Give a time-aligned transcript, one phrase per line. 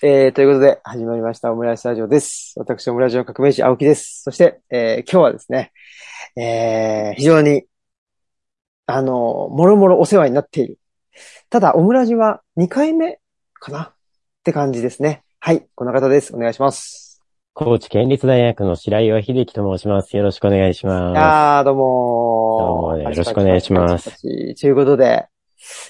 [0.00, 2.54] えー、ということで、始まりました、オムライスラジオです。
[2.56, 4.22] 私、オムラジオ革命児、青木です。
[4.22, 5.72] そして、えー、今日はですね、
[6.36, 7.64] えー、非常に、
[8.86, 10.78] あの、もろもろお世話になっている。
[11.50, 13.18] ただ、オムラジは2回目
[13.54, 13.82] かな？
[13.82, 13.94] っ
[14.44, 15.24] て感じですね。
[15.40, 16.32] はい、この方です。
[16.32, 17.20] お願いします。
[17.52, 20.16] 高知県立大学の白岩秀樹と申します。
[20.16, 21.18] よろしくお願いします。
[21.18, 25.26] あー、どうもどうもねよろしくお願いしますということで、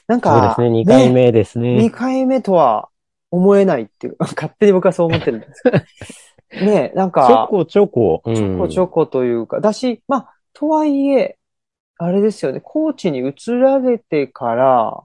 [0.06, 1.90] なんそうか、ですね、2回目です2ね。
[1.90, 2.88] 回目とは
[3.30, 5.78] 思えないっていう、 勝手に僕はそう思ってるんですけど。
[6.64, 8.22] ねえ、なんちょか、こちょこ。
[8.24, 11.36] うんちょこちょこというか、だし、まあ、とはいえ、
[11.98, 15.02] あれですよね、高知に移られてから、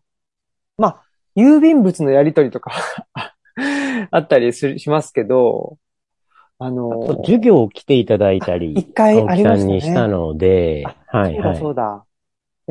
[0.78, 1.04] まあ、
[1.36, 2.72] 郵便物のやり取りとか
[4.12, 5.78] あったりするしますけど、
[6.60, 9.66] ああのと、授業を来ていただいたり、一回ありましたね。
[9.66, 11.58] んにしたので、はいそうだはい。
[11.58, 12.06] そうだ。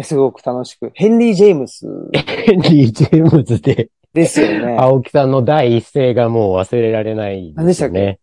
[0.02, 0.90] すごく楽しく。
[0.94, 4.76] ヘンリー・ジェームスヘンリー・ジェームズで、ですよね。
[4.80, 7.92] 青木さんの第一声がもう忘れられない何でしたっけ？
[7.92, 8.18] ね。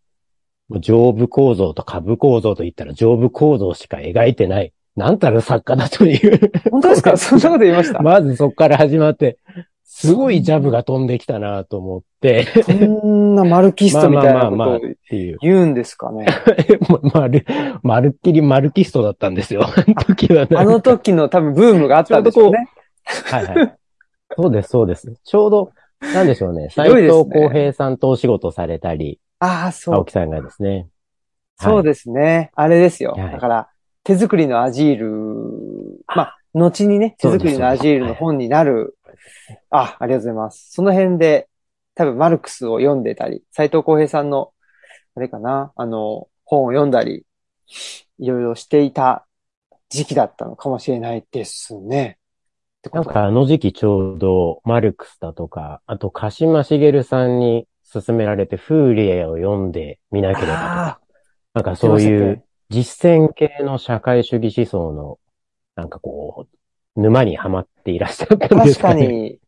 [0.68, 4.72] もう上部構造と下部構造と言ったら上部構造しか描いてない。
[4.96, 6.52] なんたる作家だという。
[6.72, 7.16] 本当ですか？
[7.18, 8.02] そんなこと言いました？
[8.02, 9.38] まずそこから始まって、
[9.84, 14.80] すごいジャブが飛んできたなと思って、そんなマルキストみたいなことを。
[15.42, 16.26] 言うんですかね？
[17.14, 17.46] まる、
[17.82, 19.62] まるっきりマルキストだったんですよ。
[19.64, 22.68] あの時はねあの時の多分ブームがあったんでしょうね。
[23.26, 23.74] はいはい。
[24.38, 25.14] そうです、そうです。
[25.24, 25.72] ちょうど、
[26.02, 26.68] なんでしょうね。
[26.70, 30.06] ひ斎ね藤浩平さんとお仕事されたり、ああ、そう青。
[30.06, 30.88] 木さんがですね。
[31.58, 32.52] そうですね。
[32.56, 33.12] あれですよ。
[33.12, 33.70] はいだから、
[34.04, 38.98] 手作りのアジール、まあ、後にね、手作りのアジールの本になる。
[39.70, 40.72] あ、ありがとうございます。
[40.72, 41.48] その辺で、
[41.96, 44.52] 多分マルクスを読んでたり、斎藤浩平さんの、
[45.16, 47.26] あれかな、あの、本を読んだり、
[48.20, 49.28] いろいろしていた
[49.90, 52.19] 時期だったのかもしれないですね。
[52.94, 61.00] なんかあの時期ちょうどマルクスだとか、あと鹿島茂さんに勧められてフーリエを読んでみなければとか、あ
[61.54, 65.20] なんかそういう実践系の社会主義思想の、
[65.76, 66.48] なんかこ
[66.96, 69.08] う、沼にはまっていらっしゃったあ、んで確かすかね。
[69.08, 69.40] に、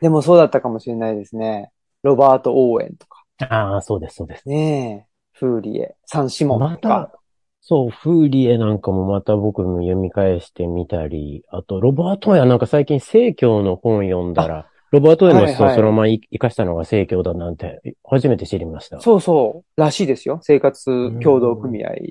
[0.00, 1.70] でもそうだったかもしれないですね。
[2.02, 3.24] ロバート・オーエンとか。
[3.38, 4.48] ああ、そうです、そうです。
[4.48, 5.14] ねえ。
[5.32, 7.18] フーリエ、サンシモンまとかた。、
[7.66, 19.00] そう、フーリエなんかもまた僕も読み返してみたり、あと、ロバートヤなんか最近聖教の本読んだら、ロバートヤの思想をそのまま生かしたのが聖教だなんて、初めて知りました。
[19.00, 20.40] そうそう、らしいですよ。
[20.42, 22.06] 生活協同組合です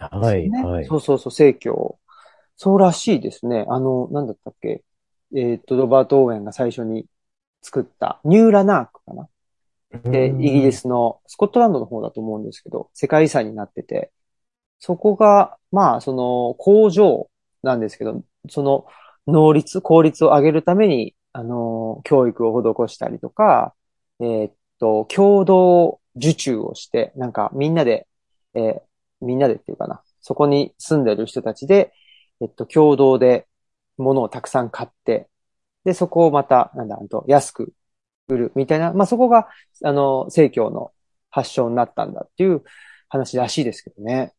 [0.00, 0.18] よね。
[0.18, 0.86] はい、はい。
[0.86, 1.98] そうそうそう、生協。
[2.56, 3.66] そうらしいですね。
[3.68, 4.82] あの、なんだったっけ？
[5.36, 7.04] えーっと、ロバート・オーエンが最初に
[7.60, 9.28] 作った、ニューラナークかな？
[10.10, 14.10] で、イギリスのスコットランドの方だと思うんですけど、世界遺産になってて、
[14.78, 17.30] そこが、まあ、その工場
[17.62, 18.86] なんですけど、その
[19.26, 23.74] 能率、効率を上げるために、あの、教育を施したりとか、
[24.20, 28.06] えーっと、共同受注をして、なんかみんなで、
[28.54, 28.82] えー
[29.20, 31.94] みんなでっていうかな、そこに住んでる人たちで、
[32.42, 33.46] えっと、共同で
[33.96, 35.28] 物をたくさん買って、
[35.84, 37.72] で、そこをまた、なんだ、と安く
[38.28, 39.48] 売るみたいな、まあ、そこが、
[39.84, 40.92] あの、正教の
[41.30, 42.64] 発祥になったんだっていう
[43.08, 44.32] 話らしいですけどね。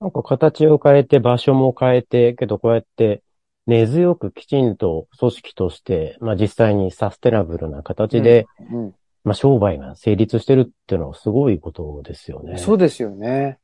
[0.00, 3.22] なんか形を変えて場所も変えて、けどこうやって
[3.66, 8.94] 根強くきちんと組織として、まあ実際にサステナブルな形で、うん。
[9.24, 12.58] まあ商売が成立してるっていうのはすごいことですよね。
[12.58, 13.58] そうですよね。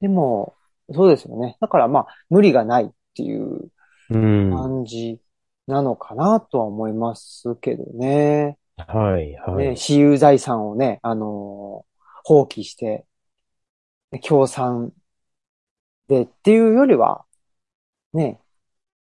[0.00, 0.54] でも、
[0.92, 1.56] そうですよね。
[1.60, 3.70] だからまあ、無理がないっていう
[4.10, 4.50] うん。
[4.50, 5.18] 感じ
[5.66, 8.58] なのかなとは思いますけどね。
[8.76, 9.68] はい、はい。
[9.68, 11.94] ね、私有財産をね、あのー
[12.26, 13.04] 放棄して、
[14.12, 14.92] ね協賛
[16.08, 17.24] でっていうよりは、
[18.12, 18.40] ね、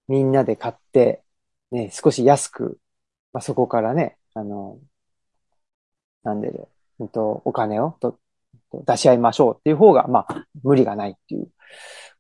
[0.07, 1.23] みんなで買って、
[1.71, 2.79] ね、少し安く、
[3.33, 4.79] まあ、そこからね、あの
[6.23, 6.51] なんで、
[6.99, 8.17] うんと、お金をと
[8.71, 11.47] と出し合いましょうっていう方が、まあ、無理がないっていう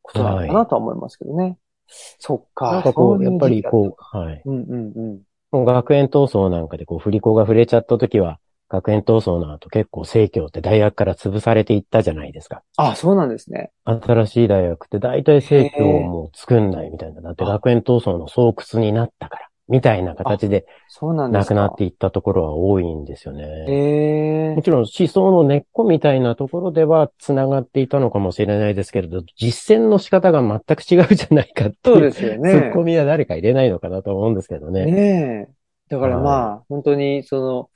[0.01, 1.57] ことなのかなとは思いますけどね。
[1.87, 2.71] そっか。
[2.71, 4.41] なんかこ、そういうやっぱりこう、はい。
[4.43, 4.49] た。
[4.49, 5.65] うんうんうん。
[5.65, 8.39] 学園闘争なんかでこう、振り子が触れちゃった時は、
[8.69, 12.61] 学園闘争の後結構正教って大学から潰されていったじゃないですか。
[12.77, 13.71] あ、そうなんですね。
[13.83, 17.21] 新しい大学って大体正教をもう作んないみたいな。
[17.21, 21.55] だって学園闘争の巣窟になったから、みたいな形でそうなんですか。
[21.55, 23.43] 亡くなっていったところは多いんですよね。
[23.69, 32.51] ええもちろん思想の根っこみたいなところでは繋がっていたのかもしれないですけれど、実践の仕方が全く違うじゃないかってそうですよね。
[32.51, 34.85] ツッコミは誰か入れないのかなと思うんですけどね。
[34.85, 35.59] ねえ。
[35.89, 37.69] だからはいまあ、本当に、その、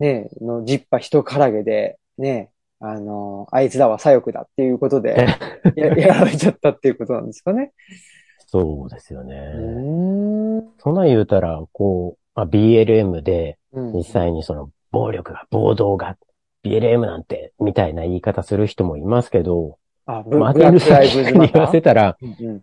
[0.00, 2.48] ねえ、の、ジッパ人からげで、ねえ、
[2.80, 5.26] あの、あいつらは左翼だっていうことで、
[5.76, 7.72] や、やられちゃったっていうことなんですかね。
[8.46, 9.34] そうですようね。
[10.78, 16.16] そんなん言うたら、こう、まあ、BLM でうん実際にその暴力が、暴動が、
[16.62, 22.62] BLM なんて、みたいな言い方する人もいますけど、あ、ブマーティン・ルーサー・キングに言わせたら、うん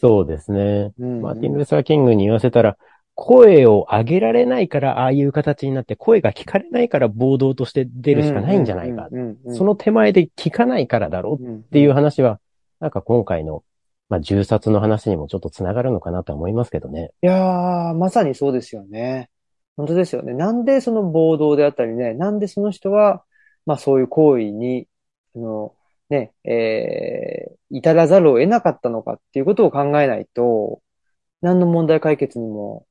[0.00, 0.92] そうですね。
[0.98, 2.76] うんマーティン・ルーサー・キングに言わせたら、
[3.16, 9.08] 声を上げられないから、ああいう形になって、声が聞かれないから暴動として出るしかないんじゃないか。
[9.56, 12.38] その手前で聞かないからだろううんっていう話は、
[12.78, 13.64] なんか今回の、
[14.10, 17.10] まあ、銃殺の話にもちょっとつながるのかなとは思いますけどね。
[17.22, 19.30] いやー、まさにそうですよね。
[19.78, 20.34] 本当ですよね。
[20.34, 23.24] なんでその暴動であったりね、なんでその人は、
[23.64, 24.88] まあそういう行為に、
[25.32, 25.74] その、
[26.10, 30.82] ね、えー、至らざるを得なかったのかっていうことを考えないと、
[31.40, 32.86] 何の問題解決にも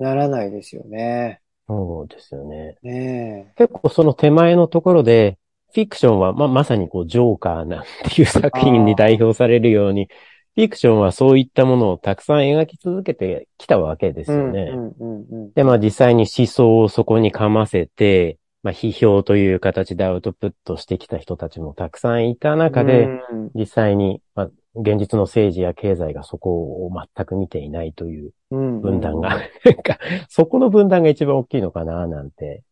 [0.00, 1.40] ならないですよね。
[1.68, 2.76] そうですよね。
[2.82, 5.38] ね結構その手前のところで、
[5.72, 10.08] フィクションは、まあ、まさにこう、ジョーカーなんていう作品に代表されるように、
[10.56, 14.24] フィクションはそういったものをたくさん描き続けてきたわけでえ。
[14.24, 14.72] すよね。
[14.74, 26.50] うんうんうんで、まあ実際に思想をそこにかませて、まあ批評という形でアウトプットしてきた人たちもたくさんいた中で、うん実際に、まあ、現実の政治や経済がそこ
[26.86, 29.30] を全く見ていないといううん分断が、
[29.64, 32.62] なんか、そこの分断が一番大きいのかな、なんて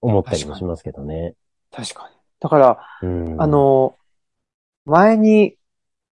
[0.00, 1.34] 思ったりもしますけどね。
[1.70, 2.16] 確かに。
[2.40, 3.96] だから、うんあ、の、
[4.84, 5.56] 前に、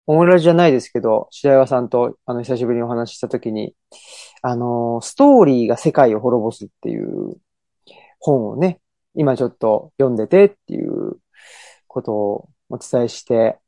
[0.06, 3.74] オムラジじゃないですけど、白岩さんと、あの、久しぶりにお話ししたときに、
[4.40, 7.36] あの、ストーリーが世界を滅ぼすっていう
[8.18, 8.80] 本をね、
[9.14, 11.18] 今ちょっと読んでてっていう
[11.86, 13.58] ことをお伝えして、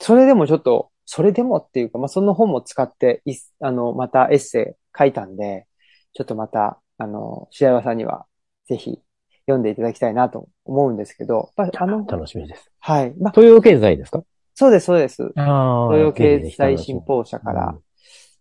[0.00, 5.66] それでもちょっと、それでもっていうか、まあ、その本も使って、いあの、またエッセイ書いたんで、
[6.14, 8.26] ちょっとまた、あの、白岩さんには、
[8.66, 9.00] ぜひ
[9.46, 12.70] 読んでいただきたいなと思うんですけど、やっぱあの、楽しみです。
[12.78, 13.14] はい。
[13.18, 14.22] まあ、東洋経済ですか？
[14.54, 15.32] そうです、そうです。
[15.36, 17.74] あ東洋経済新報社から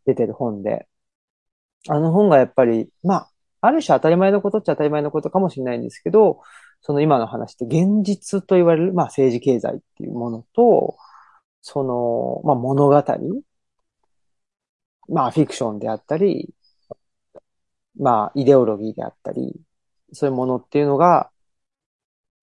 [0.05, 0.87] 出てる本で、
[1.89, 3.29] あの本がやっぱり、まあ、
[3.61, 6.41] ある種当たり前のことっちゃ当たり前のことかもしれないんですけど、
[6.81, 10.97] その今の話って現実と言われる、まあ政治経済っていうものと、
[11.61, 13.03] その、まあ物語、
[15.09, 16.53] まあフィクションであったり、
[17.97, 19.59] まあイデオロギーであったり、
[20.13, 21.31] そういうものっていうのが、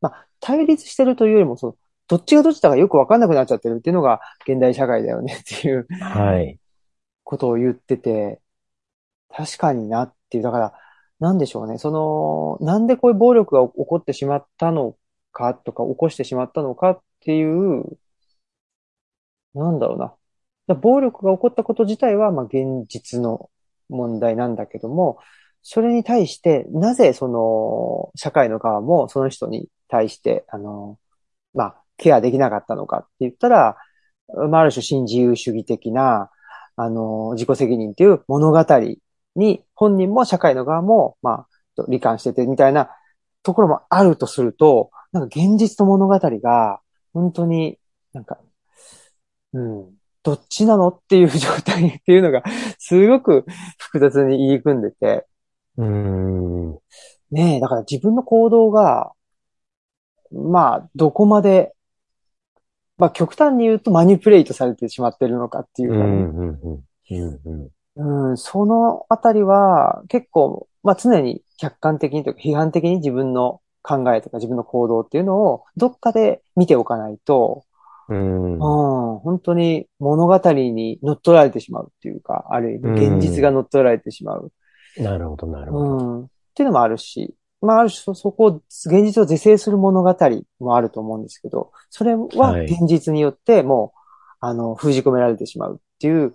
[0.00, 1.76] まあ対立してるというよりも、その
[2.08, 6.58] どっちがどっちだかよくわかんなくなっちゃってるっていうのが現代社会だよねっていうはい。
[7.24, 8.40] ことを言ってて、
[9.30, 10.72] 確かになっていう、だから、
[11.20, 11.78] なんでしょうね。
[11.78, 14.96] その、なんでこういう暴力が起こってしまったの
[15.32, 17.84] かとか、起こしてしまったのかっていう、
[19.54, 20.14] なんだろうな。
[20.74, 23.50] 暴力が起こったこと自体は、まあ現実の
[23.88, 25.18] 問題なんだけども、
[25.62, 30.98] それに対して、なぜその、社会の側もその人に対して、あの、
[31.54, 33.76] まあ、ケアできなかったのかって言ったら、
[34.50, 36.30] まあ、ある種新自由主義的な、
[36.76, 38.64] あの、自己責任っていう物語
[39.34, 41.46] に本人も社会の側も、ま
[41.76, 42.90] あ、罹患しててみたいな
[43.42, 46.80] ところもあるとすると、なんか現実と物語が、
[47.14, 47.78] 本当に
[48.12, 48.38] なんか、
[49.52, 52.42] うん、どっちなのっていう状態 っていうのが、
[52.78, 53.44] すごく
[53.78, 55.26] 複雑に入り組んでて、
[55.76, 56.72] うーん。
[57.30, 59.12] ねえ、だから自分の行動が、
[60.30, 61.74] まあ、どこまで、
[62.98, 66.12] まあ、極端に言うとマニピュレートされてしまってるのかっていううん、かね。
[66.12, 66.84] うん、うん。
[67.10, 68.28] うん、うん。
[68.30, 77.64] うん、そのあたりは結構、まあ常に客観的にというか批判的に自分の考えとか自分の行動っていうのをどっかで見ておかないと、
[78.08, 78.58] うんうん、
[79.18, 84.52] 本当に物語に乗っ取られてしまうっていうか、ある意味現実が乗っ取られてしまう。
[84.96, 86.04] なるほど、なるうほど。
[86.20, 90.16] ん、っていうのもあるし、まあある種そそこを、現実を是正する物語
[90.60, 93.98] もあると思うんですけど、それははい現実によってもう、
[94.40, 96.34] あの、封じ込められてしまうっていう、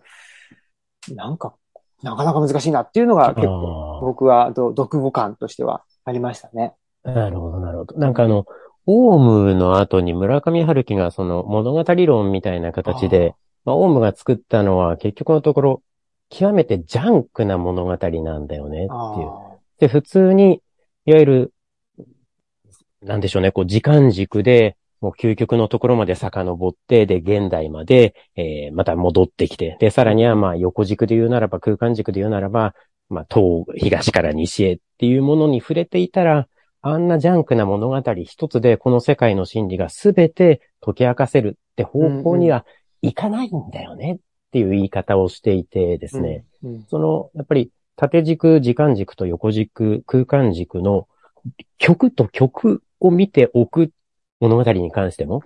[1.15, 1.55] なんか、
[2.01, 6.73] なかなか難しいなっていうのが結構僕はど読後感としてはありましたね。
[7.03, 7.97] なるほど、なるほど。
[7.97, 8.45] なんかあの、
[8.85, 13.35] オウムの後に村上春樹がその物語論みたいな形で、
[13.65, 15.83] まあ、オウムが作ったのは結局のところ、
[16.29, 18.89] 極めてジャンクな物語なんだよねっていう。
[18.89, 20.61] あで、普通に、
[21.05, 21.53] いわゆる、
[23.01, 32.73] なんでしょうね、こう時間軸で、もう究極のところまで遡って、で、現代まで、えーまた戻ってきて、で、さらにはまあ横軸で言うならば、空間軸で言うならば、
[33.09, 36.47] まあ東、東から西へっていうものに触れていたら、
[36.83, 42.65] あんなジャンクな物語一つでこの世界の真理がすべて解き明かせるって方向には
[43.01, 44.19] いかないんだよねっ
[44.51, 46.45] ていう言い方をしていてですね。
[46.61, 51.07] うんうんその、やっぱり縦軸、時間軸と横軸、空間軸の
[51.77, 53.91] 曲と曲を見ておく
[54.39, 55.41] 物語に関しても、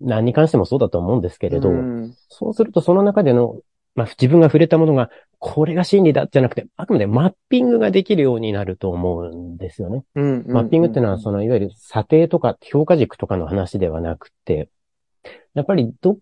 [0.00, 3.60] 何に関してもそうだと思うんですけれど、うんそうするとその中での、
[3.94, 5.10] まあ、自分が触れたものが
[5.44, 10.04] これが真理だじゃなくて、あくまでマッピングができるようになると思うんですよね。
[10.14, 14.68] うんマッピングっていうのは、その、いわゆる査定とか評価軸とかの話ではなくて、
[15.54, 16.18] やっぱりど、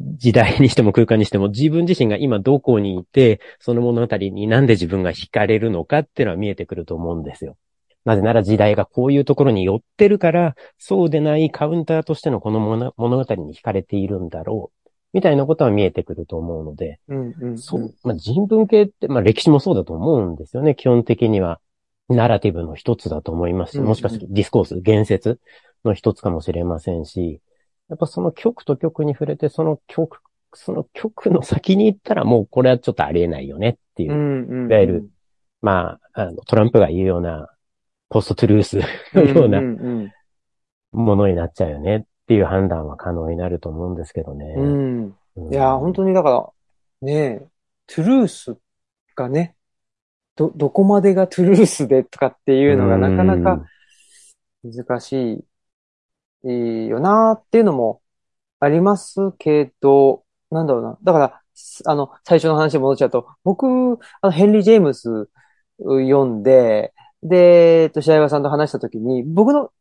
[0.00, 7.56] 時代にしても空間にしても自分自身が今どこにいて、その物語になんで自分が惹かれるのかっていうのは見えてくると思うんですよ。
[8.04, 14.79] なぜなら時代がこういうところに寄ってるから、そうでないカウンターとしてのこの物物語に惹かれているんだろう。
[15.12, 17.58] みたいなことは見えてくると思うので、うんうん。
[17.58, 20.74] そう、まあ、人文系って、まあ歴史もそうだと思うんですよね。
[20.74, 21.60] 基本的には、
[22.08, 23.72] ナラティブの一つだと思います。
[23.72, 23.88] し、うんうん。
[23.88, 25.40] もしかするとディスコース、言説
[25.84, 27.40] の一つかもしれませんし、
[27.88, 30.20] やっぱその曲と曲に触れて、その曲、
[30.54, 34.12] その曲の先に行ったらもうこれはちょっとありえないよねっていう。
[34.12, 34.70] う、んうん。
[34.70, 35.10] いわゆる
[35.62, 37.48] まあ、あの、トランプが言うような、
[38.08, 38.78] ポストトゥルース
[39.14, 40.12] のようなうんうん
[40.92, 41.98] ものになっちゃうよね。
[41.98, 44.54] っていう判断は可能になると思うんですけどね。
[44.56, 45.04] うん。
[45.34, 46.48] うんいや、本当にだから、
[47.02, 47.48] ねえ、
[47.88, 48.56] トゥルース
[49.16, 49.56] がね、
[50.36, 53.64] ど、どこまでがトゥルースでとかっていうのがなかなか
[54.62, 55.44] 難し
[56.44, 58.00] い、いいよなっていうのも
[58.60, 60.22] ありますけど、
[60.52, 60.98] なんだろうな。
[61.02, 63.66] だから、すあの、最初の話に戻っちゃうと、僕、
[64.20, 65.28] あの、ヘンリー・ジェームス
[65.80, 66.92] 読んで、
[67.24, 69.72] で、えっと、白岩さんと話したときに、僕の、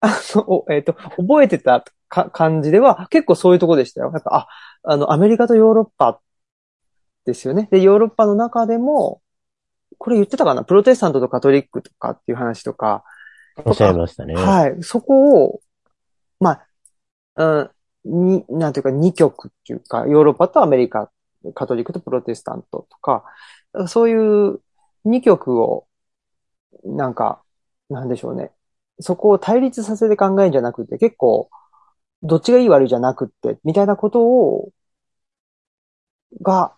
[0.00, 4.10] あの、おえっと、覚えてたか感じでは、結構そういうとこでしたよ。
[4.10, 4.48] なんか、あ、
[4.82, 6.20] あの、アメリカとヨーロッパ
[7.24, 7.68] ですよね。
[7.70, 9.20] で、ヨーロッパの中でも、
[9.98, 10.64] これ言ってたかな？
[10.64, 13.04] プロテスタントとカトリックとかっていう話とか、
[13.64, 14.34] おっしゃいましたね。
[14.34, 14.82] はい。
[14.82, 15.60] そこを、
[16.38, 16.60] ま
[17.34, 17.70] あ、う
[18.04, 21.10] ん、に、なんていうか、二極っていうか、ヨーロッパとアメリカ、
[21.54, 23.24] カトリックとプロテスタントとか、
[23.88, 24.14] そうい
[24.50, 24.60] う
[25.04, 25.86] 二極を、
[26.84, 27.42] なんか、
[27.90, 28.52] なんでしょうね。
[29.00, 31.50] そこを対立させて考えるんじゃなくて、結構、
[32.22, 34.70] どっちがいい悪いじゃなくって、みたいなことを、
[36.42, 36.76] が、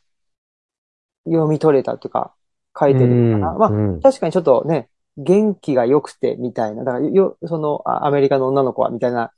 [1.25, 2.35] 読み取れたというか、
[2.78, 3.52] 書いてるのかな。
[3.54, 4.00] まあ、うん。
[4.00, 9.32] 確かにちょっとね、元気が良くてみたいな、だからよ、その、あアメリカの女の子はみたいな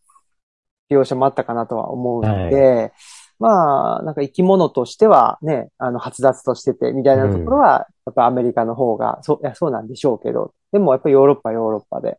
[0.91, 2.93] 描写もあったかなとは思うので、
[3.39, 12.19] まあ、なんか生き物としてはね、あの、発達としててみたいなところは、やっぱアメリカの方が、そう、いや、そうなんでしょうけど、でもやっぱりヨーロッパはヨーロッパで、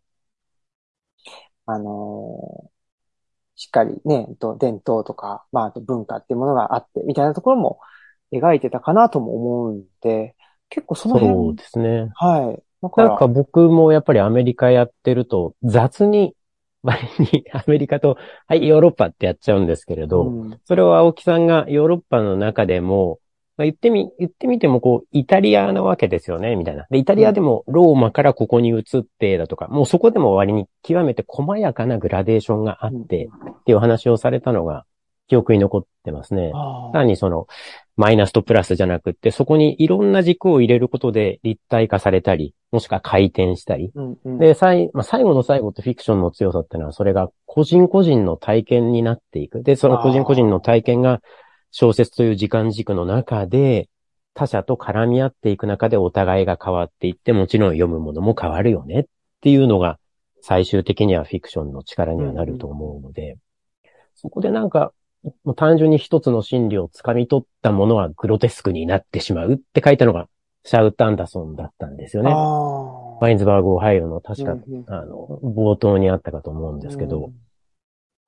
[1.65, 2.72] あのー
[3.55, 7.79] しっかりね、と伝統とか、まあ、あと文化っていうものがあって、みたいなところも
[8.31, 10.35] 描いてたかなとも思うんで、
[10.69, 12.09] 結構その辺、そうですね。
[12.15, 12.63] はい。
[12.97, 16.35] なんか僕もやっぱりアメリカやってると雑に、
[16.83, 23.19] 割にアメリカと、はい、ヨーロッパってやっちゃうんですけれど、うんそれを青木さんがヨーロッパの中でも、
[23.55, 26.87] まあ、言ってみ、言ってみてもこう、イタリアなわけですよね、みたいな。
[26.89, 34.85] で、イタリアでもローマからここに移ってだとか、もうそこでも割に極めて細やかなグラデーションがあって、っていうお話をされたのが
[35.27, 36.51] 記憶に残ってますね。
[36.93, 37.47] 単にその、
[37.95, 43.91] マイナスとプラスじゃなくって、そこにいろんな軸を入れることで立体化されたり、もしくは回転したり。
[43.93, 49.61] うんうんで、最、まあ、最後の最後ってフィクションの強さってのは、それが個人個人の体験になっていく。
[49.61, 51.21] で、その個人個人の体験が
[51.75, 53.89] 小説という時間軸の中で、
[54.35, 58.99] 他者と絡み合っていく中でお互いが変わっていって、もちろん読むものも変わるよね。
[59.01, 59.05] っ
[59.41, 59.97] ていうのが、
[60.39, 63.37] 最終的にはフィクションの力にはなると思うので、
[64.13, 64.93] そこでなんか、
[65.43, 70.27] もう単純に一つの心理を掴み取ったものはグロテスクになってしまうって書いたのが、
[70.65, 72.31] シャウト・アンダソンだったんですよね。
[72.31, 74.51] あワインズバーグ・オハイオの確か、
[74.87, 77.31] あの、冒頭にあったかと思うんーですけど、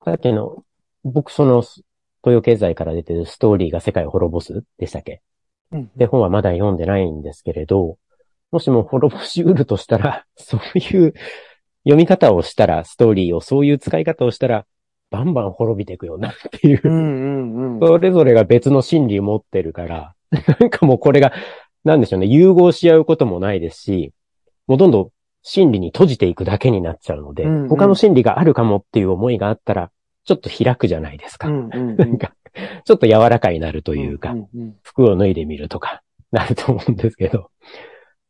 [0.04, 0.64] さっきの、
[1.04, 1.64] 僕その、
[2.26, 5.22] 東洋経済から出てるストーリーが世界を滅ぼすでしたっけ？
[5.72, 5.92] うん。
[5.96, 7.98] で、本はまだ読んでないんですけれど、
[8.52, 11.14] もしも滅ぼしうるとしたら、 そういう
[11.84, 14.66] 読み方をしたら、ストーリーをそういう使い方をしたら、
[15.12, 16.82] バンバン滅びていくよなっていう。
[16.84, 17.88] う、んうんうん。
[17.88, 20.16] それぞれが別の心理を持ってるから、
[20.60, 21.32] なんかもうこれが、
[21.84, 24.14] なんでしょうね、融合し合うこともないですし、
[24.66, 25.10] もうどんどん
[25.44, 27.70] 心理に閉じていくだけになっちゃうので、うんうん。
[27.70, 29.92] 他の心理があるかもっていう思いがあったら、
[30.26, 31.48] ちょっと開くじゃないですか。
[31.48, 32.36] うんうんなんか、
[32.84, 36.02] ちょっと柔らかになるというか、んんうん服を脱いでみるとか、
[36.32, 37.50] なると思うんですけど、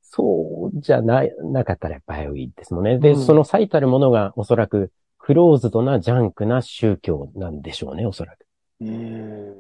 [0.02, 3.00] そうじゃない、なかったらやっぱりいいですもんね。
[3.00, 8.46] で、うんその最たるものがおそらく、クローズドなジャンクな宗教なんでしょうね、おそらく。
[8.82, 9.56] うん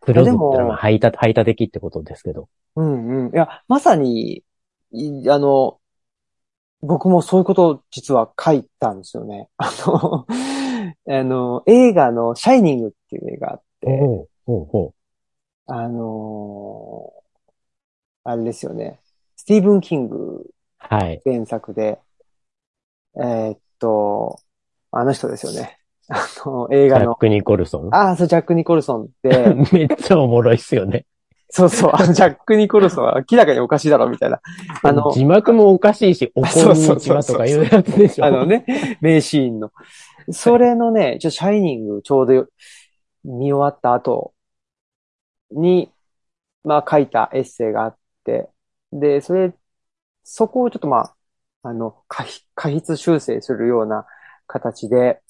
[0.00, 2.48] クローズドってのは排他、排他的ってことですけど。
[2.76, 3.34] うんうん。
[3.34, 4.44] いや、まさに、
[4.92, 5.78] いあの、
[6.80, 9.48] 僕もそういうことを実は書いたんですよね。
[9.56, 10.26] あの、
[11.08, 14.94] あの、映画のシャイニングっていう映画あって、おうおうほ
[15.66, 17.12] あの
[18.24, 19.00] あれですよね。
[19.36, 21.20] スティーブン・キングうはい。
[21.24, 21.98] 原作で、
[23.16, 24.38] えーっと、
[24.90, 25.78] あの人ですよね。
[26.08, 27.94] あの、映画の、ジャック・ニコルソン？
[27.94, 31.04] ああ、そう、ジャック・ニコルソンって、 めっちゃおもろいっすよね。
[31.50, 34.40] そうそう、あのジャック・ニコルソンは明らかにおかしいだろ、みたいな。
[34.82, 38.26] あの、字幕もおかしいし、おこんにちはとかいうやつでしょ。
[38.26, 38.64] あのね、
[39.00, 39.70] 名シーンの。
[40.32, 42.46] それのね、ちょ、シャイニングちょうど
[43.24, 44.34] 見終わった後
[45.50, 45.90] に、
[46.64, 48.50] まあ書いたエッセイがあって、
[48.92, 49.54] で、それ、
[50.24, 51.16] そこをちょっとまあ、
[51.62, 52.24] あの、過
[52.70, 54.06] 筆修正するような
[54.46, 55.20] 形で、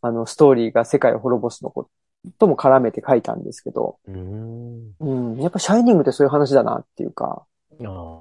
[0.00, 1.90] あの、ストーリーが世界を滅ぼすのこ
[2.38, 4.94] とも絡めて書いたんですけど、うーん。
[5.00, 7.46] うん、やっぱシャイニングってそういう話だなっていうか、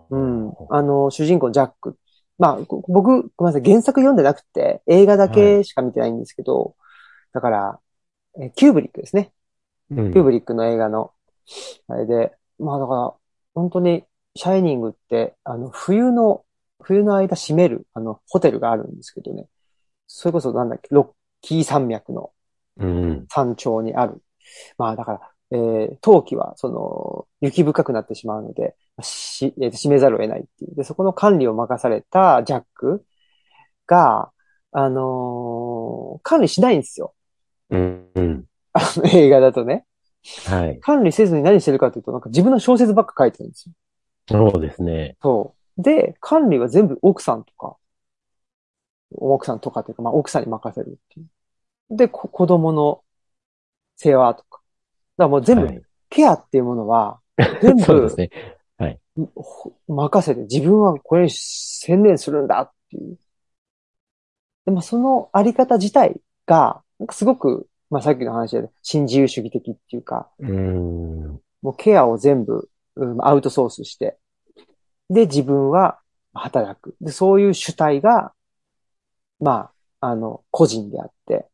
[0.09, 0.53] うん。
[0.69, 1.97] あの、主人公のジャック。
[2.37, 6.75] まあ、こ僕、ごめんなさい、原作読んでなくて、映画だけしか見てないんですけど、
[7.33, 7.79] だから、
[8.39, 9.33] えキューブリックですね。
[9.89, 11.13] うんキューブリックの映画の、
[11.87, 13.13] あれで、まあだから、
[13.53, 14.03] 本当に、
[14.35, 16.43] シャイニングって、あの、冬の、
[16.81, 19.47] 冬の間閉める、あの、ホテルがあるんですけどね。
[20.05, 22.31] それこそなんだっけ、ロッキー山脈の
[22.77, 23.25] うん。
[23.29, 24.21] 山頂にある。
[24.77, 30.75] まあだから、えー冬季は、その、雪深くなってしまうので、し、えーと閉めざるを得ないっていう。
[30.75, 33.05] で、そこの管理を任されたジャック
[33.87, 34.31] が、
[34.71, 37.13] あのー管理しないんですよ。
[37.69, 38.09] うん。
[38.15, 38.45] うん。
[38.73, 39.85] あの映画だとね。
[40.45, 40.79] はい。
[40.79, 43.73] 管理せずに何してるかというと、なんか自分の小説ばっか書いてるんですよ。
[44.27, 45.15] そうですね。
[45.21, 45.81] そう。
[45.81, 47.77] で、管理は全部奥さんとか、
[49.11, 51.97] 奥さんとかっていうか、まあ奥さんに任せるっていう。
[51.97, 53.03] で、こ子供の
[53.97, 54.56] 世話とか。
[55.17, 57.19] だからもう全部はいケアっていうものは、
[57.61, 58.29] 全部そうですね。
[59.35, 63.17] ほ任せて自分はこれに専念するんだっていう。
[64.65, 71.41] でもそのあり方自体が、なんかすごく、まあさっきの話で、新自由主義的っていうか、うーん。
[71.61, 74.17] もうケアを全部、うんアウトソースして、
[75.09, 75.99] で、自分は
[76.33, 76.95] 働く。
[77.01, 78.33] で、そういう主体が、
[79.39, 81.47] まあ、あの、個人であって、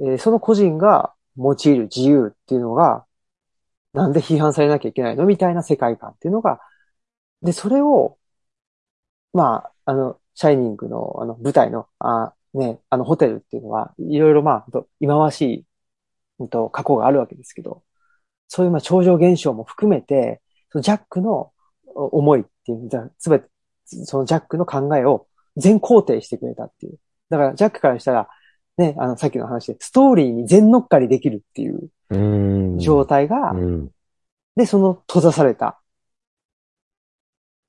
[0.00, 3.06] えーその個人が用いる自由っていうのが、
[3.94, 6.60] なんで批判されなきゃいけないのみたいな世界観っていうのが、
[7.42, 8.18] で、それを、
[9.32, 15.66] まあ、あの、シャイニングの、あの、舞台の、あ、ね、あの、ホテルっていうのは、いろいろまあ、と忌まわしい、
[16.40, 17.82] うんと、過去があるわけですけど、
[18.48, 21.52] そういうまあ超常現象も含めて、そのジャックの
[21.94, 23.48] 思いっていう、じゃすべて、
[23.86, 26.98] そのジャックの考えを全肯定してくれたっていう。
[27.30, 28.28] だから、ジャックからしたら、
[28.78, 31.90] ね、あの、さっきの話で、ストーリーに全乗っかりできるっていう。
[32.78, 33.90] 状態が、うん。
[34.56, 35.80] で、その閉ざされた、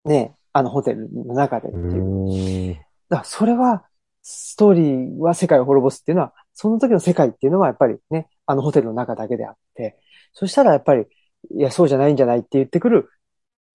[0.05, 2.85] ね、あのホテルの中でってういう。
[3.09, 3.85] だそれは、
[4.21, 9.99] ストーリーは世界を滅ぼすっていうのは、その時の世界っていうのはやっぱりね、あのホテルの中だけであって、
[10.33, 11.05] そしたらやっぱり、
[11.51, 13.09] いや、そうじゃないんじゃないって言ってくる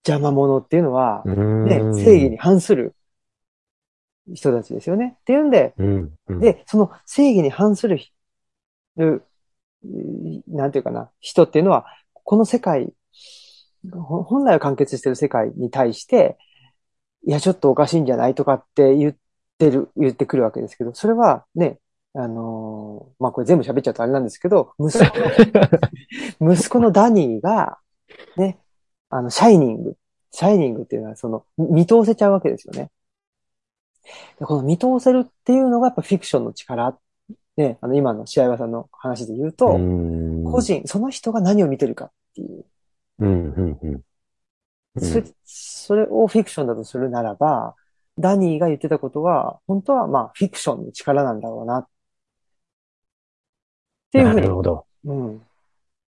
[0.06, 2.94] 邪魔者っていうのは、ね、ん正義に反する
[4.34, 5.16] 人たちですよね。
[5.20, 6.12] っていうんで、うん。
[6.28, 7.98] うん、で、その正義に反する
[10.48, 12.92] なんていうかな、人っていうのは、この世界、
[13.92, 16.36] ほ本来は完結してる世界に対して、
[17.26, 19.14] いや、ちょっとおかしいんじゃないとかって言っ
[19.58, 21.78] てる、言ってくるわけですけど、それはね、
[22.14, 25.04] あのーまあ、これ全部喋っちゃうとあれなんですけど、息子
[26.40, 27.78] の、 息子のダニーが、
[28.36, 28.58] ね、
[29.10, 29.96] あの、シャイニング、
[30.32, 32.90] シャイニングっていうのは、その、見通せちゃうわけですよね。
[34.38, 36.96] でこの見通せるっていうのがやっぱフィクションの力。
[37.56, 39.72] ね、あの今の試合場さんの話で言うと、
[40.48, 42.64] 個人、その人が何を見てるかっていう。
[43.18, 43.92] うん、うん、うん。
[43.92, 44.02] うん
[45.00, 47.74] それそれをフィクションだとするならば、
[48.18, 51.78] ダニーが言ってたことは、本当はまあフィクションの力なんだろうな。
[51.78, 51.88] っ
[54.12, 54.40] ていうふうに。
[54.42, 54.86] なるほど。
[55.04, 55.42] うん。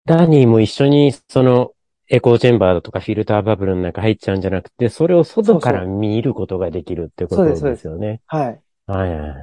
[0.05, 1.73] ダニーも一緒に、その、
[2.09, 8.21] エコーチェンバーだとかフィルターバブルの中入っちゃうんじゃなくて、それを外から見ることができるってことそうですそうですですよね。
[8.27, 8.59] はい。
[8.87, 9.35] はいはいはいはい。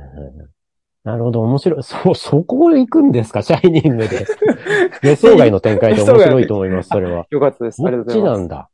[1.05, 1.83] なるほど、面白い。
[1.83, 3.43] そ、そこ行くんですか？
[3.43, 4.25] シャイニングで。
[5.03, 7.27] 予想外の展開で面白いと思います、それは。
[7.31, 7.83] よかったです。
[7.85, 8.39] ありがこっちとうござます。
[8.39, 8.69] ないんだ。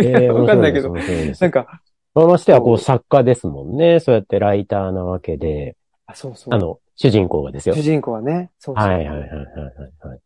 [0.00, 0.92] いやええわかんないけど。
[0.92, 1.80] なんか、
[2.14, 4.00] まあましては、こそうう、作家ですもんね。
[4.00, 6.54] そうやってライターなわけで、あ、そうそう。
[6.54, 7.82] あの、主人公がですよ主。
[7.82, 8.84] 人公はね、そうそう。
[8.84, 10.20] はいはいはいはいはいはい。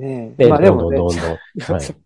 [0.00, 1.30] ねで、まあでもねどんどんどんどん。
[1.76, 2.05] はい。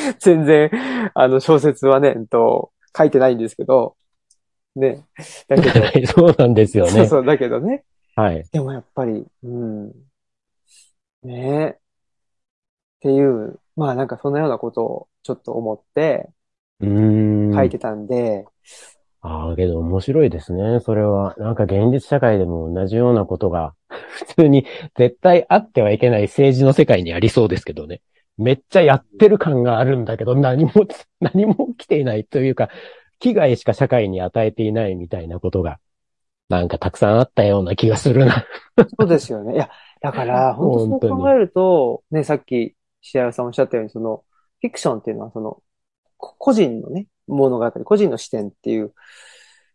[0.20, 0.70] 全然、
[1.14, 3.96] あの、小説はね、うんと、書いてないんですけど、
[4.76, 5.04] ね。
[5.48, 6.90] だけど、 そうなんですよね。
[6.90, 7.84] そうそう、だけどね。
[8.16, 8.44] はい。
[8.52, 9.92] でもやっぱり、うん。
[11.22, 11.78] ねっ
[13.00, 16.28] ていう、まあなんかそんなようなことをちょっと思って
[16.80, 16.88] うー
[17.50, 17.54] ん。
[17.54, 18.44] 書いてたんで、
[19.22, 20.80] ああ、けど面白いですね。
[20.80, 21.34] それは。
[21.38, 28.00] なんか現実社会でも同じようなことが、 普通に絶対あってはいけない政治の世界にありそうですけどね。
[28.42, 30.72] めっちゃやってる感があるんだけど、何も、
[31.20, 32.68] 何も起きていないというか、
[33.18, 35.78] 危害しか社会に与えていないみたいなことが、
[36.48, 38.44] なんかたくさんあったような気がするな。
[38.98, 39.54] そうですよね。
[39.54, 44.24] いや、だから、 本当そう考えると、ね、さっき、白谷さんおっしゃったように、その、
[44.60, 45.62] フィクションっていうのはその、
[46.18, 48.92] こ個人のね、物語、個人の視点っていう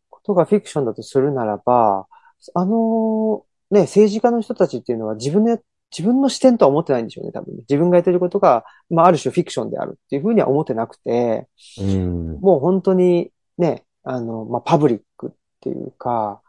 [0.10, 2.08] ことがフィクションだとするならば、
[2.54, 5.58] あの、ね、政治家の人たちっていうのは自分のや、
[5.98, 7.62] 自分の視点とは思ってないんでしょうね、多分ね。
[7.62, 11.48] 自分がやってることが、まあ、ある種フィクションであるっていうふうには思ってなくて、
[11.80, 12.40] うん。
[12.40, 15.32] もう本当にね、あの、まあ、パブリックっ
[15.62, 16.42] ていうか、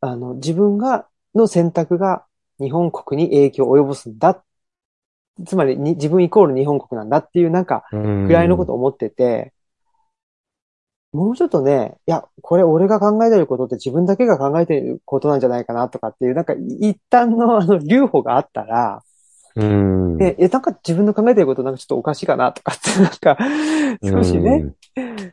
[0.00, 2.24] あの、自分が、の選択が
[2.60, 4.42] 日本国に影響を及ぼすんだ。
[5.46, 9.52] つまりに、自分イコール日本国なんだっていうなんか、ぐぐらいのことを思ってて、
[11.12, 19.02] もうちょっとね、いや、これ俺が考えてることって自分だけが考えていることなんじゃないかなとかっていう、なんか一旦のあの留保があったら、
[19.56, 20.18] うん。
[20.18, 23.38] で、え、なんか自分の考えてることなんかちょっとおかしいかなとかって、 なんか、
[24.02, 24.66] 少しね、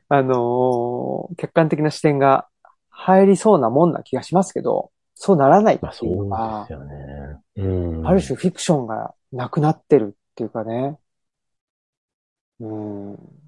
[0.09, 2.47] あのー客観的な視点が
[2.89, 7.39] 入りそうなもんな気がしますけど、そうならないまあっていうのそうがです、よね。
[7.57, 7.67] う
[8.01, 8.07] ん。
[8.07, 10.97] ある種フィクションがなくなってるっていうかね。
[12.59, 13.44] うん。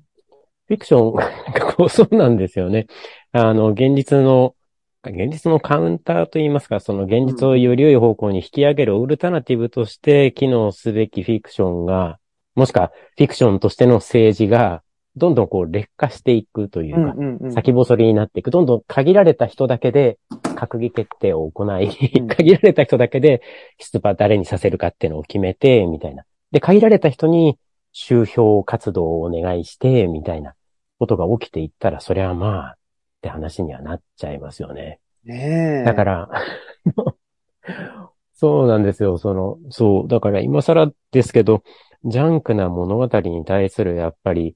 [0.68, 2.88] フィクション、 なんかこう、そうなんですよね。
[3.32, 4.56] あの、現実の、
[5.04, 12.20] 現実のカウンターといいますか、その現実をより良い方向に引き上げるオルタナティブとして機能すべきフィクションが、
[12.56, 14.84] もしくはフィクションとしての政治が、
[15.16, 17.52] どんどんこう劣化していくというか、うんうん。
[17.52, 18.52] 先細りになっていく。
[18.52, 21.86] どんどん限られた人だけで閣議決定を行い、
[22.20, 23.42] うん 限られた人だけで
[23.80, 26.24] 出馬誰にさせるかっていうのを決めて、みたいな。
[26.52, 27.58] で、限られた人に
[27.94, 30.54] 集票活動をお願いして、みたいな
[31.00, 32.78] ことが起きていったら、それはまあ、っ
[33.22, 35.00] て話にはなっちゃいますよね。
[35.24, 35.84] ねえ。
[35.84, 36.30] だから、
[38.34, 39.18] そうなんですよ。
[39.18, 40.08] その、そう。
[40.08, 41.64] だから今更ですけど、
[42.06, 44.56] ジャンクな物語に対するやっぱり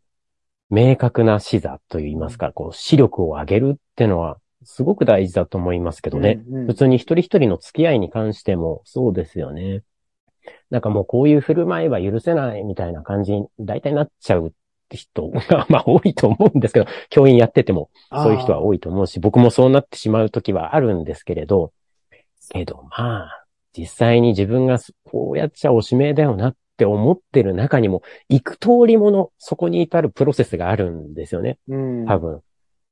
[0.70, 6.42] 明確な視座といいますか、こう、視力を上げるってのはすごく大事だと思いますけどね。
[6.48, 9.84] うんうん普通に一人一人の付き合いに関してもそうですよね。
[10.70, 14.54] なんかもうこういう振る舞いは許せないみたいな感じに大体なっちゃう
[14.98, 21.72] 人が、 まあ多いと思うんですけど、教員やっててもそういう人は多いと思うし、僕もそうなってしまう時はあるんですけれど、
[22.50, 23.46] けどまあ、
[23.78, 31.58] 実際に自分がこうやっちゃおしめだよなって思ってる中にも、行く通りもの、そこに至るプロセスがあるんですよね。
[31.68, 32.06] うん。
[32.06, 32.42] 多分。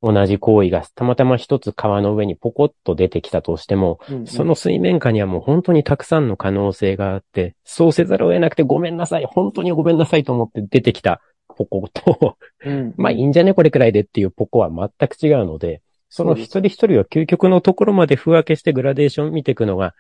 [0.01, 11.19] 同じ行為がたまたま一つ川の上にポコッと出てきたとしても、うんうんその水面下にはもう本当にたくさんの可能性があって、そうせざるを得なくてごめんなさい、本当にごめんなさいと思って出てきた
[11.67, 12.93] ポコと、うん。
[12.95, 13.53] まあいいんじゃね？
[13.53, 19.93] これくらいでっていうポコは全く違うので、その一人一人は究極のところまでふ分けしてグラデーション見ていくのが、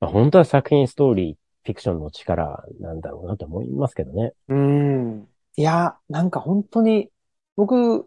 [0.00, 4.32] まあ、本当は作品ストーリー、フィクションの力なんだろうなと思いますけどね。
[4.48, 5.28] うん。
[5.56, 7.08] いや、なんか本当に、
[7.56, 8.06] 僕、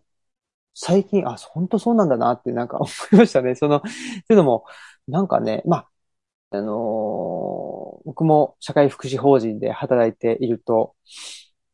[0.76, 3.56] 最近、あ、本当そうなんだなってなんか思いましたね。
[3.56, 4.66] その、っていうのも、
[5.08, 5.90] なんかね、まあ、
[6.52, 10.96] あのー僕も社会福祉法人で働いていると、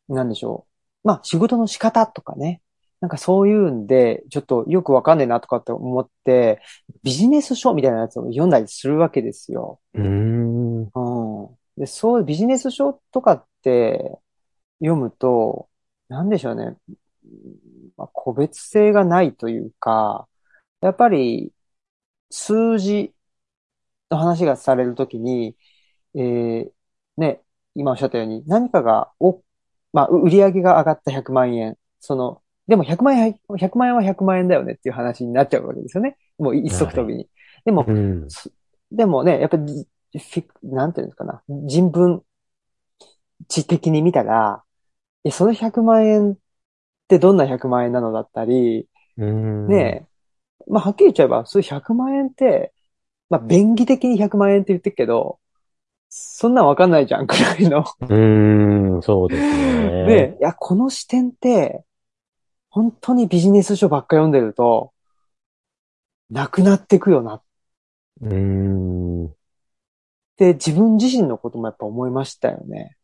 [0.10, 0.75] なんでしょう。
[1.06, 2.62] まあ、仕事の仕方とかね。
[3.00, 6.62] なんかそういうんで、ちょっとよくわかんねえなとかって思って、
[7.04, 9.80] ビジネス書みたいなやつを読んだりするわけですよ。
[9.94, 10.82] うーん。
[10.84, 11.58] うん。
[11.78, 14.18] で、そう、ビジネス書とかって
[14.80, 15.70] 読むと、
[16.10, 16.76] なんでしょうね。
[17.98, 20.28] まあ、個別性がないというか、
[20.82, 21.54] やっぱり
[22.32, 23.14] 数字
[24.12, 25.56] の話がされるときに、
[26.16, 26.72] えー
[27.18, 27.42] ね、
[27.76, 29.42] 今おっしゃったように何かがお、
[29.96, 31.78] まあ、う売り上げが上がった100万円。
[32.02, 36.18] その、でも100万円、100万円は100万円だよねっていう話になっちゃうわけですよね。
[36.38, 37.30] もう一足飛びに。
[37.64, 38.28] でもう、ん。
[38.92, 39.88] でもね、やっぱり、
[40.64, 41.42] なんていうんですかな。
[41.48, 42.24] 人文
[43.48, 44.64] 知的に見たら、
[45.24, 46.38] え、その100万円っ
[47.08, 49.68] てどんな100万円なのだったり、うん。
[49.70, 50.08] ね
[50.68, 52.74] え、まあ、はっきり言っちゃえば、そういう100万円って、
[53.30, 55.40] まあ、便宜的に100万円って言ってるけど、
[56.18, 57.84] そんなんわかんないじゃん、くらいの。
[58.00, 60.32] うーん、そうですね。
[60.32, 61.84] で、いや、この視点って、
[62.70, 64.94] 本当にビジネス書ばっか読んでると、
[66.30, 67.44] なくなってくよなっ
[68.22, 68.36] うー
[69.28, 69.36] ん。
[70.38, 72.96] て自分自身のこともやっぱ思いましたよね。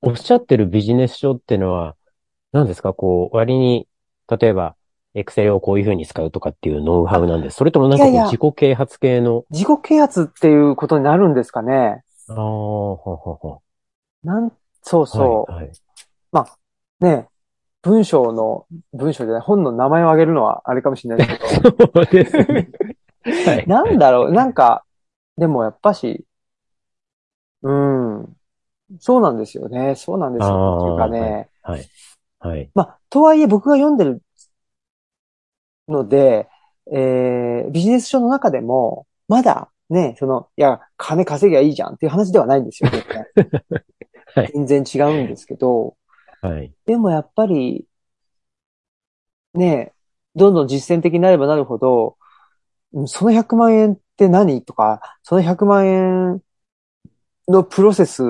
[0.00, 1.96] おっしゃってるビジネス書ってのは、
[2.52, 2.94] 何ですか？
[2.94, 3.88] こう、割に、
[4.28, 4.76] 例えば、
[5.14, 7.56] エクセルをこういう風に使うとかっていうノウハウなんです。
[7.56, 9.44] それともなんか自己啓発系の？
[9.50, 12.02] 自己啓発っていうことになるんですかね。
[12.28, 13.62] ああ、ほほほ。
[14.24, 15.52] なん、そうそう。
[15.52, 15.72] はい、はい。
[16.32, 16.58] まあ、
[17.04, 17.28] ね、
[17.82, 22.68] 文章の、文章じゃない、本の名前を挙げるのはあれかもしれないけど、 そうですね。
[23.46, 23.66] はい。
[23.68, 24.84] なんだろう、なんか、
[25.36, 26.24] でもやっぱし、
[27.62, 28.36] うん、
[28.98, 29.94] そうなんですよね。
[29.94, 30.78] そうなんですよ。
[30.80, 31.86] っていうかね、はい。
[32.40, 32.70] はい。
[32.74, 34.22] まあ、とはいえ僕が読んでる
[35.88, 36.48] ので、
[36.92, 42.90] えー、ビジネス書の中でも、まだね、その、いや、金稼ぎゃいいじゃんっていう話ではないんですよ、
[44.66, 45.96] 全然違うんですけど、
[46.40, 46.72] はい。
[46.86, 47.86] でもやっぱり、
[49.54, 49.92] ね、
[50.34, 52.16] どんどん実践的になればなるほど、
[52.92, 56.42] うんその100万円って何とか、その100万円
[57.48, 58.22] のプロセス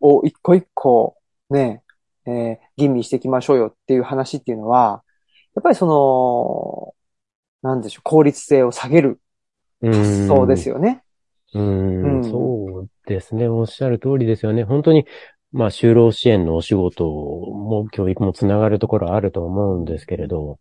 [0.00, 1.16] を一個一個
[1.50, 1.82] ね、
[2.26, 5.04] えー吟味していきましょうよっていう話っていうのは、
[5.54, 5.86] やっぱりそ
[7.62, 9.20] の、なんでしょう、効率性を下げる
[9.90, 10.76] 発想ですよ。
[10.76, 11.04] よね。
[11.54, 11.60] う
[12.02, 13.48] うんん、そうですね。
[13.48, 14.64] おっしゃる通りですよね。
[14.64, 15.06] 本当に、
[15.52, 20.58] まあ、就労支援のお仕事も教育もつながるところはあると思うんですけれど、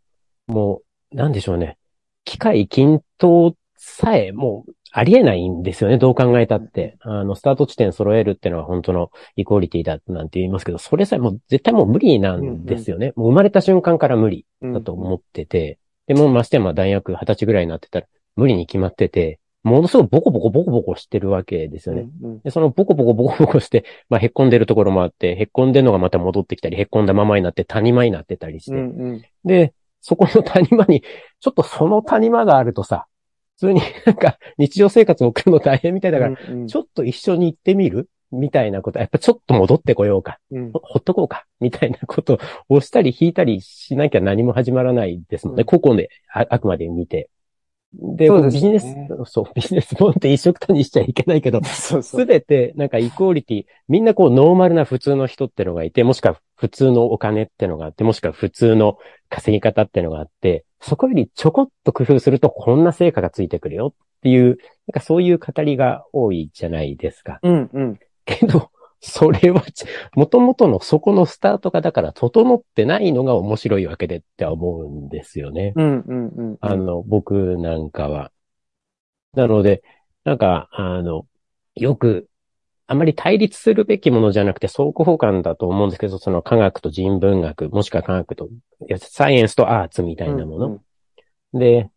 [0.47, 1.77] もう、なんでしょうね。
[2.25, 5.97] 機械均等さえもうありえないんですよね。
[5.97, 6.97] どう考えたって。
[6.99, 13.13] あの、スタート地点揃えるっていうのは本当のイコーリティだなんて言いますけど、それさえもう絶対もう無理なんですよね。
[13.15, 22.09] もう生まれた瞬間から無理だと思ってて、でもましてやまあ大学20歳ぐらいになってたら無理に決まってて、ものすごくボコボコボコボコしてるわけですよね。
[22.21, 31.03] うんうんで、そのボコボコボコボコして、まあ、へっこんでるところもあって、へっこんでるのがまた戻ってきたり、へっこんだままになって谷間になってたりして、うんうんで、そこの谷間に、
[31.39, 33.05] ちょっとその谷間があるとさ、
[33.61, 36.67] 普通になんか日常生活を送るの大変みたいだから、うんうん。
[36.67, 38.09] ちょっと一緒に行ってみる？
[38.31, 40.71] みたいなこと、やっぱちょっと戻ってこようか、うん。
[40.71, 42.35] ほほっとこうか、みたいなこと
[42.69, 45.61] を押したり引いたりしなきゃ何も始まらないですもんね。
[45.61, 45.65] うん。
[45.65, 47.29] 個々でああくまで見て。
[47.93, 51.61] で、そうですビジネスね、そう、ビジネス 本って一緒くたにしちゃいけないけど。
[51.65, 58.97] すべて、なんかイコーリティ、みんなこうノーマルな普通の人ってのがいて、もしくは普通のお金ってのがあって、もしくは普通の
[59.29, 64.55] 稼ぎ方ってのがあって、そこよりちょこっと工夫するとこんな成果がついてくるよっていう、なん
[64.93, 67.39] かそういう語りが多いじゃないですか。
[67.43, 67.99] うんうん。
[68.25, 68.69] けど、
[69.01, 69.85] それはち、
[70.15, 75.73] もともとのそこのスタートがだから整ってないのが面白いわけでって思うんですよね。
[75.75, 76.57] うんうんうん。
[76.61, 78.31] あの、僕なんかは。
[79.33, 79.81] なので、
[80.23, 81.25] なんか、あの、
[81.75, 82.27] よく、
[82.85, 88.49] あまり対立するべきものじゃなくて相互補完だと思うんですけど、その科学と人文学、もしくは科学と、
[88.97, 90.67] サイエンスとアーツみたいなもの。
[90.67, 90.81] うん
[91.53, 91.89] で、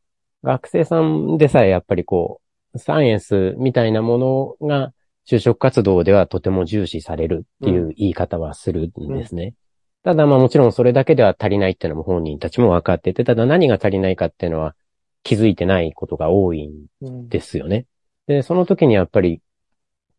[0.42, 2.40] 学生さんでさえやっぱりこ
[2.74, 4.92] う、サイエンスみたいなものが
[5.26, 9.54] 就職活動ではとても重視されるっていう言い方はするんですね。
[10.02, 14.74] ただまあもちろんそれだけでは足りないっていうのも本人たちも分かってて、ただ何が足りないかっていうのは
[15.22, 17.86] 気づいてないことが多いんうんですよね。
[18.26, 19.40] で、その時にやっぱり、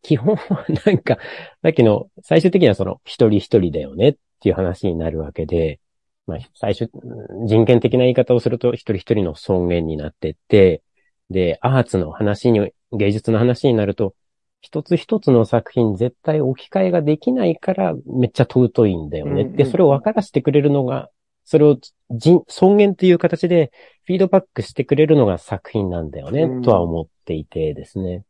[0.02, 1.18] 基本はなんか、
[1.62, 5.80] さっきの最終的にはその一人一人だよねっていう話になるわけで、
[6.26, 10.82] まあ最初、うん人権的な言い方をすると一人一人の尊厳になってって、
[11.30, 14.14] で、アーツの話に、芸術の話になると、
[14.60, 19.42] 一つ一つの作品絶対置き換えができないからめっちゃ尊いんだよね。
[19.42, 21.08] うんうんで、それを分からせてくれるのが、
[21.44, 21.78] それを
[22.10, 23.70] 人尊厳という形で
[24.04, 28.24] フィードバックしてくれるのが作品なんだよね、うんとは思っていてですね。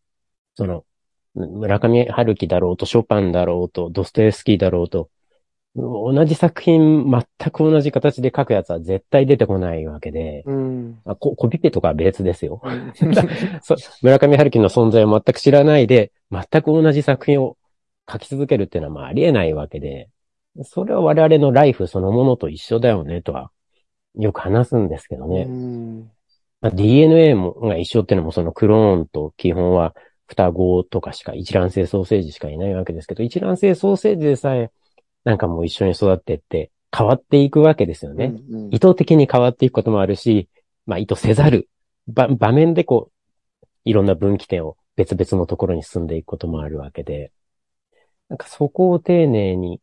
[0.55, 0.85] その、
[1.35, 5.11] 村上春樹だろうと、ショパンだろうと、ドストエフスキーだろうと、
[5.77, 10.99] 同じ作品、全く同じ形で書くやつは絶対出てこないわけで、うん。
[11.05, 12.63] あココピペとかは別ですよ。
[14.03, 17.59] 村上春樹の存在を全く知らないで、全く同じ作品を
[18.11, 20.09] 書き続けるっていうのはまあありえないわけで、
[20.63, 23.51] それは我々のライフそのものと一緒だよねとは、
[24.15, 25.43] よく話すんですけどね。
[25.43, 26.11] うん
[26.63, 29.95] まあ、DNA もが一緒っていうのもそのクローンと基本は
[30.27, 34.71] 双子とかしか一卵性ソーセージしかいないわけですけど、一卵性ソーセージでさえ
[35.27, 38.33] なんかもう一緒に育ってって変わっていくわけですよね。
[38.49, 40.49] うん意図的に変わっていくこともあるし、
[40.87, 41.69] まあ意図せざる、
[42.07, 47.33] ば場面でこう、いろんな分岐点を別々のところに進んでいくこともあるわけで、
[48.29, 49.81] なんかそこを丁寧に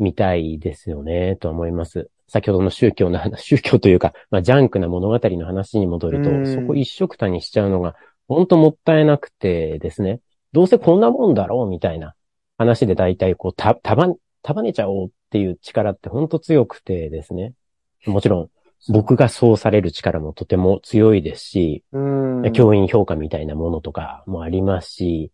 [0.00, 2.10] 見たいですよね、と思います。
[2.26, 6.46] 先ほどの宗教の話、 宗教というか、まあジャンクな物語の話に戻ると、うん。
[6.46, 7.94] そこ一緒くたにしちゃうのが、
[8.26, 10.18] 本当もったいなくてですね、
[10.52, 12.16] どうせこんなもんだろう、みたいな
[12.58, 17.54] 話で大体こう、た、束、束ねちゃおうっていう力って本当強くてですね。
[18.06, 18.50] もちろん、
[18.88, 22.52] 僕がそうされる力もとても強いですし、うん。
[22.52, 25.30] 教員評価みたいなものとかもありますし、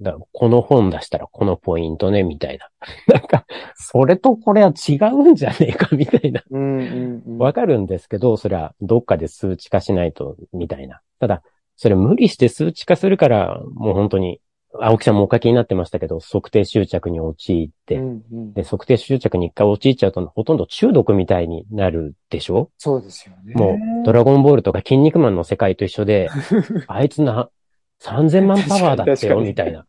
[0.00, 2.70] だこの本出したらこのポイントね、みたいな。
[3.12, 6.42] なんか、それとこれは違うんじゃねえか、みたいな。
[6.50, 7.38] うんうんうん。
[7.38, 11.00] わかるんですけど、それはどっかで数値化しないと、みたいな。
[11.18, 11.42] ただ、
[11.76, 14.40] それ無理して数値化するから、もう本当に、
[14.78, 22.70] 青木さんもお書きになってましたけど、測定執着に陥って、うんうんで、測定執着に一回陥っちゃうと、ほとんど中毒みたいになるでしょ？
[22.78, 23.54] そうですよね。
[23.54, 26.28] もう、ドラゴンボールとか筋肉マンの世界と一緒で、
[26.86, 27.50] あいつな、
[28.02, 29.86] 3000万パワーだってよ、みたいな。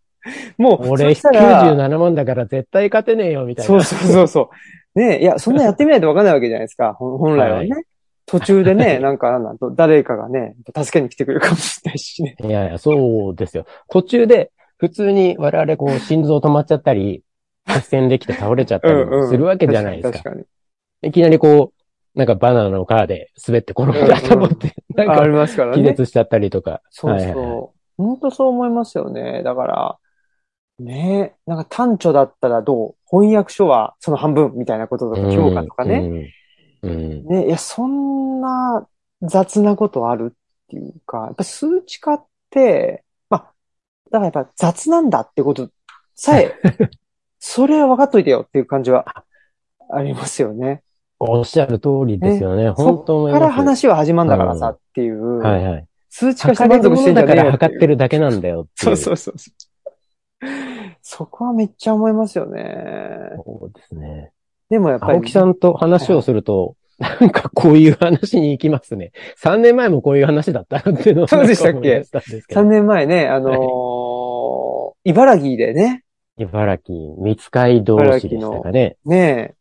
[0.57, 3.67] もう、俺そしたら97万だから絶対勝てねえよ、みたいな。
[3.67, 4.49] そうそうそうそう。
[4.99, 6.93] ねいや、そんなやってみないとわかんないわけじゃないですか。
[6.93, 7.69] 本来はね。
[7.69, 7.81] は
[8.25, 12.35] 途中でね、 なんか、なんと誰かがね、助けに来てくれるかもしれないしね。
[12.41, 13.65] いやいや、そうですよ。
[13.89, 17.23] 途中で、普通に我々こう、心臓止まっちゃったり、
[17.65, 20.17] 発線できて倒れちゃったりもするわけじゃないですか。
[20.17, 20.35] 確かに。
[20.37, 20.47] 確
[21.03, 21.71] いきなりこ
[22.15, 25.21] う、なんかバナナの皮で滑って転んだと思って、 なんかに。
[25.21, 25.83] ありかますからね。
[25.83, 26.81] 気絶しちゃったりとか。
[26.89, 28.03] そうはいはいはいそう。
[28.03, 29.43] 本当そう思いますよね。
[29.43, 29.97] だから、
[30.79, 32.95] ねなんか短調だったらどう？
[33.07, 36.31] 翻訳書はその半分みたいなこととか評価とかね。
[36.81, 36.89] うん。
[36.89, 37.25] うん。
[37.27, 38.87] ね、いや、そんな
[39.21, 43.10] 雑なことあるっていうか、やっぱ数値化って、まあ、
[44.11, 45.69] だからやっぱ雑なんだってこと
[46.15, 46.53] さえ、
[47.39, 49.25] それは分かっといてよっていう感じは
[49.89, 50.83] ありますよね。
[51.19, 52.69] おっしゃる通りですよね。
[52.69, 53.27] 本当。
[53.27, 55.87] そっから話は始まるんだからさうんっていう、はいはい。
[56.09, 57.49] 数値化して満足してんじゃね。
[57.51, 59.35] 測ってるだけなんだよそうそうそう。
[61.01, 63.31] そこはめっちゃ思いますよね。
[63.45, 64.31] そうですね。
[64.69, 69.11] でもやっぱり、青木さんと話をすると、なんかこういう話に行きますね。
[69.43, 72.01] 3年前もこういう話だったなっていうのをそうでしたっけ？
[72.05, 74.71] たんですけど3年前ね、あのー
[75.03, 76.03] 茨城でね、
[76.37, 78.97] 茨城、三街道市でしたかね。
[79.03, 79.55] ねえ、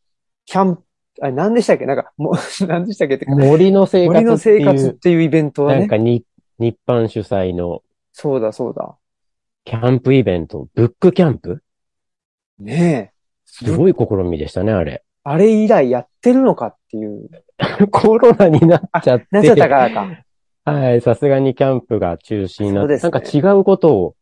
[0.44, 0.82] キャンプ、
[1.22, 1.86] あれ何でしたっけ？
[1.86, 2.34] なんか、もう、
[2.66, 5.80] 何でしたっけってか森の生森の活っていう、生活っていうイベントはね。
[5.80, 6.24] なんかに
[6.58, 8.96] 日版主催のそうだそうだ。
[9.64, 11.62] キャンプイベント、ブックキャンプ？
[12.58, 13.20] ねえ。
[13.46, 15.02] すごい試みでしたね、あれ。
[15.30, 17.28] あれ以来やってるのかっていう。
[17.92, 19.26] コロナになっちゃって。
[19.30, 20.24] なっちゃったからか。
[20.64, 24.16] はい、さすがにキャンプが中止になって、そうですねなんか違うことを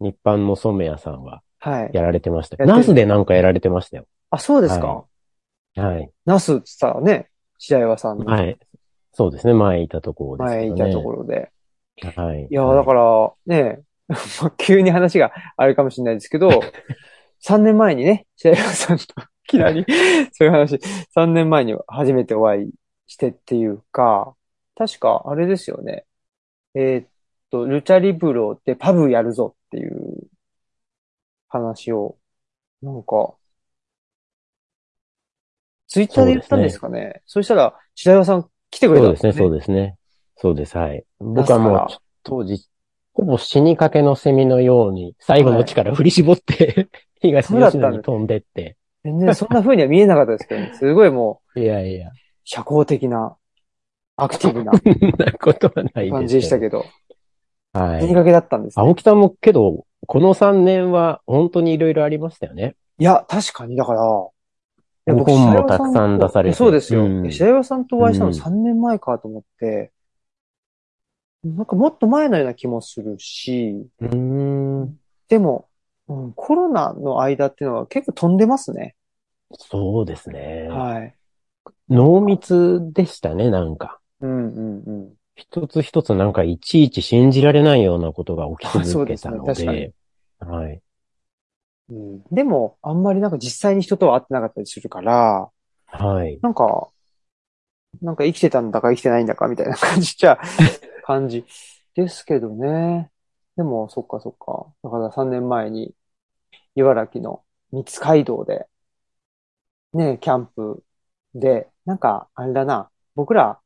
[0.00, 1.90] 日版の染谷さんははい。
[1.92, 4.06] やられてましたナスでなんかやられてましたよ。
[4.30, 5.04] あ、そうですは
[5.76, 5.82] か。
[5.82, 6.10] はい。
[6.26, 8.58] ナスって言ったらね、白岩さんのはい。
[9.12, 10.70] そうですね、前いたところですね。
[10.70, 11.50] 前いたところで。
[12.16, 12.48] はい。
[12.50, 13.80] いや、だから、ね、
[14.42, 16.48] まあ急に話があるかもしれないですけど、
[17.46, 19.06] 3年前にね、白岩さんとい
[19.48, 19.84] きなり、
[20.32, 20.78] そういう話、
[21.14, 22.70] 3年前に初めてお会い
[23.06, 24.36] してっていうか、
[24.76, 26.04] 確かあれですよね。
[26.74, 27.08] えーっ
[27.50, 30.28] と、ルチャリブロでパブやるぞっていう
[31.48, 32.16] 話を、
[32.82, 33.34] なんか、
[35.88, 37.22] ツイッターで言ったんですかね。
[37.26, 39.96] そしたら、白岩さん来てくれたんそうですね、そうでですね。
[40.36, 41.04] そうです、はい。
[41.18, 41.86] 僕はもう
[42.22, 42.68] 当時、
[43.14, 46.88] ほぼ死にかけのセミのように、最後の力振り絞って、
[47.20, 48.76] 東吉野に飛んでって。
[49.02, 49.04] す。
[49.04, 50.72] 全然そんな風には見えなかったですけどね。
[50.78, 52.10] すごいもう、いやいや、
[52.44, 53.36] 社交的な、
[54.16, 56.84] アクティブななことはない感じでしたけど、
[57.74, 57.80] ど。
[57.80, 58.02] はい。
[58.02, 58.82] 死にかけだったんですね。
[58.82, 62.74] 青木さんもけど、この3年は本当にいろいろありましたよね。
[62.98, 64.00] いや、確かに、だから、
[65.14, 67.04] 本もたくさん出されてそうですよ。
[67.04, 69.92] うん白岩さんとお会いしたのうん3年前かと思って、
[71.44, 74.98] なんかもっと前のような気もするし、うーん。
[75.28, 75.67] でも、
[76.08, 78.94] うん、コロナの間っていうのは結構飛んでますね。
[79.52, 80.68] そうですね。
[80.68, 81.14] はい。
[81.88, 84.00] 濃密でしたね、なんか。
[84.20, 85.12] うんうんうん。
[85.36, 89.94] 一つ一つなんかいちいち信じられないようなことが起きあそうです続けたのね確かにで。
[90.40, 90.82] はい。
[91.90, 95.48] うん、でも、あんまりなんか実際に人とは会ってなかったりするから、
[95.86, 96.38] はい。
[96.42, 96.88] なんか、
[98.02, 100.38] なんか生きてたんだか生きてないんだかみたいな感じじゃ、
[101.04, 101.44] 感じ
[101.94, 103.10] ですけどね。
[103.56, 104.66] でも、そっかそっか。
[104.82, 105.94] だから3年前に、
[106.78, 108.66] 茨城の三街道で、
[109.92, 110.84] ね、キャンプ
[111.34, 113.60] で、なんか、あれだな、僕ら、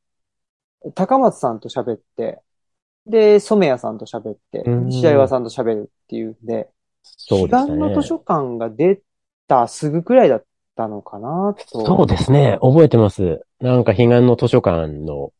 [0.94, 2.40] 高松さんと喋って、
[3.06, 6.70] で、染谷さんと喋ってう、ん白岩さんと喋るっていうんで、
[7.02, 7.94] そうでした彼岸のね。
[7.94, 9.00] 図書館が出
[9.48, 10.44] たすぐくらいだっ
[10.76, 11.84] たのかなと。
[11.84, 12.58] そうですね。
[12.62, 13.44] 覚えてます。
[13.60, 15.32] なんか、彼岸の図書館の、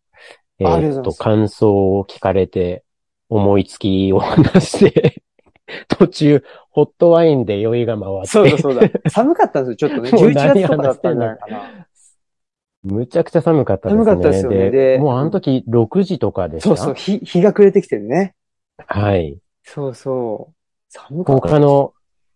[0.59, 2.85] えーっと、感想を聞かれて、
[3.29, 5.23] 思いつきを話して、
[5.89, 8.89] 途中、ホットワインで酔いが回って、そうだそうだ。
[9.11, 10.11] 寒かったんですよ、ちょっとね。
[10.11, 11.87] 11もう何月とかだったんじゃないかな。
[12.83, 14.05] むちゃくちゃ寒かったですね。
[14.05, 16.69] 寒かったですよねでもうあの時6時とかでした。
[16.69, 18.35] そうそう、日、日が暮れてきてるね。
[18.87, 19.39] はい。
[19.63, 20.55] そうそう。
[20.89, 21.49] 寒かった。
[21.49, 21.95] 他の、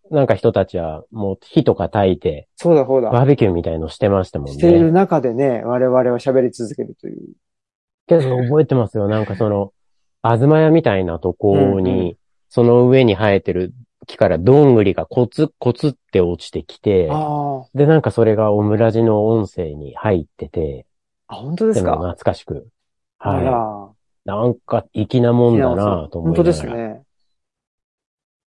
[0.09, 3.11] なんか人たちは、もう火とか焚いて、そうだそうだ。
[3.11, 4.91] バーベキューみたいのしてましたもんしているね。
[4.91, 7.17] 中でね、我々は喋り続けるという。
[8.07, 9.09] けど覚えてますよ。
[9.09, 9.73] なんかその、
[10.21, 12.17] あずまやみたいなとこに、
[12.49, 13.73] その上に生えてる
[14.05, 20.85] 木からどんぐりがコツコツって落ちてきて、あで、なんかそれがオムラジの音声に入ってて、
[21.27, 21.35] あ。
[21.35, 21.91] あ、本当ですか？
[21.91, 22.67] 懐かしく。
[23.19, 23.89] あはら。
[23.91, 24.29] い。
[24.29, 26.19] なんか粋なもんだなと思いながら。
[26.21, 27.03] 本当ですね。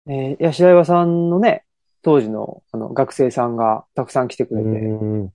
[0.07, 1.65] えー、いや、白岩さんのね、
[2.03, 4.69] 当時の、あの、学生さんがたくさん来てくれて。
[4.69, 5.33] うん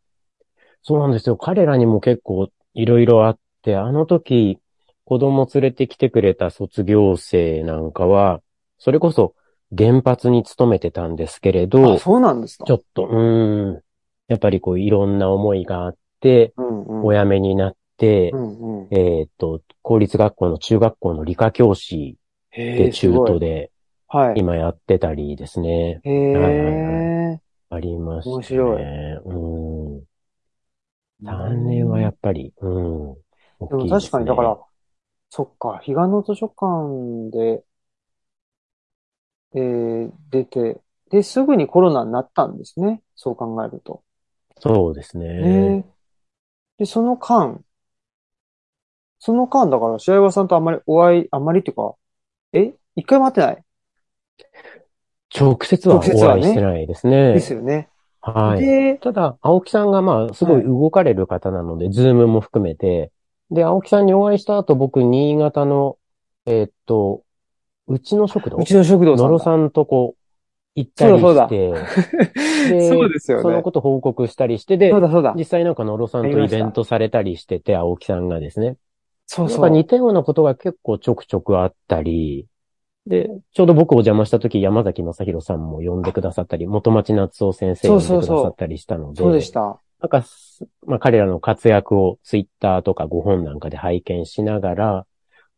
[0.88, 1.36] そうなんですよ。
[1.36, 4.60] 彼らにも結構いろいろあって、あの時、
[5.04, 8.42] 子供連れてきてくれた卒業生なんかは、
[8.78, 9.36] それこそ
[9.76, 12.66] 原発に勤めてたんですけれどあ、、そうなんですか？
[12.66, 13.82] ちょっと、うーん、
[14.28, 17.06] やっぱりこういろんな思いがあって、うんうん。
[17.06, 18.88] お辞めになってう、んうん。
[18.92, 22.18] えーっと、公立学校の中学校の理科教師
[22.52, 23.72] で中途で
[24.08, 24.40] はい。
[24.40, 26.02] 今やってたりですね。
[26.04, 27.42] へはいはいえ。
[27.70, 28.36] ありましたね。
[28.36, 28.84] 面白い
[29.26, 30.06] うん。
[31.26, 33.14] 3年はやっぱり、うん。
[33.14, 33.20] で
[33.60, 34.60] 大もきいですね確かに、だから、
[35.32, 37.66] そっか、彼岸の図書館で、
[39.56, 40.80] えー、出て、
[41.10, 43.02] で、すぐにコロナになったんですね。
[43.16, 44.04] そう考えると。
[44.60, 45.28] そうですね
[45.78, 45.86] ね。
[46.78, 47.62] で、その間、
[49.20, 51.96] その間、だから、白岩さんとあんまりお会い、あんまりっていうか、
[52.54, 52.74] え？
[52.96, 53.64] 一回も会ってない？
[55.38, 57.34] 直接はお会いしてないですね。
[57.34, 57.90] ですよね。
[58.22, 58.60] はい。
[58.60, 63.12] で、ただ、青木さんがまあ、すごい動かれる方なので、ズームも含めて、
[63.52, 65.98] で、青木さんにお会いした後、僕、新潟の、
[66.46, 67.24] えーっと、
[67.88, 68.58] うちの食堂？
[68.58, 69.32] うちの食堂さんだ。
[69.32, 70.16] 野呂さんとこ
[70.76, 71.72] 行ったりして、
[72.70, 75.34] で そうですよねそのこと報告したりして、でそう、だそうだ。
[75.38, 78.78] 実際なんか野呂さんとイベントされたりしてて、青木さんがですね。
[79.26, 79.62] そうそう。
[79.62, 82.48] なんか似たようなことが結構ちょくちょくあったり、
[83.08, 89.80] で、ちょうど僕お邪魔した時、山崎正弘さんも呼んでくださったり、元町夏夫先生呼んでくださったりしたので、そうでした。
[90.02, 95.06] なんかす、まあ彼らの活躍をツイッターとかご本なんかで拝見しながら、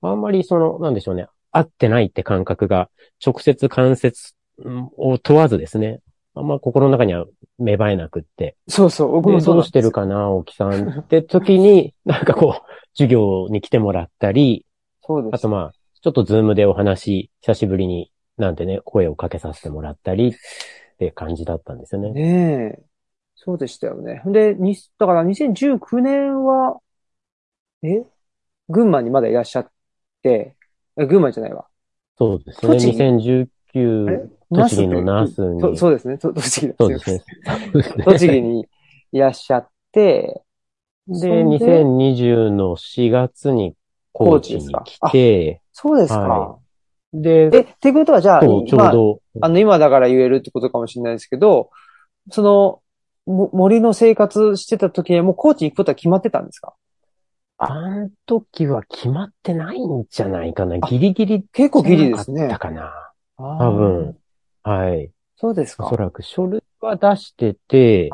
[0.01, 1.27] あんまりその、なんでしょうね、
[1.57, 2.89] 合ってないって感覚が
[3.25, 4.33] 直接関節
[4.63, 5.99] うんを問わずですね、
[6.33, 7.25] あんま心の中には
[7.59, 9.11] 芽生えなくって、そうそう。
[9.11, 14.65] 僕でもそうどうしてるかな、青木さん って時に、なんかこう、授業に来てもらったり、
[15.01, 15.35] そうです。
[15.35, 20.33] あとまあ、ちょっとズームでお話、久しぶりになんてね、声をかけさせてもらったりっ
[20.99, 22.11] て感じだったんですよね。
[22.11, 22.83] ねえ。
[23.35, 24.21] そうでしたよね。
[24.25, 26.79] で、に、だから2019年は、
[27.83, 28.03] え？
[28.69, 29.71] 群馬にまだいらっしゃっ
[30.21, 30.56] て、え
[31.05, 31.65] 群馬じゃないわ。
[32.17, 32.73] そうですね。
[32.73, 35.61] 栃木あれ？2019、栃木の那須に。
[35.61, 36.17] そそうですね。
[36.19, 37.23] そ栃木だそうですね。
[38.05, 38.67] 栃木に
[39.11, 40.41] いらっしゃって、
[41.11, 43.75] そで、んで？2020の4月に
[44.13, 46.19] 高知に来て、そうですか。
[46.19, 46.57] は
[47.13, 51.69] で、え、ってことはじゃあ、ちょうまあ、ど、あの、今だから言えるってことかもしれないですけど、
[52.31, 52.81] その、
[53.25, 56.73] も森の生活してた時にはもう高知に行くことは決まってたんですか？
[57.57, 60.77] あの時は決まってないんじゃないかな。
[60.77, 62.59] ギリギリ結構ギリですねた。
[62.59, 63.11] かな。
[63.37, 64.17] 多多分。
[64.63, 65.11] はい。
[65.37, 65.97] そうですかおそ。
[65.97, 68.09] らく書類は出してて。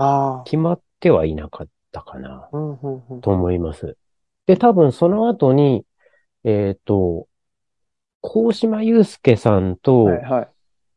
[0.45, 3.97] 決まってはいなかったかな、うんうんうんと思います。
[4.45, 5.85] で、多分その後に、
[6.45, 7.27] えっ、と、
[8.21, 10.47] 高島祐介さんとはいはい。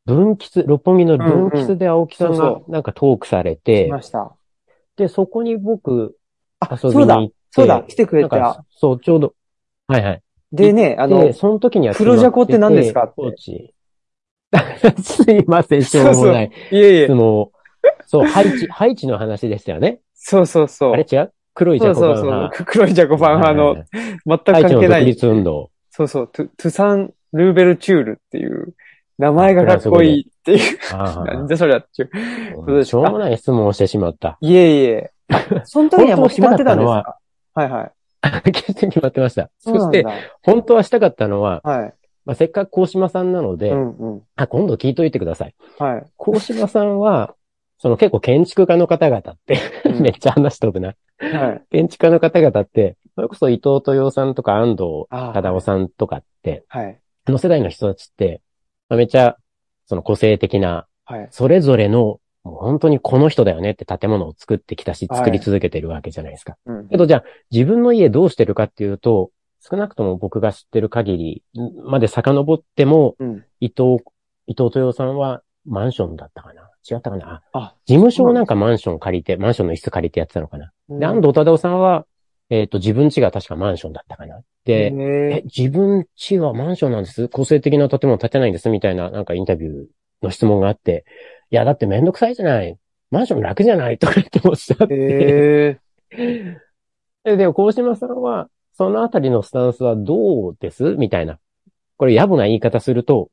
[0.07, 4.33] 分岐六本木の分岐で青木さんがなんかトークされ来て、ました。
[4.97, 6.17] で、そこに僕
[6.61, 9.35] あ、遊びに行って、そうだ、来てくれた。、そう、ちょうど、
[9.89, 10.23] はいはい。
[10.53, 13.05] でね、あので、、その時には黒ジャコって何ですか？
[13.05, 13.75] ってコーチ。
[15.03, 16.51] すいません、しょうもない。
[16.71, 17.15] いえいえ質。
[17.15, 17.51] 問。
[18.07, 20.01] そう、ハイチ、ハイチの話でしたよね。
[20.15, 20.93] そうそうそう。
[20.93, 21.33] あれ違う？
[21.55, 22.65] 黒いジャコそうそうそう派。。
[22.65, 23.75] 黒いジャコファン派の
[24.27, 25.05] 全く関係ない。
[25.07, 25.71] 立運動。
[25.91, 28.75] そうそう、トゥトゥサン・ルーベルチュールっていう、
[29.19, 30.79] 名前がかっこいいっていう。
[30.93, 32.11] あ なんでそれやっちゅう。
[32.67, 34.37] そうしょうもない質問をしてしまった。
[34.41, 35.11] いえいえ。
[35.31, 37.19] あ その時にはもう決まってたんですか？
[37.57, 37.93] はいはい。
[38.53, 39.51] 決して決まってました。
[39.59, 40.05] そして、。
[40.43, 41.95] 本当はしたかったのは、はい。
[42.25, 44.23] まあ、せっかく高島さんなので、うんうん。
[44.37, 45.55] あ、今度聞いといてください。
[45.79, 46.07] はい。
[46.19, 47.35] 高島さんは、
[47.79, 50.95] その結構建築家の方々って、うん めっちゃ話しとくな。
[51.19, 51.63] はい。
[51.71, 56.99] 建築家の方々って、それこそ伊藤豊夫さんとか安藤あ忠夫さんとかって、はい。
[57.25, 58.43] あの世代の人たちって、
[58.89, 59.37] まあめっちゃ、
[59.87, 61.29] その個性的な、はい。
[61.31, 62.21] それぞれの、
[62.55, 66.57] 本当にこの人だよねって建物を作ってきたし、はい作り続けてるわけじゃないですか。
[66.67, 66.89] うん。
[66.89, 69.31] けどじゃあ、自分の家どうしてるかっていうと、
[69.61, 71.43] 少なくとも僕が知ってる限り
[71.85, 73.45] まで遡っても、うん。
[73.61, 74.05] 伊藤、
[74.47, 76.71] 伊藤豊さんはマンションだったかな。
[76.89, 77.43] 違ったかな？
[77.53, 80.99] ああ、事務所をなんかマンション借りて、マンションの一室借りてやってたのかな、うん。
[81.01, 82.07] で、安藤忠夫さんは、
[82.49, 84.41] えっ、と、自分家が確かマンションだったかな。
[84.65, 87.29] で、えへ、自分家はマンションなんです？
[87.29, 88.69] 個性的な建物建てないんです？
[88.69, 89.85] みたいな、なんかインタビュー
[90.23, 91.05] の質問があって、
[91.51, 92.79] いや、だってめんどくさいじゃない。
[93.11, 94.95] マンション楽じゃないとか言っておっしゃって。
[94.95, 95.81] え。
[96.11, 96.61] へえ。
[97.25, 100.97] で、でも、高島さんは、そのあたりのスタンスはどうです？
[100.97, 101.39] みたいな。
[101.97, 103.31] これ、野暮な言い方すると、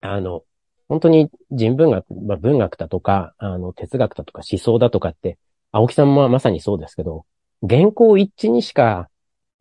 [0.00, 0.42] あの、
[0.88, 5.38] 本当に人文学、まあ、文学だとか、あの、哲学だとか思想だとかって、
[5.70, 7.24] 青木さんもまさにそうですけど、
[7.66, 9.08] 原稿一致にしか、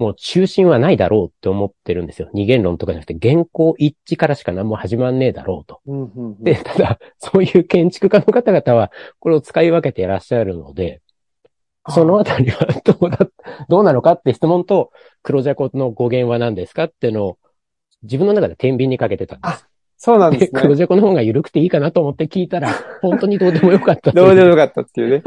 [0.04, 2.30] もう中心はないだろうって思ってるんですよ。
[2.34, 5.80] 二元論とかじゃなくて、原稿一致からしか何も始まんねえだろうと。
[5.86, 8.92] うんうんうんで、ただ、そういう建築家の方々は、
[9.22, 11.02] これを使い分けていらっしゃるので、
[11.90, 13.30] そのあたりはどうだ、
[13.70, 14.92] どうなのかって質問と、
[15.22, 17.38] 黒ジャコの語源は何ですかっていうのを、
[18.02, 19.62] 自分の中で天秤にかけてたんです。
[19.62, 20.62] で、そうなんですね。
[20.62, 25.24] 黒ジャコの方が緩くていいかなと思って聞いたら、 本当にどうでもよかったどうでもよかったっていうね。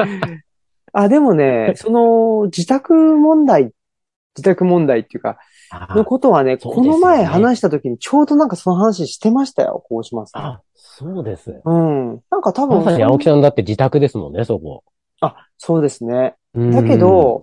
[0.93, 3.71] あ、でもね、その、自宅問題、
[4.37, 5.39] 自宅問題っていうか、
[5.71, 10.43] あのことはね、ねこの前話した時にちょうどなんかその話してましたよ、高島さん。
[10.45, 11.61] あ、そうです。
[11.65, 12.21] うん。
[12.31, 14.85] なんか多分まさに青木さんだって自宅ですもんね、そこ。
[15.21, 16.35] あ、そうですね。
[16.55, 17.43] うんだけ、ど、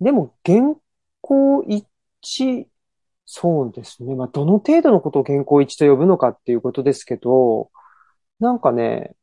[0.00, 0.74] でも原
[1.20, 1.84] 稿一
[2.22, 2.66] 致、
[3.26, 4.14] そうですね。
[4.14, 7.70] まあ、どの程度のことを原稿一致と呼ぶのかっていうことですけど、
[8.40, 9.14] なんかね、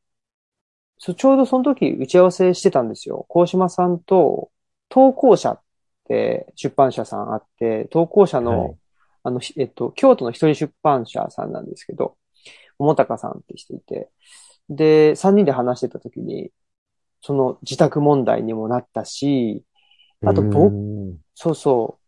[0.99, 3.25] ちょうどその時打ち合わせしてたんですよ。
[3.29, 4.49] 高島さんと、
[4.89, 5.64] 投稿者って
[6.55, 8.77] 出版社さんあって、投稿者の、はい。
[9.23, 12.17] あの、ひえっと、京都の一人出版社さんなんですけど、
[12.79, 14.11] 桃高さんってしていて、
[14.69, 16.51] で、三人で話してた時に、
[17.21, 19.63] その自宅問題にもなったし、
[20.25, 20.43] あと
[21.35, 21.99] そうそ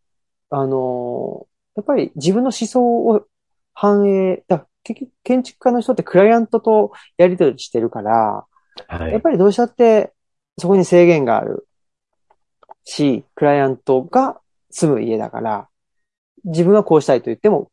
[0.52, 3.28] う、あのーやっぱり自分の思想を
[3.74, 8.46] 反映、だ結局建築家の人ってクライアントとやり取りしてるから、
[8.88, 9.14] はい。
[9.14, 10.14] やっぱりどうしたって
[10.58, 11.67] そこに制限がある
[12.88, 14.40] し、クライアントが
[14.72, 15.68] 住む家だから、
[16.46, 17.70] 自分はこうしたいと言っても、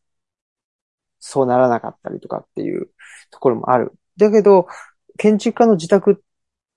[1.21, 2.89] そうならなかったりとかっていう
[3.31, 3.93] ところもある。
[4.17, 4.67] だけど、
[5.17, 6.23] 建築家の自宅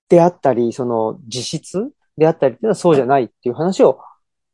[0.08, 3.98] であったり、その自室であったりっていうのはそうじゃないっていう話を、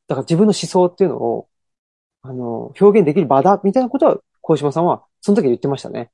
[0.09, 1.49] だから自分の思想っていうのを、
[2.23, 6.11] あの、表現できる場だ、みたいなことは、小島さんは、その時言ってましたね。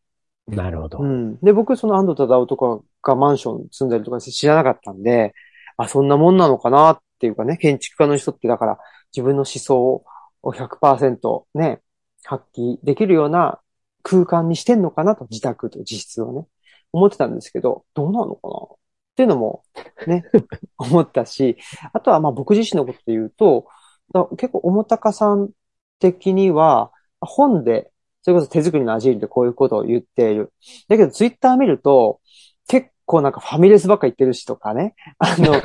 [0.49, 0.99] なるほど。
[0.99, 1.39] うん。
[1.39, 5.33] で、僕、その安藤忠雄とかがマンション住んでるとか知らなかったんで、
[5.77, 8.79] あ、そんなもんなのかなっっていうかね、建築家の人ってだから
[9.15, 10.03] 自分の思想
[10.43, 11.83] を100%ね、
[12.25, 13.61] 発揮できるような
[14.03, 16.47] 空間にしてんのかなと、自宅と自室をね、
[16.93, 18.57] 思ってたんですけど、どうなのかな？
[18.57, 18.77] っ
[19.17, 19.63] ていうのも
[20.07, 20.25] ね、
[20.79, 21.59] 思ったし、
[21.93, 23.67] あとはまあ僕自身のことで言うと、
[24.39, 25.51] 結構、重高さん
[25.99, 26.91] 的には、
[27.21, 27.93] 本で、
[28.23, 30.53] それこそ手作りのアジールでこういうことを言っている。
[30.89, 32.21] だけど、ツイッター見ると、
[33.11, 34.95] 構なんかファミレスばっか言ってるしとかね。
[35.19, 35.57] あの、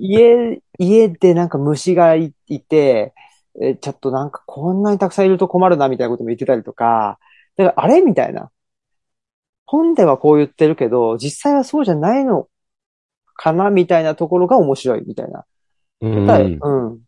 [0.00, 3.14] い家、家でなんか虫がいいて、
[3.60, 7.18] えちょっとなんかこんなにたくさんいると困るなみたいなことも言ってたりとか、
[7.56, 8.50] だからあれみたいな。
[9.64, 12.48] 本ではこう言ってるけど、実際はそうじゃないの
[13.34, 15.44] かなみたいなところが面白いみたいな。
[16.00, 16.98] うんはいうん。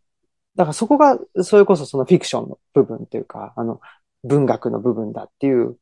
[0.55, 3.79] だからそこが、それこそそのフィクションの部分っていうか、あの、
[4.23, 5.77] 文学の部分だっていう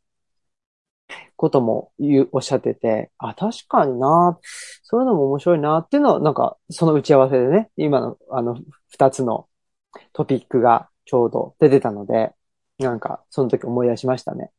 [1.35, 4.37] ことも言う、おっしゃってて、あ、確かにな、
[4.83, 8.57] そういうのも面白いなっていうのは、なんか、その打ち合わせでね、今の、あの、
[8.89, 9.47] 二つの
[10.13, 12.31] トピックがちょうど出てたので、
[12.79, 14.51] なんか、その時思い出しましたね。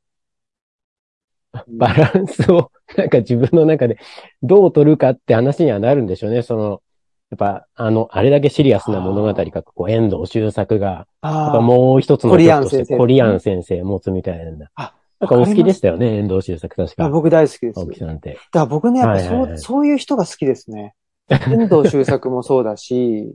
[1.69, 3.99] バランスを、なんか自分の中で
[4.43, 6.43] どう取るかって話にはなるんでしょうね。
[6.43, 6.83] その、
[7.31, 14.71] やっぱ、あの、あれだけシリアスな物語が、こう、遠藤周作が、やっぱもう一つのコリアン先生コリアン先生持つみたいな。
[14.77, 17.05] あ、なんかお好きでししたよね、遠藤周作確か。
[17.05, 17.81] た僕大好きです。
[17.81, 18.35] 青木さんって。
[18.35, 20.95] だから僕ね、やっぱそう、はいはいはいそういう人が好きですね。
[21.29, 23.35] 遠藤周作もそうだし、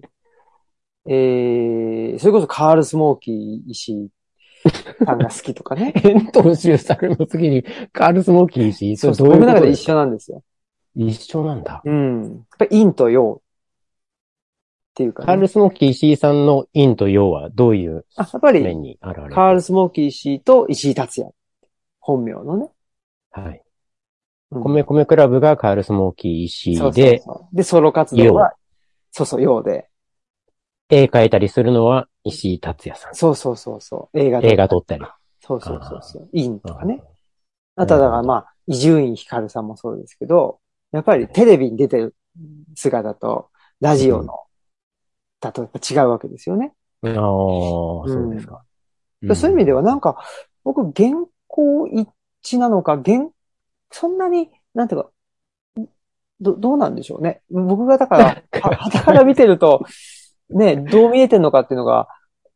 [1.06, 4.10] えー、それこそカール・スモーキー石井
[5.06, 5.94] さんが好きとかね。
[6.04, 10.42] 遠藤周作の次にカールスモーキーし、そうそう、僕の中で一緒なんですよ。
[10.96, 11.82] 一緒なんだ。
[11.84, 12.22] うん。
[12.22, 15.26] やっぱり陰と陽っていうか、ね。
[15.26, 19.36] カールスモーキー石井さんの陰と陽はどういうあ、やっぱり、面に現れる？
[19.36, 21.34] カール・スモーキー石井と石井達也。
[22.04, 22.70] 本名のね。
[23.32, 23.64] はい。
[24.52, 28.54] うん米米クラブがカールスモーキー石そうそうそうで、ソロ活動は、
[29.12, 29.90] そうそう、陽で。
[30.90, 33.16] 絵描いたりするのは石井達也さん。
[33.16, 34.20] そうそうそうそう。
[34.20, 35.06] 映画映画撮ったり。
[35.40, 36.30] そうそうそうそう。
[36.34, 37.02] 陰とかね。
[37.76, 40.60] ああとはだからまあ、伊集院光さんもそうですけど、
[40.92, 42.16] やっぱりテレビに出てる
[42.76, 43.50] 姿と、
[43.82, 44.42] ラジオの、
[45.40, 46.74] だとやっぱ違うわけですよね。
[47.02, 48.64] ああ、そうですか。
[49.36, 50.24] そういう意味ではなんか、か、
[50.64, 52.10] 僕、原稿一
[52.44, 53.30] 致なのか、原、
[53.92, 55.10] そんなに、なんていうか、
[56.42, 57.44] ど、どうなんでしょうね。
[57.52, 58.26] 僕がだから、
[58.60, 59.86] は、はたから見てると、
[60.50, 62.08] ね、どう見えてんのかっていうのが、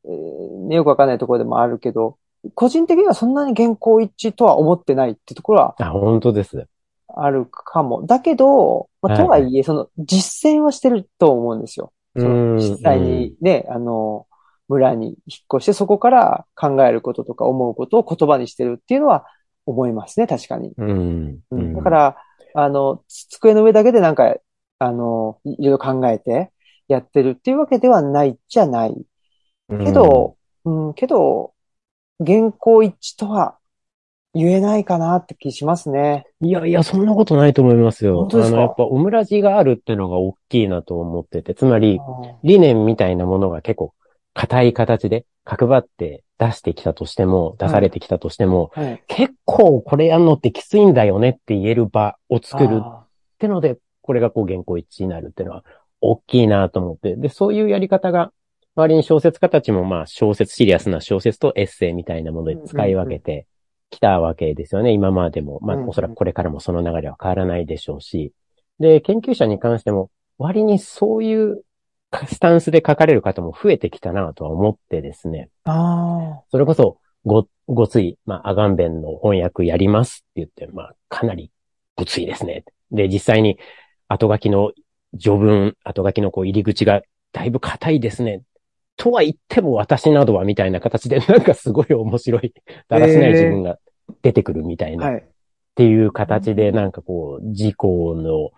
[0.05, 2.17] えーねよくわかんないところでもあるけど、
[2.55, 6.67] 個人的にはそんなに原稿一致とは思ってないってところはあ、本当です。
[7.07, 8.05] あるかも。
[8.05, 11.91] だけど、まあ、はいとはいえ、その実践はしてると思うんですよ。
[12.17, 14.27] その実際にね、あの、
[14.67, 15.15] 村に引っ
[15.55, 19.25] 越して、そこから考えることとか思うことを言葉にしてるっていうのは
[19.65, 20.73] 思いますね、確かに。
[20.77, 20.89] うん。
[20.89, 21.39] うん。
[21.51, 22.17] うんだか、ら、
[22.53, 24.35] あの、つ机の上だけでなんか、
[24.79, 26.51] あの、いいろいろ考えて
[26.87, 28.95] やってるっていうわけではないじゃない。
[29.69, 31.53] けど、うん、けど、
[32.25, 33.57] 原稿一致とは
[34.33, 36.25] 言えないかなって気しますね。
[36.41, 38.17] いやいや、そんなことないと思いますよ。
[38.17, 38.57] 本当ですか？
[38.57, 41.99] あの、やっぱオムラジがあるっていうのが大きいなと思ってて、つまり、
[42.43, 43.93] 理念みたいなものが結構
[44.37, 49.03] 硬い形で角張って出してきたとしても、出されてきたとしても、はい。
[49.07, 53.07] 結構これやんのってきついんだよねって言える場を作るっあ
[53.39, 55.63] てので、これがこう原稿一致になるっていうのは
[56.01, 57.15] 大きいなと思って。
[57.15, 58.31] で、そういうやり方が、
[58.75, 63.47] 周りに小説家たちもまあ小説、シリアスな小説とエッセイみたいなもので使い分けて
[63.89, 65.59] きたわけですよね、今までも。
[65.63, 68.33] まあ、うんおそらくこれからもその流れは変わらないでしょうし。
[68.79, 71.63] で、研究者に関しても、割にそういう
[72.27, 75.49] スタンスで書かれる方も増えてきたなとは思ってですね。
[75.65, 81.51] あそれこそ、ご、ごつい、まあ、アガンベンの翻訳やりますって言って、まあ、かなり
[81.95, 82.63] ごついですね。
[82.91, 83.59] で、実際に、
[84.07, 84.71] 後書きの
[85.19, 87.01] 序文、後書きのこう入り口が
[87.33, 88.43] だいぶ硬いですね。
[88.95, 92.53] とは言っても私などはみたいな形で、 なんかすごい面白い、
[92.87, 93.77] だらしない自分が
[94.21, 94.97] 出てくるみたいあ。
[94.97, 95.25] な、っはい。
[95.75, 98.51] ていう形で、なんかこう、自己の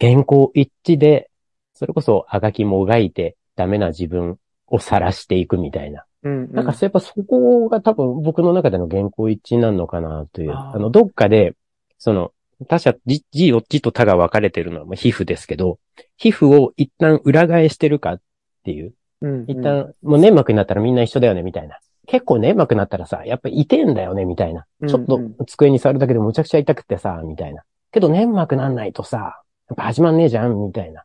[0.00, 1.30] 原稿一致で、
[1.74, 6.04] それこそあがきもがいてダメな自分を晒していくみたいな。
[6.22, 6.52] うん、うん。
[6.52, 10.52] なんか、やっぱそこが多分僕の中での原稿一致なのかなという。
[10.52, 11.54] あの、どっかで、
[11.98, 12.32] その、
[12.68, 15.78] 他者、字、字を、字と他が分かれてるのはまあ皮膚ですけど、
[16.16, 18.20] 皮膚を一旦裏返してるかっ
[18.64, 18.94] ていう。
[19.20, 21.78] うん、一旦、もう粘膜になったらみんな一緒だよね、みたいな。
[22.06, 24.66] 結構粘膜になったらさ、やっぱ痛えんだよね、みたいな。
[24.80, 27.62] うんちょっと机に触るだけでむちゃくちゃ痛くてさ、みたいな。
[27.92, 31.04] けど粘膜なんないとさ、やっぱ始まんねえじゃん、みたいな。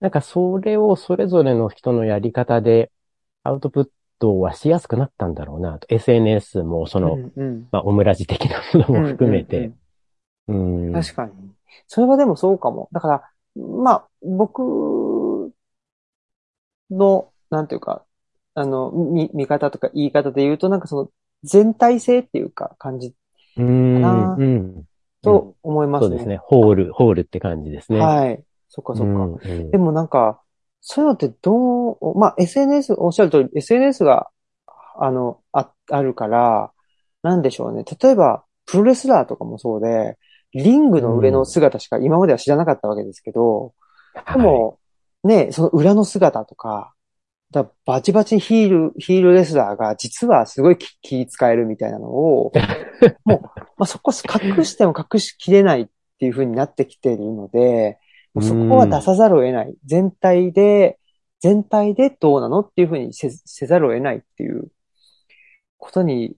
[0.00, 2.90] なんかそれをそれぞれの人のやり方で
[3.42, 3.88] アウトプッ
[4.18, 5.86] トはしやすくなったんだろうなと。
[5.88, 9.72] SNS もその、うんうんまあ、オムラジ的なものも含めて。
[10.48, 10.92] うん。
[10.92, 11.32] 確かに。
[11.86, 12.88] それはでもそうかも。
[12.92, 13.22] だから、
[13.62, 15.52] まあ、僕
[16.90, 18.04] の、なんていうか、
[18.54, 21.10] あの、み見方とか言い方で言うと、なんかその、
[21.42, 23.14] 全体性っていうか、感じ
[23.56, 23.94] うん。
[23.94, 24.84] かなうん。
[25.22, 26.08] と思いますね。
[26.08, 26.36] そうですね。
[26.38, 27.98] ホール、ホールって感じですね。
[28.00, 28.45] はい。
[28.76, 29.12] そっかそっか。
[29.12, 30.40] うんうんでもなんか、
[30.80, 34.28] そういうのってどう、まあ SNS、おっしゃる通り SNS が、
[34.98, 36.70] あの、あ、あるから、
[37.22, 37.84] なんでしょうね。
[38.00, 40.16] 例えば、プロレスラーとかもそうで、
[40.52, 43.74] リングの上の姿しか今までは知らなかったわけですけど、
[44.32, 44.78] でも、
[45.24, 46.94] ね、その裏の姿とか、
[47.50, 52.52] だバチバチヒール、ヒールレスラーが実はすごい気気使えるみたいなのを、
[53.24, 53.40] もう、
[53.76, 55.86] まあ、そこ隠しても隠しきれないっ
[56.18, 57.98] ていう風になってきているので、
[58.36, 59.74] もうそこは出さざるを得ない。
[59.86, 60.98] 全体で、
[61.40, 64.70] 全体でどうなのっていう風にせせざるを得ないっていう
[65.78, 66.36] ことに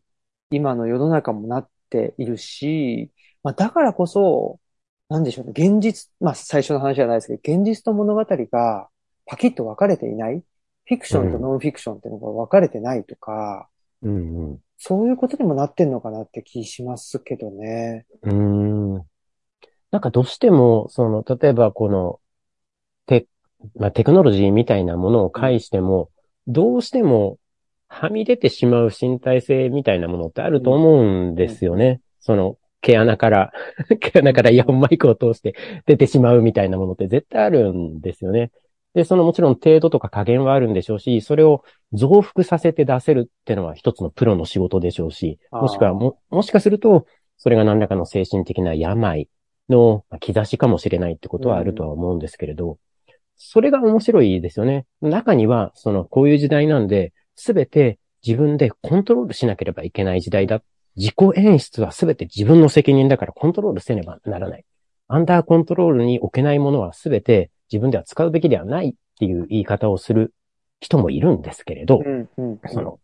[0.51, 3.11] 今の世の中もなっているし、
[3.43, 4.61] まあ、だからこそ、
[5.09, 8.89] なんでしょうね、現実、まあ最初の話じゃないですけど、現実と物語が
[9.27, 10.45] パキッと分かれていない。
[10.85, 13.69] フィクションとノンフィクションっていうのが分かれてないとか、
[14.03, 14.59] うんうん。
[14.79, 18.07] そういうことにもなってんのかなって気しますけどね。
[18.23, 18.33] うー
[18.99, 19.03] ん。
[19.91, 22.21] なんかどうしても、その、例えばこの、
[23.07, 23.27] テ、
[23.77, 26.11] まあ、テクノロジーみたいなものを介しても、
[26.47, 27.39] どうしても、
[27.89, 32.01] はみ出てしまう身体性みたいなものってあると思うんですよね。
[32.21, 33.53] その、毛穴から、
[34.01, 35.55] 毛穴からイヤホンマイクを通して
[35.87, 38.51] 出てしまうみたいなものって絶対あるんですよね。
[38.95, 41.63] で、そのもちろん程度とか加減はあるんでしょうし、それを
[41.93, 49.29] 増幅させて出せるってのは一つのプロの仕事でしょうし、もしくはも、もしかすると、それが何らかの精神的な病
[49.69, 52.79] のまあ兆しかもしれないってことはあるとは思うんですけれど、
[53.37, 54.87] それが面白いですよね。
[55.01, 60.61] 中には、その、こういう時代なんで、すべて自分でコントロールしなければいけない時代だ。
[60.97, 64.65] 自己演出はすべて自分の責任だからコントロールせねばならない。
[65.07, 70.35] アンダーコントロールに置けないものはすべて自分では使うべきではないっていう言い方をする
[70.81, 72.61] 人もいるんですけれど、うん、うん。
[72.67, 72.99] その、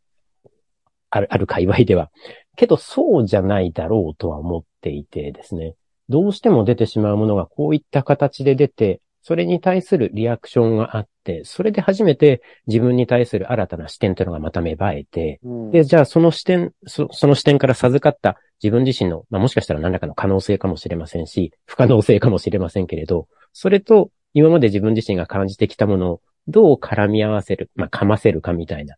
[1.11, 2.11] ある、ある界隈では。
[2.57, 5.75] けど、そうじゃないだろうとは思っていてですね。
[6.09, 28.97] どうしても出てしまうものがこういった形で出て、それに対するリアクションがあって、それで初めて自分に対する新たな視点というのがまた芽生えて、うん、で、じゃあその視点、そその視点から授かった自分自身の、まあ、もしかしたら何らかの可能性かもしれませんし、不可能性かもしれませんけれど、それと今まで自分自身が感じてきたものをどう絡み合わせる、まあ、かませるかみたいな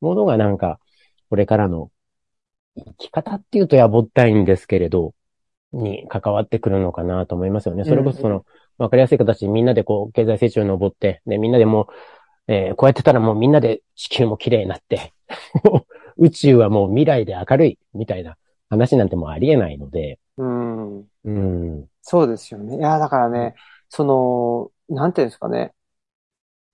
[0.00, 0.80] ものがなんか、
[1.30, 1.90] これからの
[2.76, 5.14] 生き方っていうとやぼったいんですけれど、
[5.72, 7.84] に関わってくるのかなと思いますよね。
[7.84, 8.44] それこそその、
[8.78, 15.12] わかりやすい形でみんなでこう、経済成長に登って、で、みんなでもう、えーこうやってたらもうみんなで地球も綺麗になって、
[16.16, 18.36] 宇宙はもう未来で明るい、みたいな
[18.70, 21.08] 話なんてもうありえないので、うん。
[21.24, 21.88] うん。
[22.02, 22.76] そうですよね。
[22.78, 23.54] いや、だからね、
[23.88, 25.74] その、なんていうんですかね。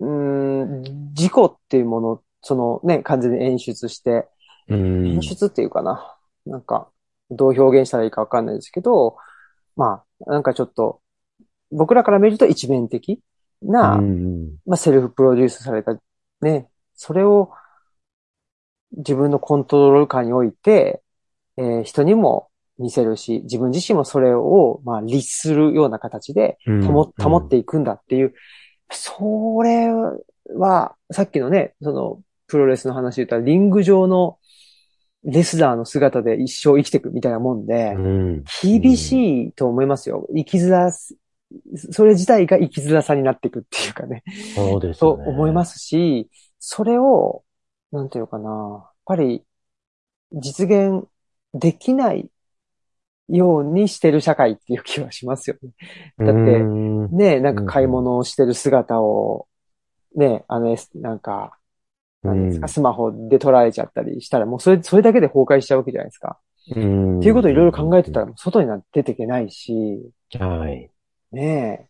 [0.01, 4.29] うーん、事故っていうもの、そのね、完全に演出して、
[4.69, 5.19] うん。
[5.19, 6.19] 演出っていうかな。
[6.47, 6.91] なんか、
[7.37, 9.17] どう表現したらいいかわかんないですけど、
[9.77, 11.01] まあ、なんかちょっと、
[11.71, 13.21] 僕らから見ると一面的
[13.63, 14.57] な、うん。
[14.67, 15.99] まあ、セルフプロデュースされた、
[16.41, 17.51] ね、それを
[18.97, 21.03] 自分のコントロール下において、
[21.57, 28.35] えー人にも見せるし、自分自身もそれを、まあ、律するような形で保保っていくんだっていう、
[28.91, 29.89] それ
[30.57, 34.39] は、さっきのね、その、プロレスの話で言ったら、リング上の、
[35.25, 38.45] レスラーの姿で一生生きていくみたいなもんで、うん。
[38.63, 40.27] 厳しいと思いますよ。
[40.35, 41.17] 生きづらす、
[41.91, 44.23] それ自体が生きづらさになっていくっていうかね。
[44.55, 45.11] そうですね。
[45.11, 47.43] 思いますし、それを、
[47.91, 49.45] なんていうかな、やっぱり
[50.33, 51.07] 実現
[51.55, 52.29] できない
[53.29, 55.71] ようにしてる社会っていう気はしますよね。
[56.19, 59.47] だってうんねなんか買い物をしてる姿を、
[60.17, 61.59] ねあの、なんか、
[62.25, 66.39] なんですか、スマホで捉えちゃったりしたら、もうそれ、それだけで崩壊しちゃうわけじゃないですか。
[66.75, 70.91] うんっていうことをいろいろ考えてたら、もう外になんて出ていけないし、はい。
[71.33, 71.89] ね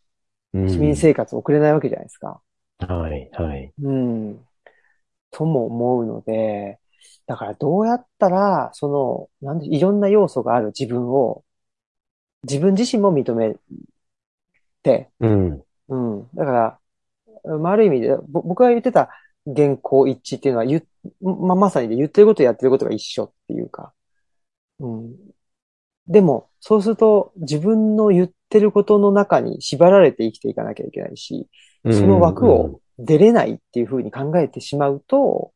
[0.53, 2.41] うんえ、市民生活送れないわけじゃないですか。
[2.79, 3.73] はい、はい。
[3.81, 4.41] うん。
[5.31, 6.79] とも思うので、
[7.27, 11.45] だからどうやったら、その、なんで、いろんな要素がある自分を、
[12.43, 13.57] 自分自身も認め
[14.83, 15.63] て、うん。
[15.89, 16.29] うん。
[16.35, 16.79] だか
[17.45, 19.11] ら、まあ、ある意味で、ぼ僕が言ってた
[19.47, 20.83] 原稿一致っていうのは言っ、
[21.21, 23.93] まあ、まさにで言ってることとやってることが一緒っていうか、
[24.81, 25.15] うん。
[26.09, 31.49] でも、そうすると自分の言ってることの中に縛られて生きていかなきゃいけないし、
[31.85, 35.53] その枠を出れないっていうふうに考えてしまうと、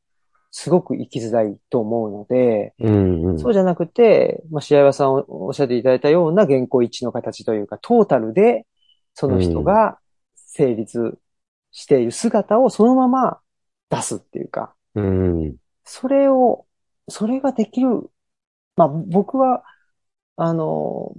[0.50, 3.38] すごく生きづらいと思うので、うん、うん。
[3.38, 8.66] そうじゃなくて、まあ、試合はさんおっしゃっていただいたような原稿一致の形というか、トータルで、
[9.14, 9.98] その人が
[10.36, 11.18] 成立
[11.70, 13.40] している姿をそのまま
[13.90, 15.56] 出すっていうか、うん。
[15.84, 16.66] それを、
[17.08, 18.10] それができる。
[18.76, 19.64] まあ、僕は、
[20.36, 21.14] あの、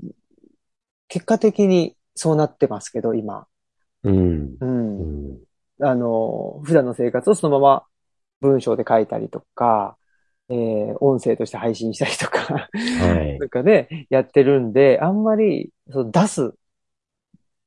[1.08, 3.48] 結果的にそうなってますけど、今。
[4.04, 4.58] うん。
[4.60, 4.66] う。
[4.66, 5.40] うんん。
[5.82, 7.86] あの、普段の生活をそのまま
[8.42, 9.98] 文章で書いたりとか、
[10.50, 13.46] えー音声として配信したりとか、はいな。
[13.46, 16.54] んかね、やってるんで、あんまり、その出す、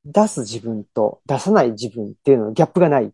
[0.04, 3.12] 出す自分と出さない自分っていうののギャップがない。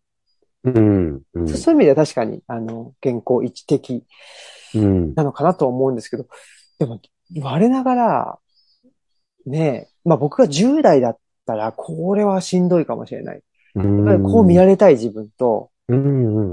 [0.64, 1.22] うん。
[1.34, 1.48] うん。
[1.48, 4.04] そういう意味では確かに、あの、原稿一致的
[4.74, 5.14] うん。
[5.14, 6.26] なのかなと思うんですけど、
[6.78, 7.00] でも、
[7.40, 8.38] 我ながら、
[9.46, 13.42] ねえ、まあ僕が10代だったら、これはしんどいかもしれない。
[13.74, 15.70] うんこう見られたい自分と。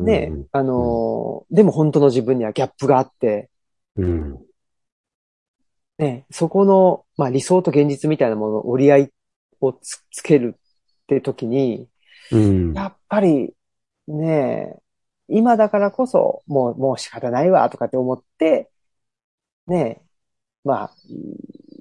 [0.04, 3.50] ねえ、あのーでも本当の自分にはギャップがあって、
[3.98, 4.32] うん。
[5.98, 9.12] ねえ、そこの、まあ理想と現実みたいなものの折り合い
[9.62, 11.88] をつつけるって時に、
[12.32, 12.74] うん。
[12.74, 13.54] やっぱり、
[14.08, 14.82] ねえ、
[15.28, 18.70] 今だからこそ、もう、もう仕方ないわ、とかって思って、
[19.68, 20.06] ねえ、
[20.64, 20.92] まあ、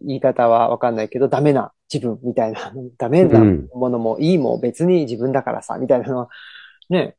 [0.06, 6.28] 言い方はわかんないけど、ダメな自分みたいな、 ダメなうんものもいいも別に自分だからさ、みたいなのは、
[6.90, 7.16] ねえ、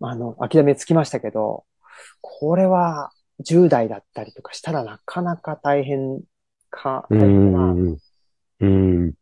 [0.00, 1.64] あの、諦めつきましたけど、
[2.20, 6.20] これは10代だったりとかしたらなかなか大変
[6.70, 7.58] か、う大変な。
[7.72, 7.98] ん。
[8.60, 9.14] うん。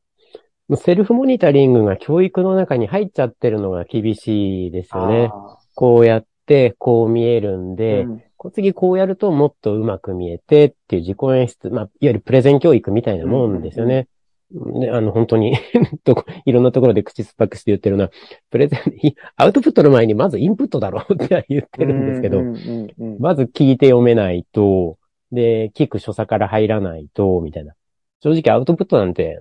[0.74, 5.30] セルフモニタリングが教育の中に入っちゃってるのが厳しいですよね。
[5.32, 8.22] あこうやって、こう見えるんーで、うん
[8.54, 14.06] 次こうやるともっとうまく見えてっていう自己演出、まあ、いわゆるプレゼン教育みたいなもんですよね。
[14.52, 15.54] ね、あの、本当に
[16.46, 18.10] いろんなところで口酸っぱくして言ってるのは、
[18.50, 24.98] プレゼン、いアウトプットの前にまずインプットだろうって言ってるんですけど、うんうんうんうんまず聞いて読めないと、
[25.32, 27.74] で、聞く所作から入らないと、みたいな。
[28.22, 29.40] 正直アウトプットなんて、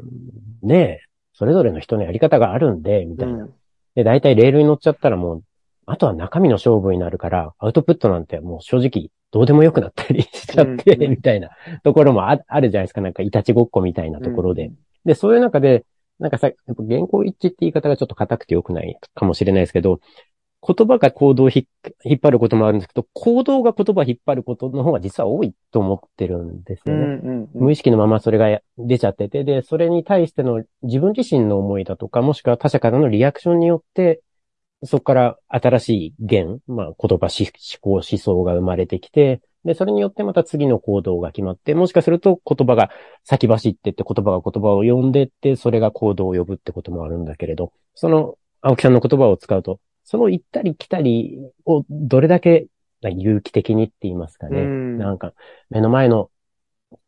[0.64, 1.00] ねえ、
[1.38, 3.48] それぞれの人のやり方があるんで、みたいな。
[3.94, 5.44] で、大体レールに乗っちゃったらもう、
[5.86, 11.50] あとは中身の勝負になるから、アウトプットなんてもう正直どうでもよくなったりしちゃって、うんうんみたいな
[11.84, 13.02] ところもああるじゃないですか。
[13.02, 14.72] なんか、いたちごっこみたいなところで。
[15.04, 15.86] で、そういう中で、
[16.20, 20.00] なんかさ、やっぱ原稿一致って言い方がちょっと硬くて良くないかもしれないですけど、
[20.66, 21.68] 言葉が行動をひ
[22.04, 27.04] 引っ張ることもあるんですけど、行動が言葉を引っ張ることの方が実は多いと思ってるんですよね。
[27.04, 34.22] うんうんうん無意識のままそれが出ちゃってて、で、それに対しての自分自身の思いだとか、もしくは他者からのリアクションによって、
[34.84, 37.48] そこから新しい言、まあ言葉、思
[37.82, 42.92] 考、思想が生まれてきて、で、それによってまた次の行動が決まって、もしかすると言葉が
[43.24, 52.68] 先走ってって言葉が言葉を呼んでって、それが行動を呼ぶってこともあるんだけれど、その青木さんの言葉を使うと、その行ったり来たりをどれだけ
[53.02, 54.62] 有機的にって言いますかね。
[54.62, 55.34] うんなんか、
[55.70, 56.30] 目の前の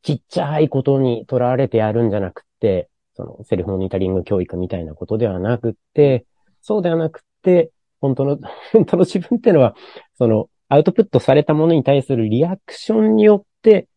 [0.02, 6.26] ちっちゃいことにとらわれてやるんじゃなくって、そのセルフモニタリング教育みたいなことではなくって、
[6.62, 8.38] そうではなくって、本当の、
[8.74, 9.76] 本当の自分っていうのは、
[10.18, 13.88] そのアウトプットされたものに対するリアクションによって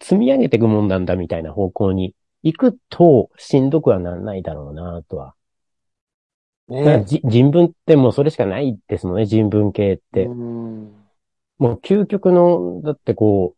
[0.00, 5.34] 積み上げていくもんなんだみたいな方向に行くとしんどくはなんないだろうなとは。
[6.68, 7.04] ね。
[7.06, 10.24] じ人文ってもうそれしかないですもんね、人文系って。
[10.24, 10.92] うん。
[11.58, 13.54] もう究極の、だってこ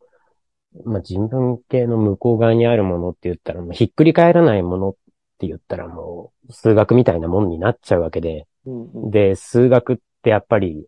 [0.75, 4.95] う、まあ、人文系の向こう側にあるものって言ったら、もうひっくり返らないものっ
[5.39, 9.11] て言ったらもう数学みたいなもんになっちゃうわけで、うんうん。
[9.11, 10.87] で、数学ってやっぱり、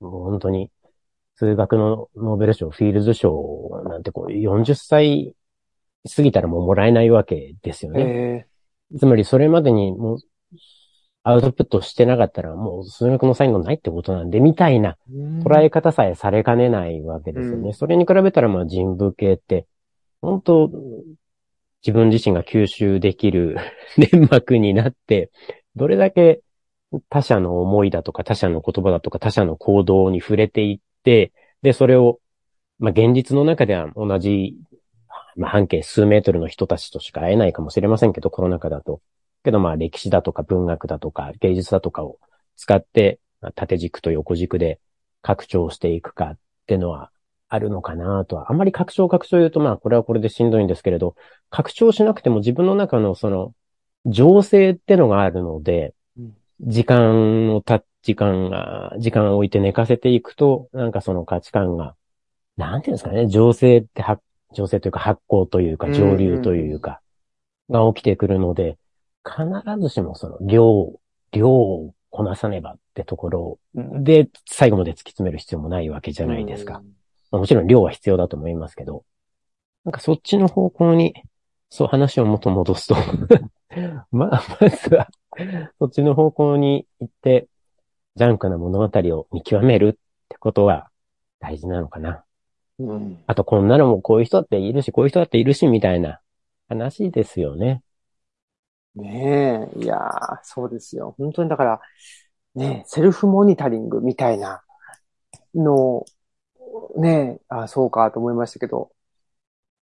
[0.00, 0.70] もう本当に
[1.36, 5.34] 数学のノーベル賞、フィールズ賞なんてこう40歳
[6.14, 8.46] 過ぎたらもうもらえないわけですよね。
[8.92, 10.18] えつまりそれまでにもう
[11.24, 17.68] アウトプットしてなかったらもう数学の才能ないってことなんで、みたいなー、捉え方さえされかねないわけですよね。
[17.68, 19.66] うんそれに比べたらまあ人文系って、
[20.20, 20.70] 本当
[21.84, 23.56] 自分自身が吸収できる
[24.12, 25.30] 粘膜になって、
[25.76, 26.42] どれだけ
[27.08, 32.18] 他者の思いだとか他者の言葉だとか他者の行動に触れていって、で、それを、
[32.78, 34.56] まあ現実の中では同じ、
[35.36, 39.00] まあ半径数メートルの人たちとしか会えないかもしれませんけど、コロナ禍だと。
[39.44, 42.18] けどまあ歴史だとか文学だとか芸術だとかを
[42.56, 44.80] 使って、まあ縦軸と横軸で
[45.22, 47.10] 拡張していくかってのは
[47.48, 48.50] あるのかなとは。
[48.50, 51.14] あんまり拡張拡張言うとまあこれはこれでしんどいんですけれど、
[51.50, 53.54] 拡張しなくても自分の中のその
[54.06, 61.94] 情勢ってのがあるのでうん、時間をた、時間が、時間を置いて寝かせていくと、なんかその価値観が、
[62.56, 64.22] なんていうんですかね、情勢って発、
[64.54, 65.92] 情勢というか発行というかうん。
[65.92, 67.00] 上流というか、
[67.70, 68.76] が起きてくるので、
[69.24, 70.92] 必ずしもその量、
[71.32, 76.82] 量をこなさねばってところで、最後まで突き詰める必要もないわけじゃないですか。。
[77.30, 79.04] まあもちろん量は必要だと思いますけど、
[79.84, 81.14] なんかそっちの方向に、
[81.70, 82.96] そう話をもっと戻すと、
[84.12, 85.08] まあ、まずは、
[85.78, 87.48] そっちの方向に行って、
[88.14, 89.92] ジャンクな物語を見極めるっ
[90.28, 90.90] てことが
[91.40, 92.24] 大事なのかな。
[92.78, 93.18] うん。
[93.26, 96.20] あと、こんなのもこういう人だっているし、こういう人だっているし、みたいな
[96.68, 97.82] 話ですよね。
[98.94, 101.14] ねえ、いやー、そうですよ。
[101.18, 101.80] 本当にだから、
[102.54, 104.62] ねえ、セルフモニタリングみたいな
[105.54, 106.04] の、
[106.96, 108.92] ねえ、あ、そうかと思いましたけど、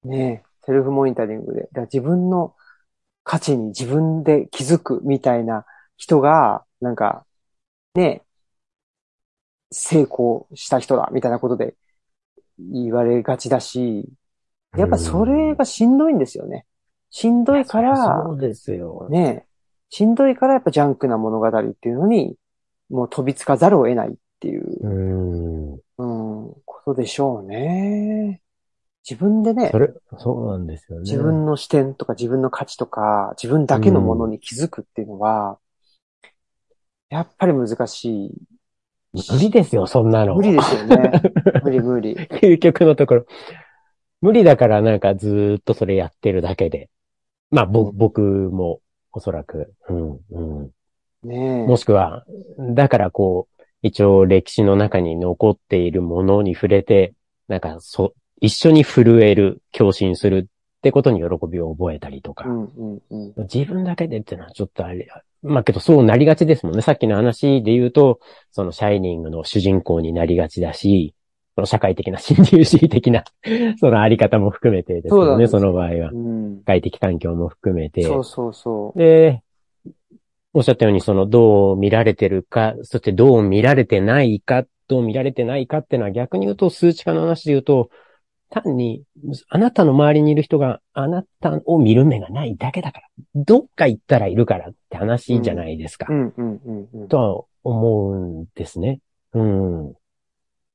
[0.05, 2.55] ねえ、セルフモニタリングで、だ自分の
[3.25, 7.27] 価値に自分で気づくみたいな人が、なんか、
[7.95, 8.23] ねえ、
[9.73, 11.77] 成功した人だみたいなことで
[12.59, 14.07] 言われがちだし、
[14.77, 16.67] やっぱそれがしんどいんですよね。
[17.11, 19.09] しんどいから、そうですよ。
[19.11, 19.47] ねえ、
[19.89, 22.37] しんどいからやっぱジャンクな物語っていうのに、
[22.89, 25.73] もう飛びつかざるを得ないっていう、うん。
[25.75, 28.41] うん、ことでしょうね。
[29.09, 31.03] 自分でねそ、れ、そうなんですよね。
[31.03, 35.59] 自分の視点とか自分の価値とか、自分だけのものに気づくっていうのは、
[37.09, 38.33] やっぱり難しい。
[39.13, 40.37] 無理ですよ、そんなの。
[40.37, 41.23] 無理ですよね。
[41.65, 42.15] 無理無理。
[42.15, 43.27] 究極のところ。
[44.21, 46.89] 無理だからなんかずーっとそれやってるだけで。
[47.51, 48.81] まあ、ぼ、うん僕も
[49.13, 49.75] おそらく。
[49.89, 50.71] うん、うん。
[51.23, 51.67] ねえ。
[51.67, 52.25] もしくは、
[52.75, 57.15] だからこう、一応歴史の中に残っているものに触れて、
[57.49, 62.49] なんかそ、一緒に震える、共振するってことに喜びを覚えたりとか。
[62.49, 63.35] うんうんうん。
[63.53, 65.09] 自分だけでってのはちょっとあれ、
[65.43, 66.83] まあけどそうなりがちですもんね。
[66.83, 68.21] さっきの話で言うと、
[68.51, 71.15] そのシャイニングの主人公になりがちだし、
[71.55, 73.25] その社会的な新自由主義的な、
[73.79, 76.11] そのあり方も含めてですよね、そその場合は。
[76.13, 76.59] うん。
[76.59, 78.03] 社会的環境も含めて。
[78.03, 79.43] そうそうそで、
[80.53, 87.91] おっしゃったように、その、どう見られてるか、そしてどう見られてないか、どう見られてないかっていうのは逆に言うと、数値化の話で言うと、
[88.51, 89.05] 単に、
[89.49, 96.07] あなたの周りにいる人があなたを見る目がないだけだから、どっか行ったらいるからって話じゃないですか。
[96.11, 96.13] う。
[96.13, 97.09] うんうんうんうん。
[97.09, 99.01] とは思うんですね。
[99.35, 99.95] うん。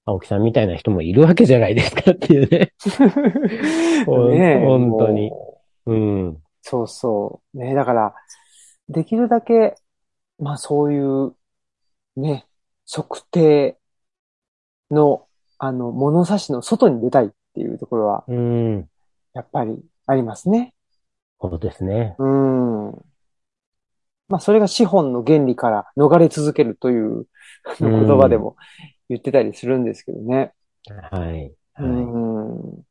[0.06, 2.74] 青木さんみたいな人もいるわけじゃないですかっていうね。
[4.38, 6.44] ねえ本当にもうん。
[6.62, 7.58] そうそう。
[7.58, 8.16] ね、だから、
[8.90, 9.76] できるだけ、
[10.40, 11.36] まあそういう、
[12.16, 12.46] ね、
[12.92, 13.78] 測定
[14.92, 15.28] の、
[15.58, 18.90] あの、物差しの外に出たいっていうところは、うん。
[19.34, 19.78] やっぱり
[20.08, 20.74] ありますね。
[21.42, 22.16] そうですね。
[22.20, 22.92] うん。
[24.28, 27.28] まあそれが資本の原理から逃れ続けるという
[27.80, 28.56] 言葉でも
[29.10, 30.54] 言ってたりするんですけどね。
[31.12, 31.54] はい。
[31.80, 31.90] うはい。
[31.90, 32.86] ん。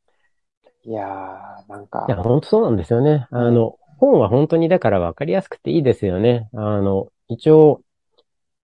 [0.86, 3.26] いやー、なんかいや、、本当そうなんですよね。
[3.30, 6.48] あの、本は本当にだから分かりやすくていいですよね。
[6.52, 7.80] あの、一応、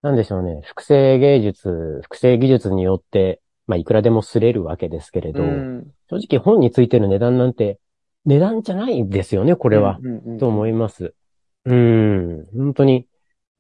[0.03, 0.63] なんでしょうね。
[0.65, 7.79] 複製芸術、複製技術によって、まあ、いくらでも擦れるわけですけれど、うん、正直本についてる値段なんて、
[8.27, 9.99] 値段じゃないんですよね、これは。
[10.03, 11.15] うんうんうんと思います。
[11.67, 12.47] うん。
[12.57, 13.07] 本当に、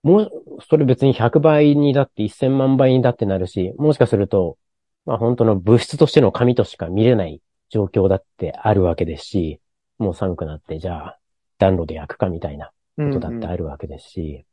[0.02, 0.30] もう、
[0.68, 4.58] それ別に100倍にだって1000万倍にだってなるし、もしかすると、
[5.04, 9.60] まあ本当の物質としての紙としか見れない状況だってあるわけですし、
[9.98, 11.18] もう寒くなって、じゃあ
[11.58, 14.46] 暖炉で焼くかみたいなことだってあるわけですし、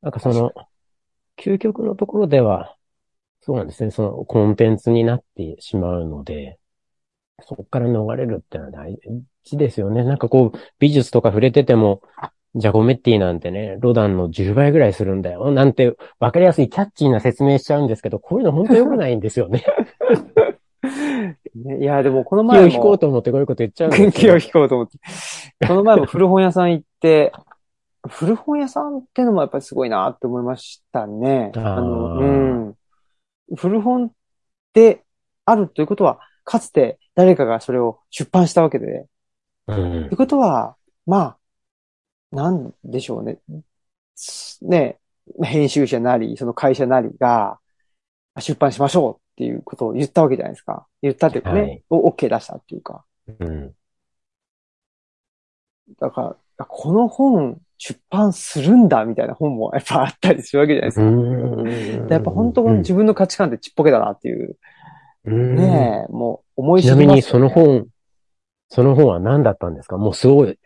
[0.00, 0.52] なんかその、
[1.36, 2.76] 究極のところでは、
[3.40, 6.58] そうなんですね、そのコンテンツになってしまうので、
[7.42, 8.98] そこから逃れるってのは大
[9.44, 10.02] 事ですよね。
[10.04, 12.02] なんかこう、美術とか触れてても、
[12.54, 15.50] ジャコメッティなんてね、ロダンの10倍ぐらいするんだよ。
[15.50, 19.64] なんて、わかりやすいキャッチーな説明しちゃうんですけど、こういうの本当良くないんですよね。
[21.54, 22.66] ね いや、でもこの気前も。
[22.66, 24.98] を引こうと思ってこういうこと言っちゃうんです 気を引こうと思って。
[25.66, 27.32] この前も古本屋さん行って、
[28.08, 31.52] 古本屋さんってのもやっぱりすごいなって思いましたね。
[31.54, 32.74] あーの、うん。
[33.56, 34.10] 古本
[34.72, 35.04] で
[35.44, 39.06] あるということは、かつて誰かがそれを出版したわけで、
[39.66, 41.37] うんということは、まあ、
[42.32, 43.38] なんでしょうね。
[44.62, 44.98] ね、
[45.42, 47.58] 編集者なり、その会社なりが、
[48.40, 50.86] 出版しましょうっていうことを言ったわけじゃないですか。
[51.02, 53.04] 言ったっていうかね、はいお OK 出したっていうか。
[53.26, 53.72] うん。
[56.00, 61.06] だから、この本出版するんだみたいな本もやっぱあったりするわけじゃないですか。
[61.06, 64.56] うんでやっぱ本当自分の価値観ってちっぽけだなっていう。
[65.24, 67.66] うんねえ、もう思いちな知りますよねみにその。
[67.66, 67.86] 本、
[68.68, 69.98] その本は何だったんですか？
[69.98, 70.58] もうすごい、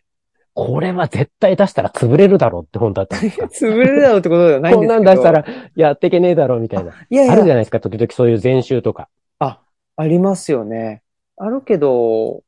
[0.55, 3.47] これは絶対出したら潰れるだろうって本だったんですか？
[3.53, 5.05] 潰れるだろうってことではないんこんですけど。
[5.05, 5.45] なん出したら
[5.75, 6.93] やっていけねえだろうみたいな。
[7.09, 9.09] いやいや、あるじゃないですか、時々そういう前集とか。
[9.39, 9.61] あ、
[9.97, 11.03] ありますよね。
[11.37, 12.43] あるけど、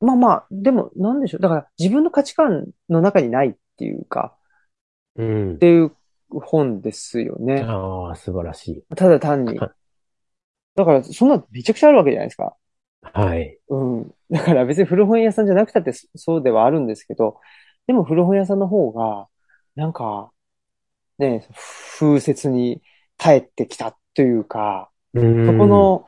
[0.00, 1.40] まあまあ、でもなんでしょう。
[1.40, 4.34] だから自分の価値観の中にないっていうか、
[5.16, 5.58] うんっ。
[5.58, 5.92] ていう
[6.30, 7.64] 本ですよね。
[7.66, 8.94] ああ、素晴らしい。
[8.94, 9.70] ただ単にはい。
[10.76, 12.54] だから、そんなめちゃくちゃあるわけじゃないですか。
[13.02, 13.58] はい。
[13.68, 14.14] うん。
[14.30, 17.40] だから別に古本屋さんじゃなくたってそそうではあるんですけど、
[17.86, 19.28] でも古本屋さんの方が、
[19.74, 20.30] なんか、
[21.18, 21.46] ね、
[21.98, 22.82] 風雪に
[23.16, 26.06] 耐えてきたというか、そそこ、の、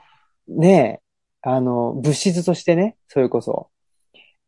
[0.48, 1.00] ね、
[1.42, 3.68] あの、物質としてね、それこそ、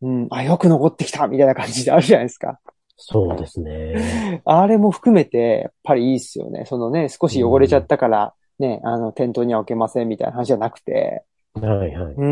[0.00, 2.60] うん、あ、よく残ってきたみたいな感じであるじゃないですか。
[2.96, 4.42] そうですね。
[4.44, 6.64] あれも含めて、やっぱりいいっすよね。
[6.66, 11.24] そのね、少し汚れちゃったから、ね、あの、店頭には置けませんみたいな話じゃなくて、
[11.54, 12.14] はいはい。
[12.14, 12.24] うー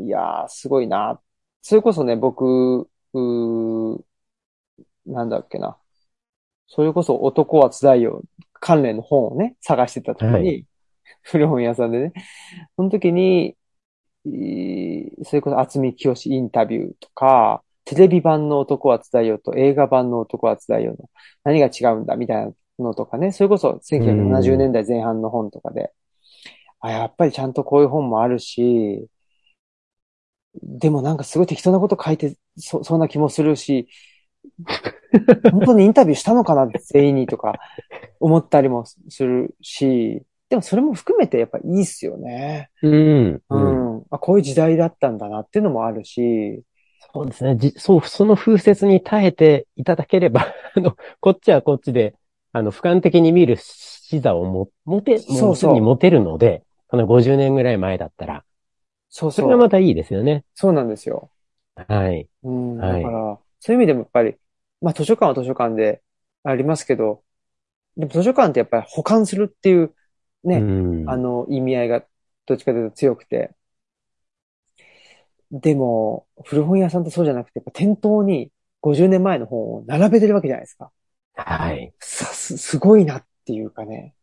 [0.00, 0.06] ん。
[0.06, 1.20] いやー、すごいな。
[1.62, 2.42] それこそね、僕、
[2.82, 4.04] うー
[5.06, 5.78] なんだっけな。
[6.68, 8.22] それこそ男はつらいよ
[8.60, 10.66] 関連の本をね、探してた時に、はい
[11.22, 12.12] 古本屋さんでね、
[12.76, 13.56] その時に、
[14.26, 21.10] いそれこそ厚見清インタビューとか、テレビ版の男はつらいよと映画版の男はつらいよの
[21.44, 25.92] 何が違うんだみたいなのとかね、それこそ1970年代前半の本とかで、
[26.80, 29.08] あ、やっぱりちゃんとこういう本もあるし、
[30.62, 33.88] でもなんかすごい適当なこと書いてそ、そんな気もするし、
[35.50, 37.58] 本当にインタビューしたのかな、全員にとか
[38.20, 42.70] 思ったりもするし、でもそれも含めてやっぱいいっすよね。
[42.82, 43.42] うん。
[43.50, 43.98] ううん。
[43.98, 44.04] ん。
[44.10, 46.62] あ、こういう時代だったんだなっていうのもあるし、
[47.14, 47.56] そうですね。
[47.56, 52.14] じそう、その風雪に耐えていただければ、 あの、こっちはこっちで、
[52.52, 58.44] あの、俯瞰的に見る視座をも、持て、そうそう持てるので、この50年ぐらい前だったら、
[59.10, 59.38] そうそう。
[59.38, 60.44] それがまたいいですよね。
[60.54, 61.32] そうなんですよ。
[61.76, 62.28] はい。
[62.42, 62.86] うん。
[62.86, 64.36] はいだから、そういう意味でもやっぱり、
[64.80, 66.02] まあ図書館は図書館で
[66.44, 67.24] ありますけど、
[67.96, 69.94] でも図書館ってやっぱり保管するっていう
[70.44, 71.04] ね、うん。
[71.04, 72.06] あの、意味合いが
[72.46, 73.56] どっちかというと強くて。
[75.50, 80.92] でも、古本屋さんってそうじゃなくて、やっぱ店頭に50年前の本を並べてるわけじゃないですか。
[81.34, 81.94] はい。
[82.00, 84.14] さす、すごいなっていうかね、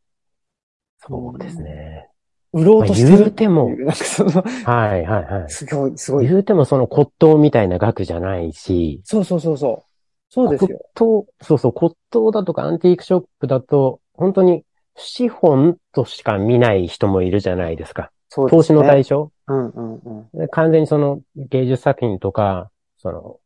[0.98, 2.10] そうですね。
[2.56, 5.50] 売ろうとしてるまあ言うてもなんかその、はい、はい、はい。
[5.50, 6.28] すごい、すごい。
[6.28, 9.84] 言うてもその骨董みたいな額じゃないし、そうそうそうそう。
[10.30, 10.80] そうですよ。
[10.98, 14.64] 骨董、そうそう、骨董だとかアンティークショップだと、本当に
[14.96, 18.12] 資本としか見ない人もいるじゃないですか。
[18.30, 18.60] そうですね。
[18.60, 20.40] 投資の対象うんうんうん。
[20.40, 23.40] で完全にその芸術作品とか、その、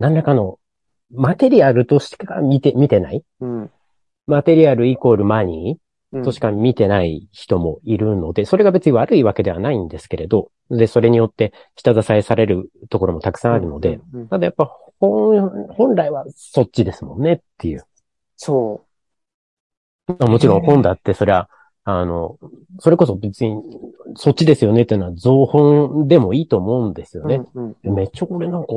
[0.00, 0.58] 何らかの
[1.12, 3.22] マテリアルとしか見て、見てない？
[3.40, 3.70] うん。
[4.26, 5.76] マテリアルイコールマニうんー？
[6.12, 17.84] としか見てない人もいるので、それが別に悪いわけではないんですけれど、で、それによって下支えされるところもたくさんあるので、、うんうんただやっぱ本、本来はそっちですもんねっていう。
[18.36, 18.84] そ
[20.06, 21.48] まあもちろん本だってそりゃ、
[21.84, 22.38] あの、
[22.80, 23.62] それこそ別に
[24.16, 27.28] そっちですよねっていうのは造本でもいいと思うんですよう。
[27.28, 27.42] ね。
[27.54, 28.68] うんうんめっちゃこれなんか、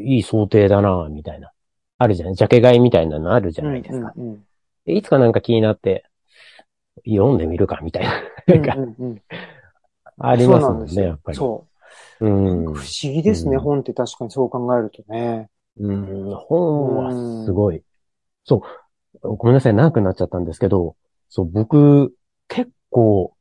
[0.00, 1.50] いい想定だなみたいな。
[1.98, 4.12] あるじゃないジャケ買いみたいなのあるじゃないですか。
[4.16, 4.44] うんうん
[4.86, 6.04] でいつかなんか気になって、
[7.06, 8.12] 読んでみるかみたいな。
[8.46, 9.22] うんなんか、うんうん
[10.16, 11.36] ありますもんなんですよやっぱり。
[11.36, 11.66] そ
[12.20, 12.28] うう。
[12.28, 12.64] ん。
[12.66, 15.48] 不思議ですね、うん本って確かにそう考えるとね。
[15.80, 17.82] うん、本はすごい。
[18.44, 18.62] そ
[19.22, 19.36] う。
[19.36, 20.96] ごめんなさい、長くなっちゃったんですけど、
[21.28, 22.14] そう、僕、
[22.48, 23.34] 結構、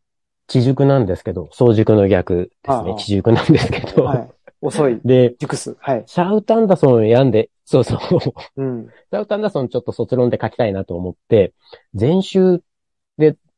[0.48, 2.84] 地熟なんですけど、早熟の逆です。
[2.84, 4.06] ね地熟なんですけど。
[4.06, 4.30] はい。
[4.62, 5.00] 遅い。
[5.04, 5.76] で、熟す。
[5.80, 6.04] はい。
[6.08, 8.62] シャウト・アンダソンを読んで、そうそう。
[8.62, 8.88] うん。
[8.88, 11.54] シャウト・アンダソンちょっと卒論で書きたいなと思って、
[11.94, 12.64] 全集で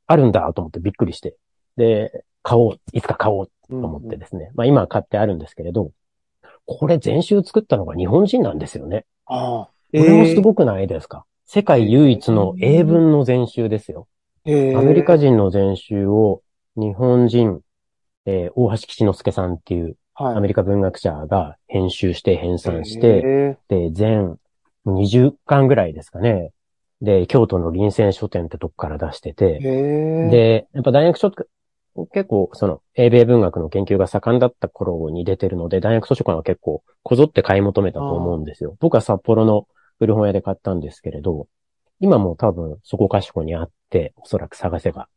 [0.07, 1.35] あるんだと思ってびっくりして。
[1.77, 4.51] で、買おう、いつか買おうとと思ってですね。
[4.55, 5.91] まあ今は買ってあるんですけれど、
[6.65, 9.05] これ全集作ったのが日本人なんですよね。
[9.25, 9.65] ああ。
[9.65, 14.07] これもすごくないですか、世界唯一の英文の全集ですよ。
[14.45, 16.41] えーアメリカ人の全集を
[16.75, 17.61] 日本人、
[18.25, 24.37] えー大橋吉之助さんっていうはいアメリカ文学者が編集して編纂して、えで、全
[24.85, 26.51] 20巻ぐらいですかね。
[27.01, 31.31] で、京都の臨戦書店ってとこから出してーて、えー、で、やっぱ大学書、
[32.11, 38.75] 結構、その、英米文学の研究が盛んだった頃に出てるので、大学図書館は結構、こぞって買い求めたと思うんですよ。
[38.79, 39.67] 僕は札幌の
[39.99, 41.47] 古本屋で買ったんですけれど、
[41.99, 45.07] 今も多分そこかしこにあって、おそらく探せば。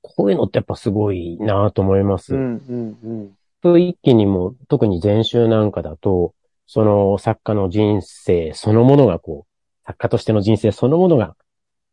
[0.00, 2.34] こういうのってやっぱすごいなと思います。
[2.34, 3.30] うんうんうん。
[3.62, 6.34] そう一気にも、特に前週なんかだと、
[6.66, 9.51] その作家の人生そのものがこう、
[9.86, 11.36] 作家としての人生そのものが、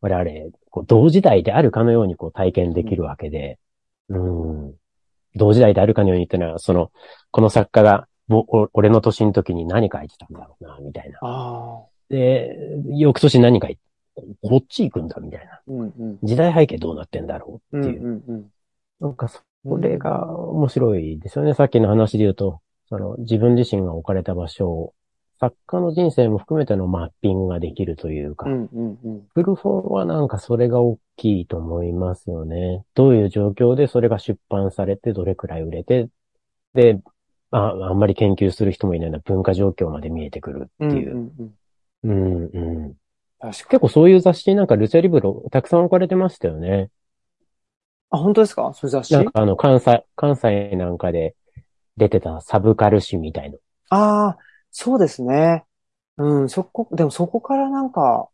[0.01, 3.59] 我々、こう同時代であるかのようにこう体験できるわけで、
[4.09, 4.73] うん。
[5.35, 6.91] 同時代であるかのようにってのは、その、
[7.31, 11.19] この作家が、ぼお俺の年の時に何書いてたんだろうな、みたいな。
[12.09, 12.55] で、
[12.95, 13.81] 翌年何書いて、
[14.41, 15.61] こっち行くんだ、みたいな。
[15.67, 16.19] うんうん。
[16.23, 18.03] 時代背景どうなってんだろううんっていう。
[18.03, 18.45] うんうん。
[18.99, 19.43] なんか、そ
[19.77, 21.53] れが面白いですよね。
[21.53, 24.93] さっきの話で言うと、その自分自身が置かれた場所を、
[25.39, 29.27] 作家の人生も含めてのマッピングができるというか、うんうんうん。
[29.33, 32.83] 古本はなんかそれが大きいと思いますよね。
[32.93, 36.09] どういう状況でそれが出版されて、どれくらい売れて、
[36.73, 36.99] で、
[37.51, 41.15] ああんまり研究する人もいないような文化状況まで見えてくるっていう。
[41.15, 41.31] ん
[42.03, 42.49] うん。
[42.53, 42.59] う
[42.89, 42.93] ん。
[43.41, 46.89] 結構そういう雑誌なんかルチャリブロたくさん置かれてましたよね。
[48.09, 48.73] あ、本当ですか？
[48.73, 49.13] そういう雑誌？
[49.13, 51.35] なんかあの関西、関西なんかで
[51.95, 53.57] 出てたサブカル誌みたいな。
[53.91, 54.37] ああ、
[54.72, 55.65] そうですね。
[56.17, 58.30] うん、そこ、でもそこからなんか、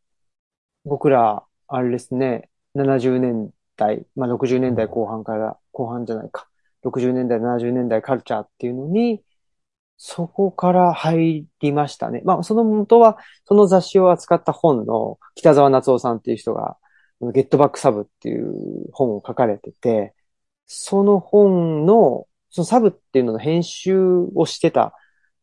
[0.86, 6.48] 僕ら、あれですね、70年代、まあ60年代後半から、後半じゃないか、
[6.84, 9.24] 60年代、70年代カルチャーっていうのに、
[9.98, 12.22] そこから入りましたね。
[12.26, 16.78] まあ、その元は、その雑誌を扱った本の北沢夏夫さんっていう人が、
[17.34, 20.14] ゲットバックサブっていう本を書かれてて、
[20.68, 23.98] その本の、そのサブっていうのの編集
[24.36, 24.94] をしてた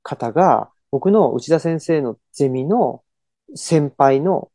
[0.03, 3.03] 方が、僕の内田先生のゼミの
[3.55, 4.51] 先輩の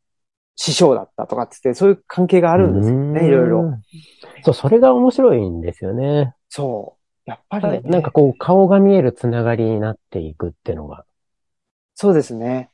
[0.54, 3.60] 師匠だったとかって言って、そういう関係があるんですよね、いろいろ。
[3.62, 3.82] うん。
[4.44, 6.34] そう、それが面白いんですよね。
[6.48, 7.30] そう。
[7.30, 11.04] やっぱりね、なんかこう、顔が見えるつながりになっていくってのが。
[11.94, 12.70] そうですね。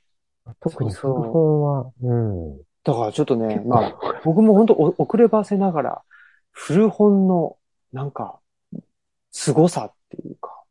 [0.61, 2.59] 特にそうそう古本は、うん。
[2.85, 6.03] だからちょっとね、まあ、僕も本当お遅ればせながら、
[6.53, 7.57] 古本の、
[7.93, 8.41] なんか、
[9.33, 10.63] 凄さっていうか、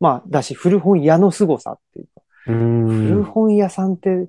[0.00, 3.22] まあ、だし、古本屋の凄さっていうか、う古。
[3.24, 4.28] 本屋さんって、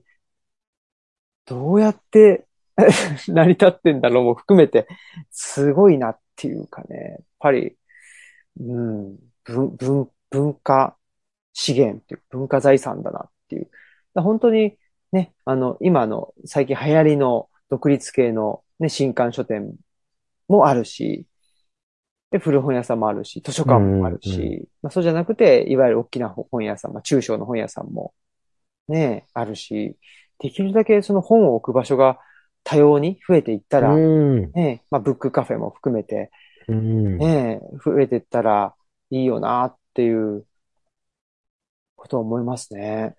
[1.46, 2.48] どうやって
[3.28, 4.88] 成り立ってんだろうも含めて、
[5.32, 7.76] すごいなっていうかね、やっぱり、
[8.60, 10.98] うん、文、文、文化
[11.54, 13.70] 資源っていう、文化財産だなっていう。
[14.16, 14.78] 本当に
[15.12, 19.76] ね、あの、今の最近流行りの独立系のね、新刊書店
[20.48, 21.26] もあるし、
[22.32, 28.14] で、古本屋さんもあるし、図書館もあるし、うんまあそうじゃなくて、いわゆる大きな本屋さん、まあ中小の本屋さんも
[28.88, 29.98] ね、あるし、
[30.40, 32.20] できるだけその本を置く場所が
[32.64, 34.52] 多様に増えていったら、うん。
[34.54, 36.32] ね、まあブックカフェも含めて、
[36.68, 37.18] うん。
[37.18, 38.74] ね、増えていったら
[39.10, 40.46] いいよなっていう
[41.96, 43.16] ことを思いますね。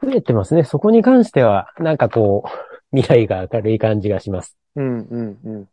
[0.00, 0.64] 増えてますね。
[0.64, 4.56] そこに関しては、なんかこう、未来が明るい感じがします。
[4.76, 5.68] うん、うん、うん。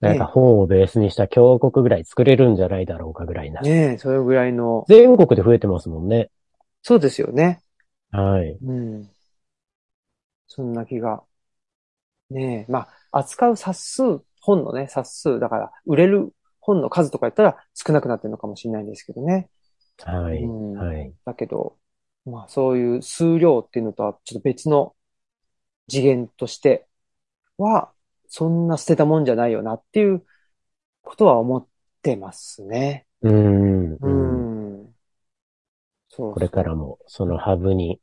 [0.00, 3.62] なんか本をベースにした峡谷ぐらい作れるんじゃないだろうかぐらいな。
[3.62, 6.30] ねえ、それぐらいの、全国で増えてますもんね。
[6.82, 7.60] そうですよね。
[8.10, 8.58] はい。
[8.62, 9.10] うん。
[10.46, 11.22] そんな気が。
[12.30, 14.02] ねえ、まあ、扱う冊数、
[14.40, 19.48] 本のね、冊数、だから、売れる本の数とかやったら少なくなってるのかもしれないんですけどね。
[20.04, 20.42] はい。
[20.42, 21.12] うんはい。
[21.24, 21.76] だけど、
[22.24, 24.94] まあ、そういう数量っていうのとはちょっと別の
[25.88, 26.86] 次元として
[27.58, 27.92] は、
[28.28, 30.24] そんな捨てたもんじゃないよなっていう
[31.02, 31.68] ことは思っ
[32.02, 33.06] てますね。
[33.22, 33.98] うん。
[34.00, 34.48] ううん。
[34.84, 34.94] ん。
[36.08, 38.00] そうこれからも、そのハブに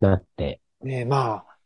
[0.00, 1.58] なって、ねえ、まあ、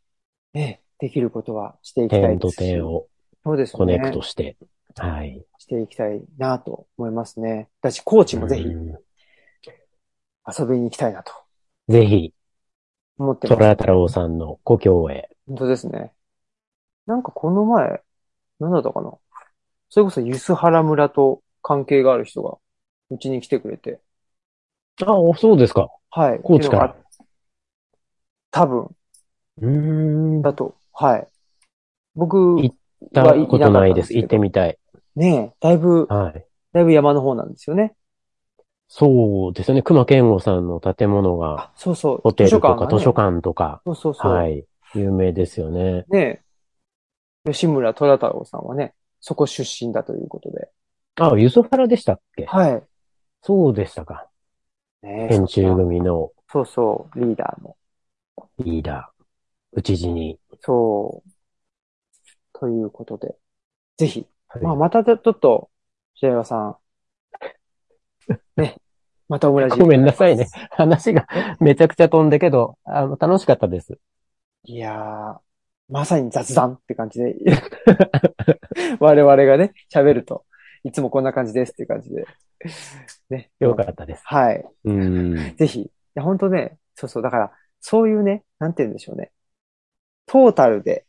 [0.53, 2.75] ねえ、できることはしていきたい点とですし。
[2.75, 3.07] 点を
[3.43, 3.99] そうですコネね。
[3.99, 4.57] クトして、
[4.95, 5.45] はい。
[5.59, 7.69] していきたいなと思いますね。
[7.81, 8.99] だし、高知もぜひうん
[10.45, 11.31] 遊びに行きたいなと
[11.89, 12.33] ぜひ、
[13.19, 13.67] 思ってます。
[13.67, 15.29] 虎太郎さんの故郷へ。
[15.47, 16.13] 本当ですね。
[17.09, 18.03] なんかこの前、
[18.59, 19.11] 何だったかな？
[19.89, 22.59] それこそ梼原村と関係がある人が
[23.09, 23.99] うちに来てくれて。
[25.01, 25.05] あ、
[25.35, 25.89] そうですか。
[26.11, 26.39] はい。
[26.43, 26.95] 高知から
[28.51, 28.95] 多分、
[29.59, 30.41] うーん。
[30.43, 30.75] だと。
[30.93, 31.27] はい。
[32.13, 32.75] 僕行っ
[33.11, 34.13] たことないです。
[34.13, 34.77] 行ってみたい。
[35.15, 36.45] ねえ、だいぶ、はい。
[36.73, 37.95] だいぶ山の方なんですよね。
[38.87, 39.81] そうですよね。
[39.81, 42.21] 熊健吾さんの建物が、あ、そうそう。
[42.21, 44.31] ホテルとか図書館とか、そうそうそう。
[44.31, 44.65] はい。
[44.95, 46.05] 有名ですよね。
[46.09, 46.41] ねえ
[47.45, 50.69] 吉村虎太郎さんはね、そこ出身だということで。
[51.15, 52.45] あ、ユソファラでしたっけ？
[52.45, 52.83] はい。
[53.41, 54.27] そうでしたか。
[55.01, 57.75] ねえ編集組のそうそう、リーダーの。
[58.59, 60.39] リーダー、内地に。
[60.61, 61.29] そう。
[62.53, 63.35] ということで。
[63.97, 64.25] ぜひ。
[64.47, 65.69] はいまあ、またちょっと、
[66.15, 66.77] 白岩さん。
[68.57, 68.77] ね。
[69.27, 69.79] またオムラジ。
[69.79, 70.47] ごめんなさいね。
[70.71, 71.27] 話が
[71.59, 73.99] めちゃくちゃ飛んだけど、あの、楽しかったです。
[74.63, 75.37] いやー、
[75.89, 77.35] まさに雑談って感じで。
[78.99, 80.45] 我々がね、喋ると、
[80.83, 82.25] いつもこんな感じですっていう感じで。
[83.29, 83.51] ね。
[83.59, 84.21] よかったです。
[84.25, 84.65] はい。
[84.85, 85.55] うん。
[85.55, 85.81] ぜひ。
[85.81, 87.23] いや、本当ね、そうそう。
[87.23, 89.31] だから、そういうね、なんて言うんでしょうね。
[90.25, 91.05] トータルで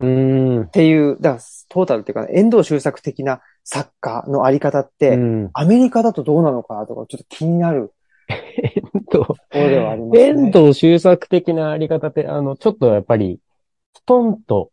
[0.00, 0.70] うんっ。
[0.70, 5.50] ていう、だから、トータルっていうか、ね、遠藤周作的な作家のあり方って、うん。
[5.54, 7.92] アメリカだとどうなのかなとか、ちょっと気になる
[9.10, 10.28] と、ところではありますね。
[10.28, 13.40] 遠藤周作的なあり方って、あの、ちょっとやっぱり、
[13.94, 14.70] ストンと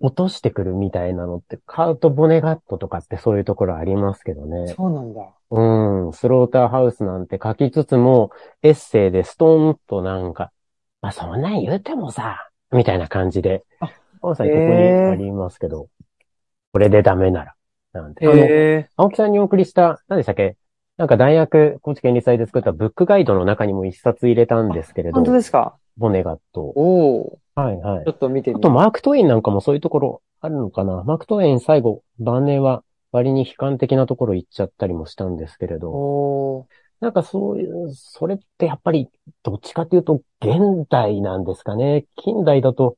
[0.00, 4.66] 落としてくるみたいなのって、カウト・ボネガットとかってそういうところありますけどね。
[4.68, 5.20] そうなんだ。
[5.50, 6.12] うん。
[6.12, 8.30] スローターハウスなんて書きつつも、
[8.62, 10.50] エッセイでストンとなんか、
[11.00, 13.64] まあそんなん言うてもさ、みたいな感じで。
[13.80, 13.90] あ
[14.22, 15.88] 青さんここにありますけど、
[16.72, 17.54] これでダメなら。
[17.92, 18.26] なんて。
[18.26, 20.56] あの、へ青木さんにお送りした、何でしたっけ？
[20.96, 25.12] なんか大学、高知県立大で作ったブックガイドの中にも一冊入れたんですけれえ。
[25.12, 25.76] ど本、当ですか？
[25.96, 26.62] ボネガット。
[26.62, 28.12] おおはいはいちょ。
[28.12, 31.02] っと見てみあと、マーク・トウェインなんかもそういうところあるのかな。
[31.04, 39.08] マーク・トウェイン最後、晩年は割に悲観的なところ行っちゃったりもしたんですけれど、おーなんかそういう、それってやっぱり、
[39.42, 42.06] どっちかというと、現代なんですかね。
[42.16, 42.96] 近代だと、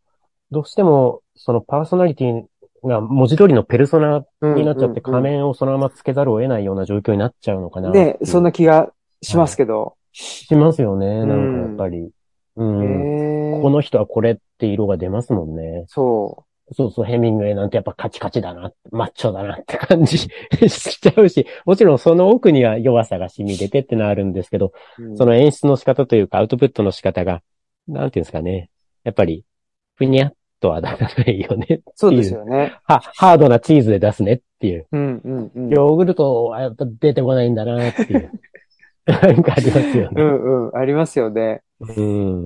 [0.51, 2.44] どうしても、そのパーソナリティ
[2.86, 7.90] が文字通りのペルソナになっちゃって、仮面をそのままつけざるを得ないような状況になっちゃうのかな。
[7.93, 8.48] ね、そんな。
[8.51, 9.94] な気がしますけど。
[10.12, 11.24] しますよね。
[11.24, 12.10] んなんかやっぱり。
[12.56, 13.62] うん。
[13.62, 15.85] この人はこれって色が出ますもんね。
[15.89, 25.02] そそうそう、ヘミングウェイなんてやっぱカチカチだな、マッチョだなって感じ しちゃうし、もちろんその奥には弱さが染み出てってのはあるんですけど、う。
[25.02, 27.43] うんその演出の仕方というかアウトプットの仕方が、
[27.86, 28.70] なんていうんですかね。
[29.05, 29.44] やっぱり、
[29.97, 31.82] ふにゃっとはならないよね。
[31.94, 32.74] そうですよね。
[32.85, 34.86] は、ハードなチーズで出すねっていう。
[34.90, 35.68] うんうんうん。
[35.68, 38.31] ヨーグルトはやっぱ出てこないんだなっていう。
[39.05, 40.22] なんかありますようね。
[40.22, 40.76] んうん。
[40.76, 41.60] ありますよね。
[41.89, 42.02] う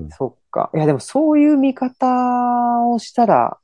[0.06, 0.08] ん。
[0.10, 0.70] そっか。
[0.74, 3.58] いや、でもそういう見方をしたら、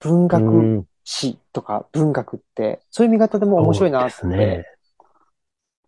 [0.00, 4.12] 文う学ん史とか文学って、そういう見方でも面白いなって。
[4.12, 4.64] そうですね。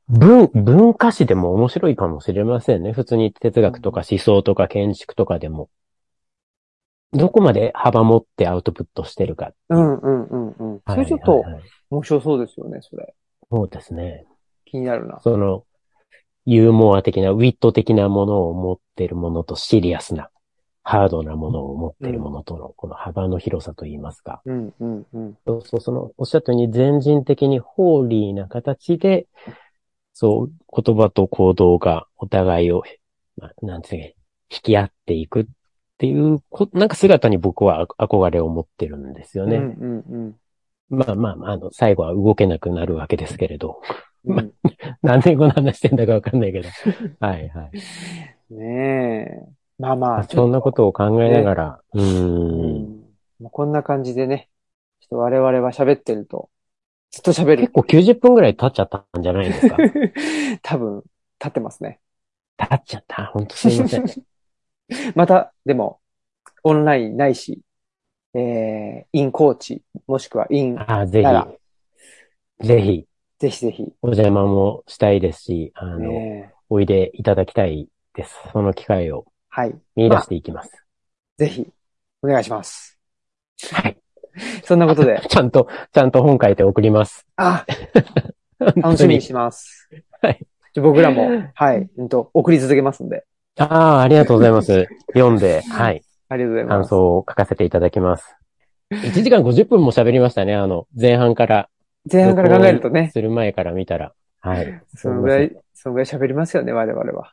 [0.08, 2.92] 文、文化史でも面白いかもしれませんね。
[2.92, 5.68] 普通に哲学とか思想とか建築とかでも。
[7.12, 9.52] どこまで幅持ってアウトプットしてるか。
[9.68, 10.80] うんうんうんうん。
[10.88, 11.44] それちょっと
[11.90, 13.14] 面白そうですよね、それ。
[13.50, 14.24] そうですね。
[14.64, 15.20] 気になるな。
[15.20, 15.64] その、
[16.52, 20.30] ユーモア的な、ウィット的なものを持ってるものとシリアスな、
[20.82, 24.42] ハードなものを持ってるものとの、この幅の広さといいますか。
[24.44, 25.38] うんうんうん。
[25.46, 29.28] そうそう、その、おっしゃったように全人的にホーリーな形で、
[30.12, 32.82] そう、言葉と行動がお互いを、
[33.36, 34.14] まあ、なんていうの引
[34.60, 35.46] き合っていくっ
[35.98, 39.58] ていうこ、なんか姿に僕はあ憧れを持ってるんですよね。
[39.58, 40.36] うんうん
[40.88, 43.80] まあまあまあ、あの、最後は動けなくなるわけですけれど。
[44.24, 44.38] うん。
[44.38, 44.52] うん
[45.02, 46.68] 何年後の話してんだかわかんないけど。
[47.20, 48.54] はいはい。
[48.54, 49.48] ねえ。
[49.78, 53.02] まあまあ、そんなことを考えながら、ううーん。
[53.44, 53.50] ん。
[53.50, 54.48] こんな感じでね、
[55.00, 56.50] ちょっと我々は喋ってると、
[57.10, 57.72] ずっと喋る結。
[57.72, 59.76] 構90分ぐらい経っちゃったんじゃないですか？
[60.62, 60.96] 多分、
[61.40, 61.98] 立ってますね。
[62.58, 63.26] 経っちゃった？
[63.26, 64.04] ほんとすいません。
[65.16, 66.00] また、でも、
[66.62, 67.60] オンラインないし、
[68.34, 71.24] えー、インコーチ、もしくはイン、あぜ
[72.60, 73.06] ひ、ぜひ、
[73.40, 78.36] ぜひぜひ、お邪魔もしたいですし、あの、ねおいでいただきたいです。
[78.52, 79.74] その機会をはい。
[79.96, 80.70] 見出していきます。
[81.38, 81.66] ぜひ、
[82.22, 82.98] お願いします。
[83.72, 83.96] はい。
[84.64, 87.26] そんなことで、 ちゃんと、ちゃんと本書いて送ります。
[87.36, 87.64] あ、
[88.58, 89.88] 楽 楽しみにします。
[90.22, 90.46] はい。
[90.76, 93.24] 僕らも、はい、うんと、送り続けますんで、
[93.58, 93.64] あ
[93.96, 94.86] あ、ありがとうございます。
[95.14, 96.02] 読んで、はい。
[96.28, 96.88] ありがとうござい感ます。
[96.90, 98.36] 想を書かせていただきます。
[98.90, 100.54] 1時間50分も喋りましたね。
[100.54, 101.68] あの、前半から、
[102.10, 104.12] 前半から考えるとね、する前から見たら。
[104.40, 104.82] はい。
[104.94, 107.32] そのぐらい、そのぐらい喋りますよね、我々は。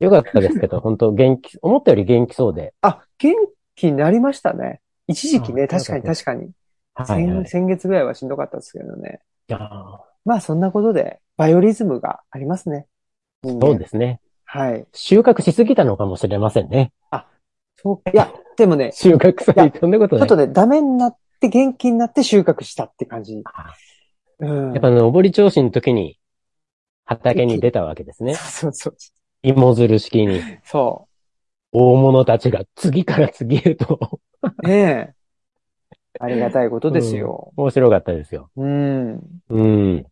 [0.00, 2.74] よかったですけど、 本当元気、思ったより元気そうで。
[2.82, 3.34] あ、元
[3.74, 4.80] 気になりましたね。
[5.06, 6.50] 一時期ね、あ確かに確かに。
[6.94, 7.46] はい、はい。
[7.46, 9.20] 先先月ぐらいはしんどかったですけどね。
[9.48, 12.86] いやーまあそんなことで、バイオリズムがありますね。
[13.42, 14.20] そうですね。
[14.44, 14.86] はい。
[14.92, 16.92] 収穫しすぎたのかもしれませんね。
[17.84, 20.28] そう、いや、でもね、収穫されそんなことない。
[20.28, 23.42] ちょっとね、ダメになって元気になって収穫したって感じ。
[24.38, 24.72] うん。
[24.72, 26.18] やっぱ、登り調子の時に、
[27.04, 28.34] 畑に出たわけですね。
[28.36, 28.96] そうそう
[29.42, 30.40] 芋づる式に。
[30.64, 31.06] そ
[31.72, 34.20] 大物たちが次から次へと。
[34.42, 34.48] う。
[34.66, 35.14] ねえ。
[36.20, 37.52] ありがたいことですよ。
[37.56, 38.50] 面白かったですよ。
[38.56, 39.20] うん。
[39.48, 40.06] うん。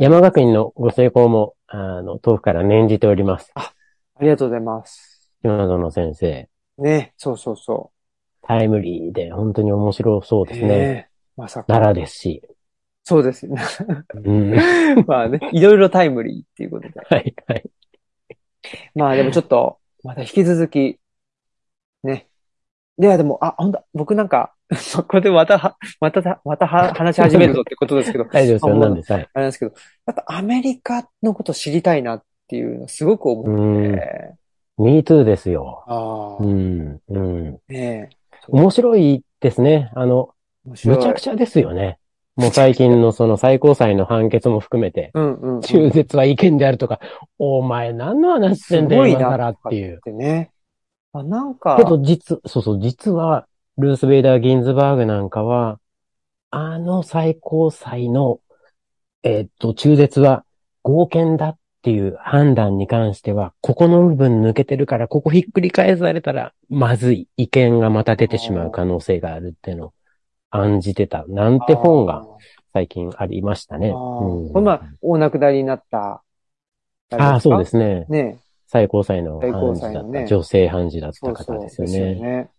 [0.00, 3.52] 山学院のご成功も、あの、遠くから念じております。
[3.54, 3.72] あ
[4.20, 5.30] りがとうございます。
[5.42, 6.48] 島園先生。
[6.78, 7.90] ねそうそうそ
[8.42, 10.46] タイムリーで本当に面白そうう。
[10.46, 10.68] ですね。
[10.68, 11.66] ねえまさか。
[11.66, 12.42] 奈良ですし。
[13.04, 13.60] そうですね。
[14.14, 14.54] うん。
[15.06, 16.94] まあね、いろいろタイムリーっていうことで。
[17.08, 17.70] はい、はい。
[18.94, 20.98] まあでもちょっと、また引き続き、
[22.04, 22.28] ね。
[22.98, 24.54] いや、でも、あ、ほんと、僕なんか、
[24.94, 28.76] ここでまたは、また、または話し始めるぞってことですけど、大丈夫ですよ。
[28.76, 29.12] あなんです。
[29.12, 29.22] はい。
[29.22, 29.72] あれなんですけど、
[30.06, 33.94] やっぱアメリカのこと知りたいなっていうのすごく思うん。
[33.94, 34.34] って、
[34.78, 35.84] me too ですよ。
[35.86, 37.00] ああ、うん。
[37.08, 37.52] うん。
[37.52, 38.08] ねえ。
[38.48, 39.90] 面白いですね。
[39.94, 40.30] あの。
[40.64, 41.98] むちゃくちゃですよね。
[42.36, 45.60] もう最近のその最高裁の判決も含めて、うんうん、うん。
[45.60, 46.98] 中絶は違憲であるとか、
[47.38, 50.00] お前何の話してんだよ、今更っていうっ。
[50.00, 50.50] てね。
[51.12, 53.46] あ、なんか、けど実、そうそう、実は、
[53.76, 55.78] ルース・ベイダー・ギンズバーグなんかは、
[56.50, 58.40] あの最高裁の、
[59.22, 60.44] えーっと、中絶は
[60.82, 69.92] 合憲だっていう判断に関しては、ここの部分抜けてるから、ここひっくり返されたら、まずい意見がまた出てしまう可能性があるっていうのを
[70.52, 71.24] 案じてた。
[71.26, 72.24] なんて本が
[72.72, 73.88] 最近ありましたね。
[73.88, 76.22] うんこれまあ、お亡くなりになった。。
[77.10, 78.06] ああ、そうですすね。
[78.08, 78.38] ね
[78.68, 82.14] 最高裁の判事だった、ね女性判事だっそうそうた方ですよですよね。
[82.14, 82.50] ね。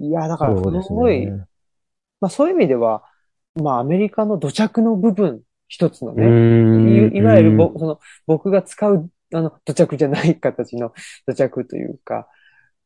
[0.00, 1.44] いや、だから、すすごい、ね。
[2.20, 3.04] まあそういう意味では、
[3.54, 10.92] まあアメリカの土着の部分、一つのうね、いいわゆるぼうんその僕が使うあの土着じゃない形の
[11.26, 12.26] 土着というか、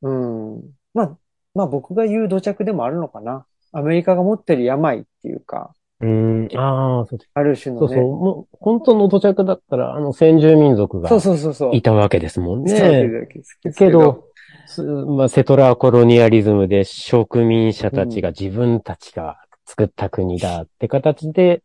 [0.03, 0.63] うん。
[0.93, 1.19] まあ、
[1.55, 3.47] まあ僕が言う土着でもあるのかな。
[3.75, 7.89] アメリカが持ってる病っていうか、うーん、ああ、そうある種のね。
[7.89, 8.05] そうそう。
[8.05, 11.77] もう、本当の土着だったら、あの、先住民族がそうそうそうそう。
[11.77, 13.29] いたわけですもんそういう
[13.77, 14.25] けど、
[14.67, 21.63] すまあ、セトラーコロニアリズムで植民者たちが自分たちが作った国だって形で、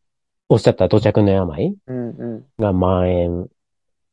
[0.48, 2.46] おっしゃった土着の病うんうん。
[2.58, 3.48] が蔓延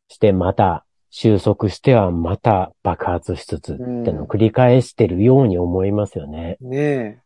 [0.09, 6.59] して、また収束してはまた爆発しつつってのを繰り返してるように思いますよね。
[6.61, 7.23] ね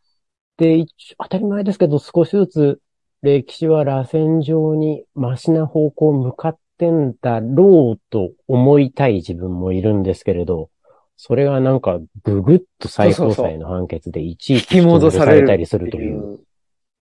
[0.61, 2.79] で、一当たり前ですけど、少しずつ
[3.23, 10.69] 歴史は螺旋状にマシな方向向かってんだろうと思いたい自分もいるんですけれど、
[11.17, 14.57] それがなんかぐぐっと最高裁の判決でいちえ。
[14.57, 16.37] いち引き戻されたりするという、。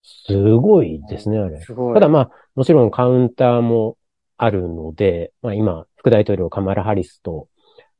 [0.04, 1.58] すごいですね、あれ。
[1.66, 3.96] ただまあ、もちろんカウンターも
[4.36, 7.48] あるので、まあ今、副大統領カマラ・ハリスと、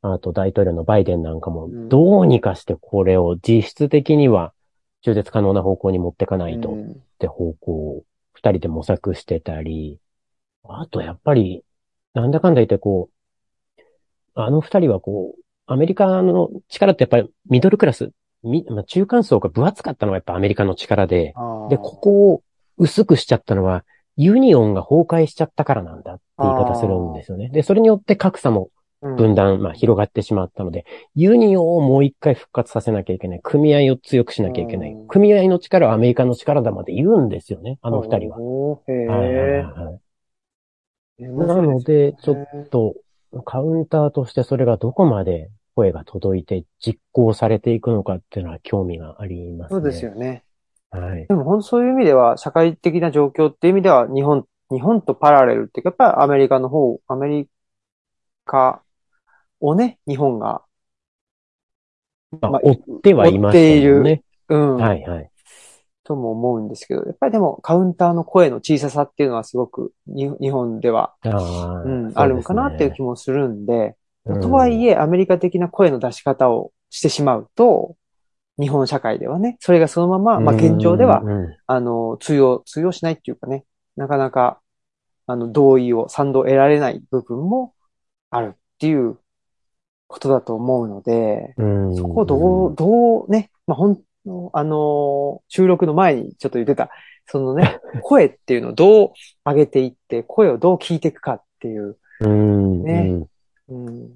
[0.03, 4.53] あと大統領のバイデンなんかもうん、どうにかしてこれを実質的には
[5.03, 6.71] 中絶可能な方向に持ってかないと。
[6.71, 7.03] っうん。
[7.19, 9.99] て方向を二人で模索してたり、
[10.65, 11.65] あとやっぱり、
[12.15, 13.11] なんだかんだ言ってこ
[13.77, 13.83] う、
[14.35, 18.13] あの二人はこう、アメリカの力ってやっぱりミドルクラス、
[18.43, 21.35] みまあ、中間層が分厚かったのがやっぱアメリカの力で、
[21.69, 22.43] で、ここを
[22.77, 23.85] 薄くしちゃったのは、
[24.17, 27.49] ユニオンが崩壊しちゃったからなんだって言い方するんですよね。
[27.51, 28.69] で、それによって格差もうん
[29.01, 30.85] 分断、まあ広がってしまったので、
[31.15, 33.41] ユニオンをもう一回復活させなきゃいけない。
[33.43, 35.07] 組合を強くしなきゃいけないうん。
[35.09, 38.39] 組合の力はアメリカの力だまで言うんですよね、あの二人は。
[41.19, 42.95] なので、ちょっと、
[43.45, 49.81] カウンターとしてそれがどこまで声が届いて実行されていくのかっていうのは興味がありますね。
[49.81, 50.45] そうですよね。
[50.91, 51.27] はい。
[51.27, 57.49] でも本当そういう意味では、社会的な状況っていう意味では、日本、日本とパラレルっていうか、やっぱりアメリカの方、アメリ
[58.45, 58.83] カ
[59.61, 60.63] をね、日本が、
[62.41, 64.23] まあ、まあ追ってはいましたよね。
[64.49, 65.31] うん、はいはい。
[66.05, 73.09] とも思うんですけど、やっぱりでもカウンターの声の小ささっていうのはすごくに日本では、うん、あるのかなっていう気も。
[73.09, 73.95] もするんで、
[74.27, 77.97] うんとはいえアメリカ的な声の出し方をしてしまうと、
[78.59, 83.65] 日本社会ではね、それがそのまま、まあ現状では、うんうんあの、通用、通用しないっていうかね、
[83.97, 84.61] なかなか、
[85.27, 87.75] あの、同意を、賛同を得られない部分も
[88.31, 89.19] あるっていう
[90.09, 94.01] ことだと思うので、うんそこをどう、どうね、まあ、ほん、
[94.53, 96.91] あの、収録の前にちょっと言ってた、
[97.27, 99.13] そのね、 声っていうのをどう
[99.45, 103.27] 上げていって、声をどう聞いていくかっていう、うんね
[103.69, 104.11] うんうん、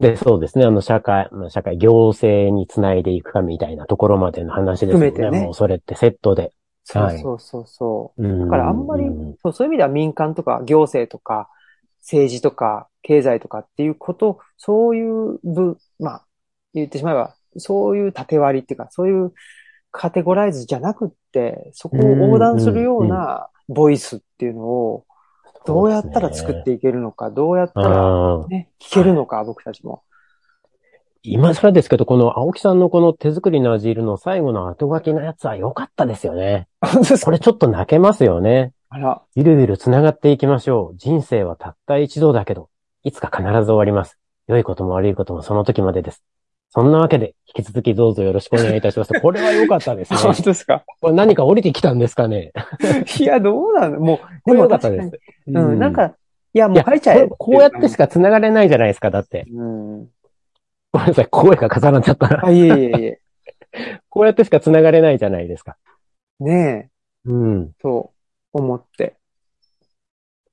[0.00, 0.64] で、そうですね。
[0.64, 5.10] あの、社会、まあ社会、行政につないでいくかみたいなところまでの話ですよね。
[5.10, 6.52] 含めてねもうそれってセットで。
[6.84, 8.22] そうはいそうそうそう。
[8.22, 11.48] だだからあんまりうんそう、そういう意味では民間とか行政とか
[12.04, 16.26] 政治とか経済とかっていうこと、そういう部、まあ、
[16.74, 19.32] 言ってしまえば、そういう縦割りっていうか、そういう
[19.90, 25.06] カテゴライズじゃなくって、そこを横断するようなボイスっていうのを、
[25.66, 28.46] どうやったら作っていけるのか、どうやったら。
[28.48, 30.02] ね、聞けるのか、僕たちも。
[31.22, 36.68] 今更ですけど、この青木さんのこの手作りのアジールの最後の後書きのやつは良かったですよね。
[37.24, 38.72] これちょっと泣けますよね。
[38.94, 40.96] あら、ゆるゆる繋がっていきましょう。
[40.96, 42.68] 人生はたった一度だけど、
[43.02, 44.20] いつか必ず終わります。
[44.46, 46.22] 良いことも悪いこともその時までです。
[46.70, 49.12] そんなわけで、引き続きどうぞよろしくお願いいたします。
[49.20, 50.18] これは良かったですね。
[50.20, 50.84] 本当ですか？
[51.00, 52.52] これ何か降りてきたんですかね？
[53.18, 55.10] いや、どうなのもう、これ良かったです。
[55.48, 56.14] うん、なんか、
[56.52, 57.36] いや、もいうや書いちゃえこ。
[57.36, 59.44] こうやってしか繋がれないじゃないですか、だって。
[59.52, 60.08] うん。
[60.92, 62.46] ごめんなさい、声が重なっちゃった。
[62.46, 63.20] あ、いえいえいえ。
[64.08, 65.76] こうやってしか繋がれないじゃないですか。
[66.38, 66.90] ね
[67.26, 67.72] え、うん。
[67.82, 68.13] と
[68.54, 69.16] 思って。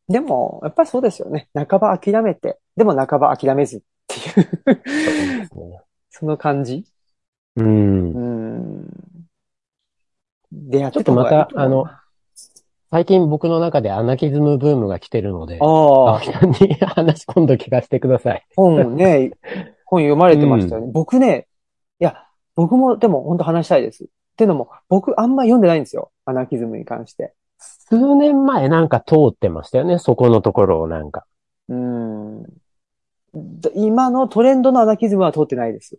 [0.10, 1.48] でも、やっぱりそうですよね。
[1.53, 5.49] 半ば諦めて、でも半ば諦めずっていう、
[6.10, 6.84] その感じ。
[7.56, 8.19] うんう。
[8.19, 8.88] ん。
[10.52, 11.86] でやちょっとまたあの、
[12.91, 16.22] 最近僕の中でアナキズムブームが来てるので、ああ、
[16.60, 18.45] に話今度聞かせてください。
[18.56, 19.32] 本ね、
[19.86, 20.91] 本読まれてましたよね。
[20.91, 21.48] 僕ね、
[21.99, 22.26] いや、
[22.56, 24.03] 僕もでも本当話したいです。
[24.03, 26.11] っていうのも、僕あんま読んでないんですよ。
[26.26, 27.34] アナキズムに関して。
[27.91, 31.26] 数年前なんか通ってましたよね、そこのところをなんか。
[31.68, 32.43] うん。
[33.34, 35.97] で今のトレンドのアナキズムは通ってないです。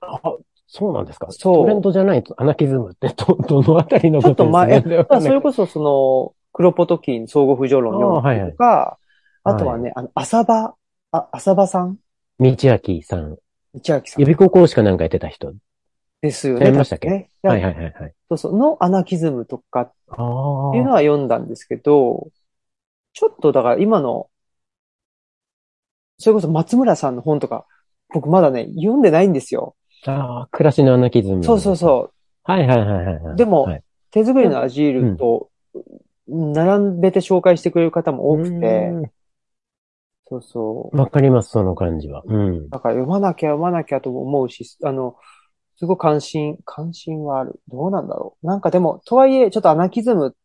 [0.00, 0.20] あ、
[0.66, 1.28] そうなんですか。
[1.30, 1.64] そう。
[1.64, 8.54] トレンドじゃないとアナキズムってど、どのあたりのちょっことですと前、ねだからそれこそその、クロポトキン相互不条論とか、あはいはい。
[9.44, 10.74] あとはね、あの、浅場、
[11.12, 11.96] あ、浅場さん？
[12.40, 12.56] 道明
[13.02, 13.38] さん、道
[13.74, 14.00] 明さん。
[14.00, 15.52] 予備高校しかなんかやってた人。
[16.22, 16.70] ですよね。
[16.70, 17.10] ましたっけ？
[17.10, 17.30] ね。
[17.42, 18.14] はいはいはいはい。
[18.28, 20.14] そうそう、のアナキズムとかっあ
[20.72, 22.28] ていうのは読んだんですけど、
[23.12, 24.30] ちょっとだから今の、
[26.18, 27.66] それこそ松村さんの本とか、
[28.14, 29.74] 僕まだね、読んでないんですよ。
[30.06, 31.44] ああ、暮らしのアナキズム。
[31.44, 32.14] そうそうそう。
[32.44, 33.36] はいはいはいはいはい。
[33.36, 33.82] でもはい
[34.12, 35.48] 手作りのアジールと、
[36.28, 39.12] 並べて紹介してくれる方も多くて、う
[40.28, 40.96] そうそう。
[40.96, 42.22] んわかります、その感じは。
[42.26, 42.68] うん。
[42.68, 45.16] だから読まなきゃ読まなきゃとも思うし、あの、
[45.82, 47.60] すごい関心、関心はある。
[47.66, 48.46] どうなんだろう。
[48.46, 50.36] なんかでも、とはいえ、ちょっとアナキズム、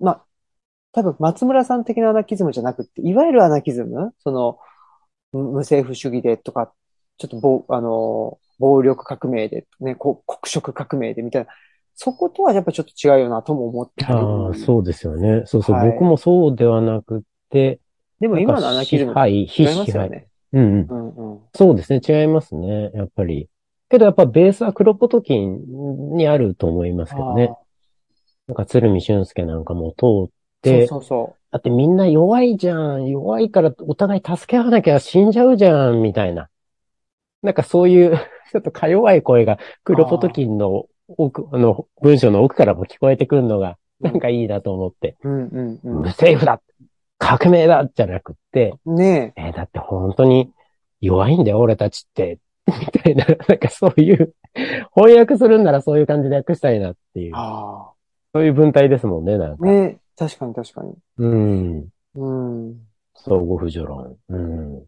[0.00, 0.24] まあ、
[0.90, 4.58] 多分松村さん的なアナキズムじゃなくて、いわゆるアナキズムその、
[5.32, 6.72] む無政府主義でとか、
[7.16, 11.50] ちょっと暴、あの、暴力革命で、ね、こ黒色革命でみたいな、
[11.94, 15.44] そことはやっぱちょっと違うよなとも思ってあるああ、そうですよね。
[15.46, 17.78] そうそう、はい僕もそうではなくて、
[18.18, 19.62] でも今のアナキズムとはい、違。
[19.62, 20.26] いますよね。
[20.52, 20.86] うんうん。
[20.88, 21.40] うんうん。
[21.54, 23.48] そうですね、違いますね、やっぱり。
[23.88, 27.50] けどやっぱベースはクロポトキンにあると思いますけどね。
[28.48, 30.30] なんか鶴見俊介なんかも通っ
[30.62, 36.48] て、そうそうそだってみんな弱いじゃん、弱いからお互い助け合わなきゃ死んじゃうじゃん、みたいな。
[37.42, 38.16] なんかそういう、
[38.52, 45.16] ちょっとか弱い声がクロポトキンの奥、あの、文章の奥からも聞こえてくるのが、なんかいいなと思って。
[45.22, 45.28] う。
[45.28, 46.60] うんうん無う政府だ
[47.18, 48.94] 革命だじゃなくって、ん。
[48.94, 50.50] ねえーだって本当に
[51.00, 52.38] 弱いんだよ、俺たちって。
[52.80, 54.34] みたいな、なんかそういう、
[54.94, 57.90] 翻訳するんならそういう感じで訳したいなっていうえ。、あ
[58.34, 59.56] そういう文体ですもんね、なんあ。
[59.56, 59.64] か。
[59.64, 60.94] ね確かに確かに。
[61.18, 61.88] うん。
[62.14, 62.32] う
[62.70, 62.80] ん。
[63.14, 64.16] 相互不助論。
[64.28, 64.86] うん。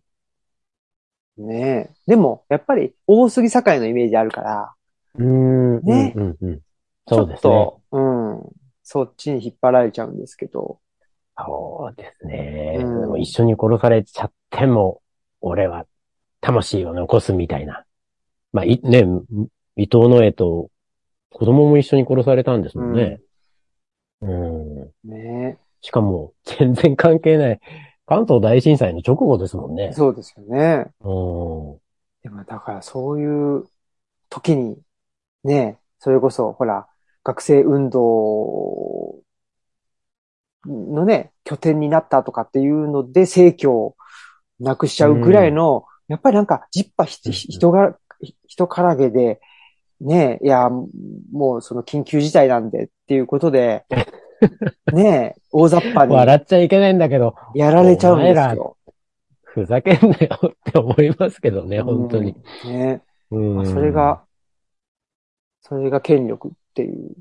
[1.38, 2.10] ねえ。
[2.10, 4.74] でも、やっぱり、大杉堺のイメージあるから、
[5.18, 5.80] うん。
[5.82, 6.60] ねうん、うん、うん。
[7.06, 7.36] ちょそうですね。
[7.36, 8.42] っと、うん。
[8.82, 10.80] そっちに引っ張られちゃうんですけど。
[11.38, 12.78] そうですね。
[12.80, 15.00] うんでも一緒に殺されちゃっても、
[15.40, 15.86] 俺は
[16.40, 17.84] 魂を残すみたいな。
[18.52, 19.04] まあ、い、ね、
[19.76, 20.70] 伊藤の絵と
[21.30, 23.20] 子供も一緒に殺されたんですもんね。
[24.20, 24.90] うん。
[25.04, 27.60] ねしかも、全然関係ない。
[28.06, 29.92] 関東大震災の直後ですもんね。
[29.92, 30.86] そうですよね。
[31.00, 31.78] うん。
[32.22, 33.64] でも、だからそういう
[34.28, 34.78] 時に、
[35.44, 36.86] ねそれこそ、ほら、
[37.22, 39.16] 学生運動
[40.66, 43.96] のね、拠点になったとかっていうので、正教を
[44.58, 47.96] なくしちゃうぐらいの、やっぱりなんか、ジッパひうん人が、
[48.46, 49.40] 人からげで、
[50.00, 50.70] ねいや、
[51.32, 53.84] もうその緊急事態なんでっていうことで、
[54.92, 58.76] ね大雑把に笑っちゃいけないんだけど、やられちゃうんですよ。
[59.42, 62.36] ふざけんなよって思いますけどね、本当に。
[62.64, 62.72] うん。
[62.72, 63.66] ねうん。
[63.66, 64.22] それが、
[65.62, 67.16] それが権力っていう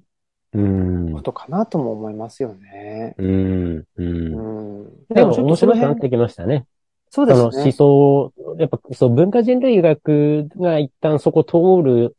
[0.53, 1.11] うん。
[1.13, 3.15] ことかなとも思いますよね。
[3.17, 3.77] うん。
[3.77, 3.87] う。
[3.97, 5.05] うんん。
[5.09, 6.65] でも面白くなってきましたね。
[7.09, 7.71] そうですその思ね。
[7.71, 12.15] 想、やっぱそう文化人類学が一旦そこ通る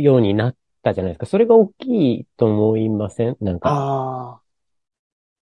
[0.00, 1.26] ようになったじゃないですか。
[1.26, 3.36] それが大きいと思いません？
[3.40, 3.70] なんか。
[3.70, 4.40] ああ。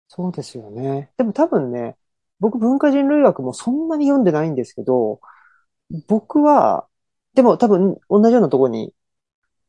[0.09, 1.11] そうですよね。
[1.17, 1.97] でも多分ね、
[2.39, 5.21] 僕文化人類学もそんなに読んでないんですけど、
[6.07, 6.87] 僕は、
[7.35, 8.93] でも多分同じようなところに、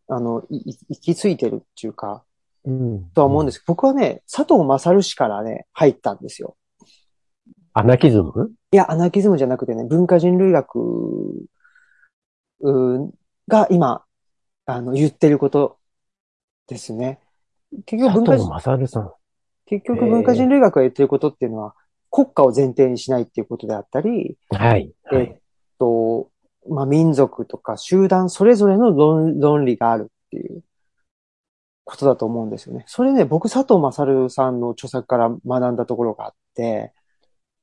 [0.08, 2.24] あの、行き着いてるっていうか、
[2.66, 3.10] うん。
[3.12, 6.56] とは思うんですけど、僕はね、佐藤勝氏からね、入ったんですよ。
[7.78, 8.50] アナキズム？
[8.72, 11.48] いや、アナキズムじゃなくてね、文化人類学
[13.48, 14.04] が今、
[14.66, 15.78] あの、言ってること
[16.68, 17.20] ですね。
[17.86, 19.12] 結局文化人、勝さん。
[19.68, 21.76] 結局文化人類学が言ってることっていうのは、
[22.10, 24.92] 国家を前提にしないっていうことであったり、はい。
[25.04, 25.36] はえっい。
[25.78, 26.32] と、
[26.68, 30.64] まあ、民族とか集団それぞれの論論理があるっていう
[31.84, 32.86] ことだと思うんですよね。
[32.88, 36.92] それね、僕佐藤勝さんの著作から学んだところがあって、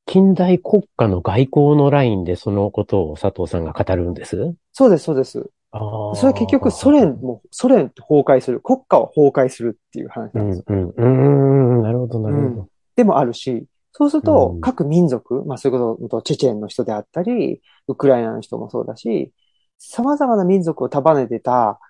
[0.06, 4.54] 近代国家の外交のラインでそのことを佐藤さんが語るんです？
[4.72, 5.50] そうです、そうです。
[5.72, 6.14] ああ。
[6.14, 10.64] それは結局ソ連も、ソ連って崩壊する、国家を崩壊するっていう話うなんです。
[10.70, 12.68] ん、うん、うん、なるほど、なるほど。
[12.96, 19.32] でもあるし、そうするとうん各民族、まあそういうこと、チェチェンの人であったり、ウクライナの人もそうだし、
[19.78, 21.80] 様々な民族を束ねてた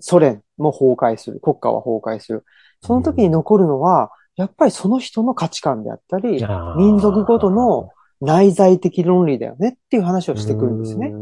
[0.00, 2.44] ソ連も崩壊する、国家は崩壊する。
[2.82, 6.44] その時に残るのは、やっぱりその人の価値観であったり、
[6.76, 7.90] 民族ごとの
[8.20, 11.14] 内在的論理だよねっていう話をしてくるんですね。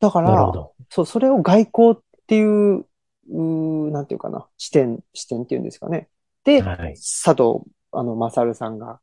[0.00, 0.52] だから。
[0.90, 1.96] そう、それを外交っ
[2.26, 6.08] ていう、うーなんていうかな、視点、視点っていうんですかね。
[6.44, 6.94] で、はい。
[6.94, 9.00] 佐藤、あの、勝さんが、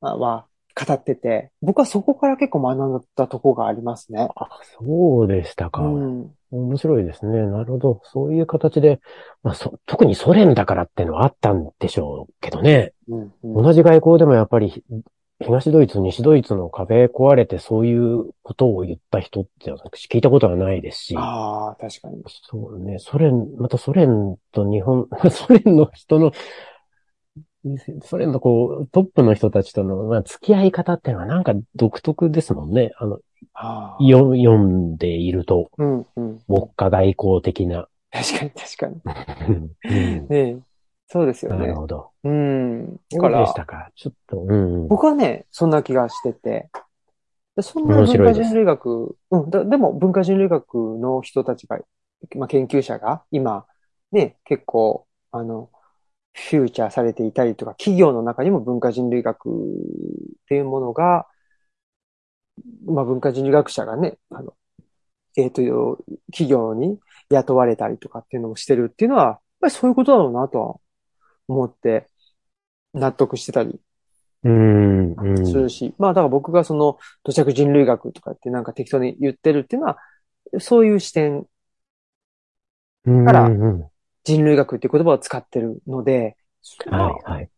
[0.00, 4.28] あは、語ってて、僕はそこから結構学んだとこがありますね。
[4.36, 4.48] あ、
[4.78, 5.82] そうでしたか。
[5.82, 6.34] うん。
[6.52, 7.46] 面白いですね。
[7.46, 8.00] なるほど。
[8.04, 9.00] そういう形で、
[9.42, 12.92] まあ、そ特にソ連だからってのはあったんでしょうけどね。
[13.08, 13.34] うん。
[13.42, 13.62] うん。
[13.64, 14.82] 同じ外交でもやっぱりひ
[15.42, 21.14] 東ドイツ、西ドイツの壁壊れてそういうことを言った人って私聞いたことはないですし。
[21.16, 22.22] ああ、確かに。
[22.26, 22.98] そうね。
[22.98, 26.32] ソ連、またソ連と日本、 ソ連の人の、
[28.02, 32.92] ソ連のこう、トップの人たちとの、まあ、付き合い方っていうのはなんか独特ですもんね。
[32.98, 33.18] あの。
[34.00, 36.42] よ読んでいると、うん、うん。
[36.48, 37.88] ウォッカ外交的な。
[38.10, 39.00] 確かに、確かに。
[39.88, 40.58] うんねえ。
[41.08, 41.74] そうですよねなる。
[41.74, 42.10] ほど。
[42.24, 42.96] うん。
[42.96, 43.90] だそからうでし、たか？
[43.94, 44.88] ちょっと、うん。
[44.88, 46.70] 僕はね、そんな気がしてて。
[47.54, 51.78] でそんな文化人類学、うんだ、でも文化人類学の人たちが、
[52.36, 53.66] まあ、研究者が今、
[54.10, 55.68] ね、結構、あの、
[56.32, 59.52] フューチャーされていたりとか、企業の中にも文化人類学っ
[60.48, 61.26] ていうものが、
[62.84, 64.54] まあ、文化人類学者がね、あの、
[65.36, 65.62] えっと、
[66.30, 66.98] 企業に
[67.30, 70.76] 雇われたりとかっていうのもしてるっていうのは、やっぱりそういうことだろうなとは
[71.48, 72.08] 思って、
[72.94, 73.80] 納得してたり
[74.44, 75.46] うん、うん。
[75.46, 79.98] するし、まあだから僕がその土着人類学とかってなんか適当に言ってるっていうのは、
[80.58, 81.46] そういう視点、
[83.04, 83.50] うんから
[84.24, 86.36] 人類学っていう言葉を使ってるので、
[86.88, 87.50] まあはい、はい。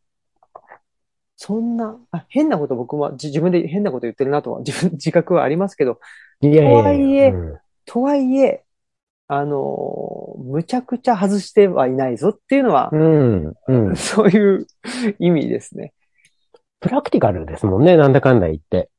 [1.37, 5.99] そんな、あ変なこと僕は自自分で変なこと言ってるなとは自分、 自覚はありますけど、
[6.41, 8.65] いやいやいやとはいえうんとはいえ、
[9.29, 13.97] あの、むちゃくちゃ外してはいないぞっていうのはう、ん、うん。
[13.97, 14.67] そういう
[15.19, 15.93] 意味ですね。
[16.81, 18.91] プラクティカルですもんね、なんだかんだ言って。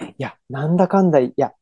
[0.00, 1.52] いや、なんだかんだ、いや、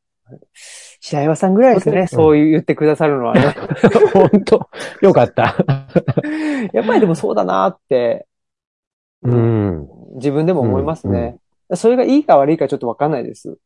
[1.00, 3.54] 白岩さんぐらいですね、うんそう言ってくださるのはね。
[4.12, 4.68] 本当
[5.00, 5.56] よかった。
[6.72, 8.26] やっぱりでもそうだなって、
[9.22, 9.88] うん。
[10.14, 11.38] 自分でも思いますね。
[11.74, 13.58] それがいいか悪いかちょっとわかんないです。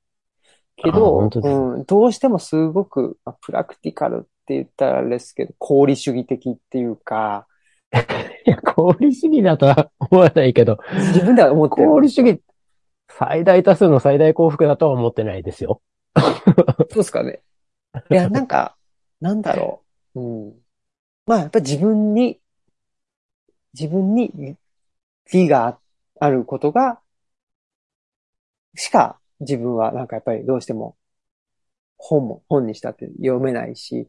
[0.76, 7.46] けあど、うん、どうしてもすごく、まあプラクティカルって言ったらあれですけど、功利主義的っていうか、
[8.46, 10.78] いや、功利主義だとは思わないけど、
[11.12, 11.82] 自分では思ってる。
[11.82, 12.40] 功利主義、
[13.08, 15.82] 最大多数の最大幸福だとは思ってないですよ。
[16.16, 17.40] そうですかね。
[18.10, 18.76] いや、なんか、
[19.20, 19.82] なんだろ
[20.14, 20.20] う。
[20.20, 20.54] うん。
[21.26, 22.40] まあ、やっぱり自分に、
[23.74, 24.56] 自分に
[25.32, 25.78] 利が
[26.20, 27.00] あることが、
[28.74, 30.96] しか自分はなんかやっぱりどうしても
[32.02, 34.08] 本も、本にしたって読めないし、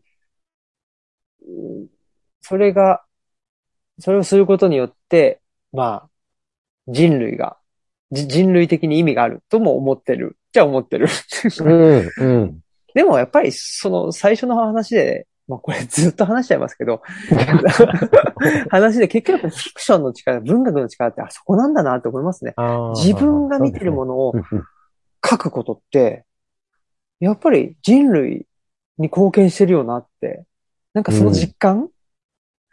[1.45, 1.51] う
[1.83, 1.87] ん
[2.45, 3.03] それが、
[3.99, 5.41] それをすることによって、
[5.71, 6.09] まあ、
[6.87, 7.57] 人類が、
[8.11, 10.37] じ人類的に意味があるとも思ってる。
[10.51, 11.07] じゃあ思ってる。
[11.63, 12.59] うん、うん。
[12.93, 17.01] でもやっぱりその最初の話で、まあこれずっと話しちゃいますけど、
[18.69, 22.53] 話で結局フィクションの力、文学の力ってあそこなんだなって思いますね。
[22.95, 24.33] 自分が見てるものを
[25.25, 26.25] 書くことって、
[27.19, 28.45] やっぱり人類
[28.97, 30.45] に貢献してるよなって、
[30.93, 31.89] なんかその実感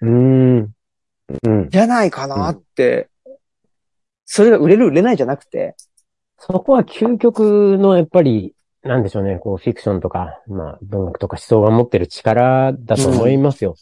[0.00, 0.72] うん。
[1.44, 1.68] うん。
[1.70, 3.08] じゃないかなって、
[4.24, 5.74] それが売れる売れないじゃなくて、
[6.38, 13.76] そこは究極のやっぱり、なんでしょうね、こう、フィクションとか、まあ、文学とか思想が持ってる力だと思いますよ。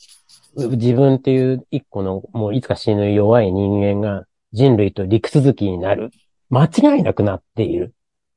[0.56, 6.10] 自分っていう一個の、もういつか死ぬ弱い人間が人類と陸続きになる。
[6.50, 7.94] 間違いなくなっている。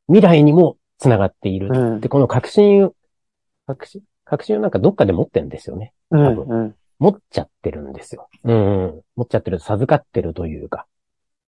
[0.08, 1.70] 未来にも繋がっている。
[1.72, 2.94] うんで、この確信を、
[3.66, 5.94] 確信、確信をなんかどっかで持ってるんですよね。
[6.12, 8.30] うん多分うん持っちゃってるんですよ。
[8.44, 9.02] うん、うん。
[9.16, 10.86] 持っちゃってる、授かってるというか。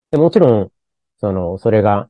[0.09, 0.71] でもちろん、
[1.19, 2.09] その、それが、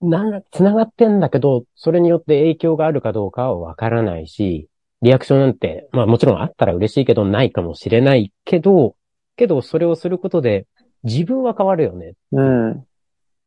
[0.00, 4.68] な繋がってんだけど、それによって影響があるかどうかはわからないし、
[5.02, 8.96] リアクションなんて、まあもちろんあったら嬉しいけど、ないかもしれないけど、
[9.36, 10.66] けどそれをすることで、
[11.02, 12.14] 自分は変わるよね。
[12.32, 12.86] うん。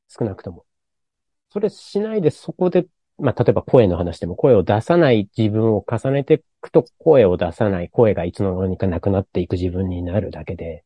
[0.08, 0.66] 少なくとも。
[1.52, 2.88] それしないでそこで、
[3.20, 10.84] まあ例えば声の話でも声を出さない自分を重ねていくと声を出さない声がいつの間にかなくなっていく自分になるだけで、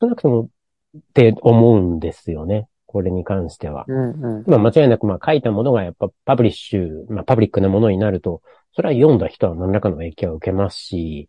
[0.00, 0.48] 少なくとも
[0.96, 2.68] って思うんですよね。
[2.88, 3.84] これに関しては。
[3.86, 4.10] うん。
[4.38, 4.44] うん。
[4.46, 8.42] まあ間違いなくまあ書いたものがやっぱパブリッシュ、まあパブリックなものになると、
[8.72, 11.28] それは読んだ人は何らかの影響を受けますし、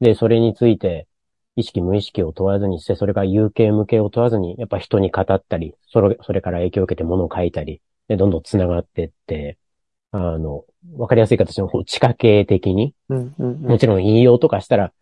[0.00, 1.06] で、それについて
[1.54, 9.58] 意識無意識を問わずにして、それが有形無形を問わずに、やっぱ人に語ったり、それ、それから影響を受けてものを書いたり、で、どんどん繋がっていって、
[10.10, 10.64] あの、
[10.96, 13.34] わかりやすい形の地下系的に、うん。
[13.38, 13.62] うん。
[13.62, 14.92] もちろん引用とかしたら、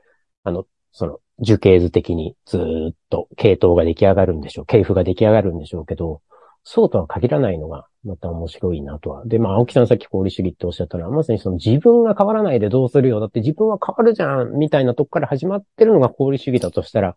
[0.45, 4.67] あの、その、樹形図的にずーっと系統が出来上がるんでしょう。
[4.67, 6.21] 系譜が出来上がるんでしょうけど、
[6.63, 9.25] そうとは限らないのが、また面白いなとは。
[9.27, 13.21] で、まあ、青木さんさっき功利主義っておっしゃったのは、まさにその自分が変わらないでどうするよ。
[13.21, 17.17] だって自分は変わるじゃんみたいなとこから始まってるのが功利主義だとしたら、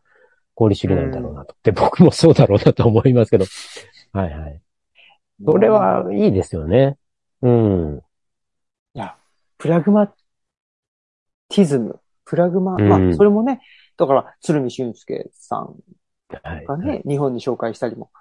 [0.56, 1.56] 功利主義なんだろうなと。
[1.64, 3.46] で、僕もそうだろうなと思いますけど。
[4.12, 4.62] はいはい。
[5.46, 6.98] それはいいですよね。
[7.42, 8.02] うん。
[8.96, 9.16] いや、
[9.58, 12.00] プラグマティズム。
[12.26, 13.62] プラグマ、うんまあ、それもね、
[13.98, 15.76] だから、鶴見俊介さん
[16.44, 16.66] はい。
[16.68, 18.12] がね、日本に紹介したりも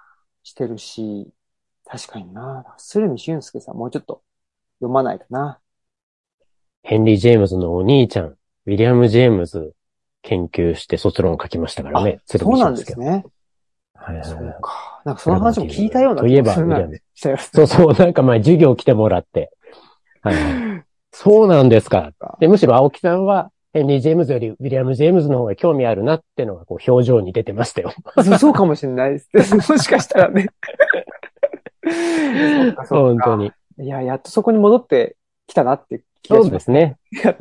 [0.43, 1.31] してるし、
[1.85, 2.75] 確かにな。
[2.77, 4.23] 鶴見俊介さんもうちょっと
[4.79, 5.59] 読まないとな。
[6.83, 9.73] ヘンリー・ジェームズのお兄ちゃん、ウィリアム・ジェームズ
[10.21, 12.21] 研究して卒論を書きましたからね。
[12.25, 13.25] そうなんですね。
[13.93, 14.55] はいはいそうはい。
[14.61, 15.01] か。
[15.05, 17.37] なんかその話も聞いたようなといえばするなウィリアムしたよ。
[17.53, 19.51] そうそう、なんか前授業来てもらって。
[20.21, 20.83] はいはい。
[21.11, 22.11] そうなんですか。
[22.39, 27.93] で、むしろ青木さんは、ヘンリー・ジェームズよりウィリアム・ジェームズの方が興味あるなってのが、こう、表情に出てましたよ。
[28.23, 29.29] そうそうかもしれないです。
[29.55, 30.47] もしかしたらね。
[32.89, 33.51] 本当に。
[33.79, 36.65] いや、やっとそこに戻ってきたなって気がそうします。
[36.65, 36.97] ですね。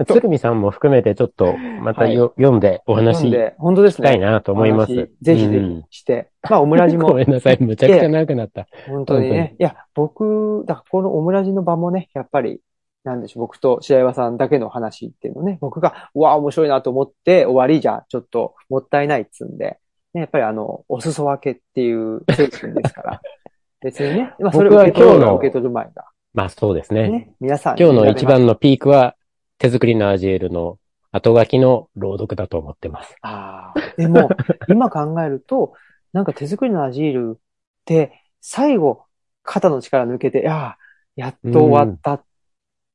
[0.07, 4.09] 鶴見さんも含めてちょっと、またよ、読んでお話し本当ですね。
[4.09, 4.95] したいなと思います。
[5.23, 6.31] ぜひぜうんひして。
[6.49, 7.59] まあ、オムラジもごめんなさい。
[7.61, 8.67] むちゃくちゃ長くなった。
[8.87, 9.57] 本当に本ね。
[9.59, 12.61] いや、僕、だこのオムラジの場もね、やっぱり、
[13.07, 19.79] なんでしょう、僕と白岩さんだけの話っていうのね、僕が、うわあ、面白いなと思って終わりじゃ、ちょっともったいないっつんで、
[20.13, 23.21] ね、やっぱりあの、お裾分けっていう精神ですから、
[23.81, 26.05] 別にね、まあ、それは今日の受け取る前が、
[26.35, 27.09] まあそうですね。
[27.09, 29.15] ね、皆さんに今日の一番の、のピークは、
[29.59, 30.79] 手作りのアジエルの
[31.13, 33.15] 後書きの朗読だと思ってます。
[33.23, 34.31] ああ、でも、
[34.69, 35.75] 今考えると、
[36.13, 37.41] なんか手作りのアジールっ
[37.85, 39.05] て、最後、
[39.45, 42.25] 肩の力抜けて、いやー、やっと終わった。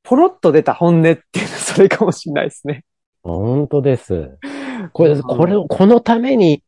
[0.02, 2.84] ポロッと出た本音っていうのはそれかもしれないですね。
[3.22, 4.38] 本当です。
[4.92, 6.62] これ、うんこれを、このために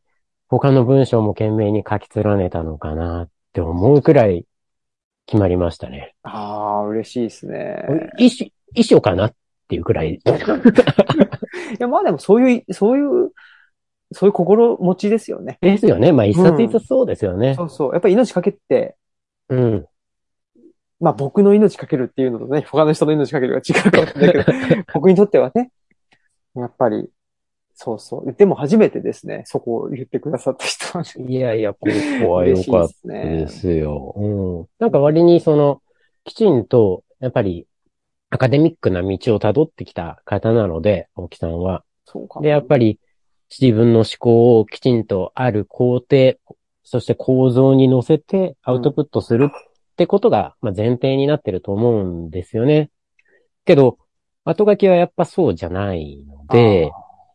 [0.48, 4.46] 他の文章も懸命に書き連ねたのかなって思うくらい
[5.26, 6.14] 決まりましたね。
[6.22, 7.82] ああ、嬉しいですね。
[8.16, 8.44] 衣装、
[8.74, 9.34] 衣装かなっ
[9.68, 10.14] ていうくらい。
[10.14, 10.20] い
[11.78, 13.32] や、まあでもそういう、そういう、
[14.12, 15.58] そういう心持ちですよね。
[15.60, 16.12] ですよね。
[16.12, 17.64] まあ一冊一冊そうですよねそ。
[17.64, 17.92] うそう。
[17.92, 18.96] やっぱり命かけて、
[19.48, 19.86] うん。
[21.04, 25.70] まあ僕の命かけるっていうのとね、他の人の命かけるが違うかもしれないけど、 僕にとってはね、
[26.56, 27.10] やっぱり、
[27.74, 28.32] そうそう。
[28.32, 31.30] でも初めてですね、そこを言ってくださった人はね。
[31.30, 31.80] いやいや、こ
[32.22, 33.48] こは良嬉しいかっですねで。
[33.48, 34.14] すよ。
[34.16, 34.66] うん。
[34.78, 35.82] なんか割にその、
[36.24, 37.66] きちんと、やっぱり、
[38.30, 41.84] アカデミックな道を辿ってきた方なので、青木さんは。
[42.06, 42.40] そうか。
[42.40, 42.98] で、やっぱり、
[43.60, 46.36] 自分の思考をきちんとある工程、
[46.84, 52.90] そして構造に乗せてアウトプットするってことが、まあ、前提になってると思うんですよね。
[53.64, 53.98] けど、
[54.44, 56.90] 後書きはやっぱそうじゃないので、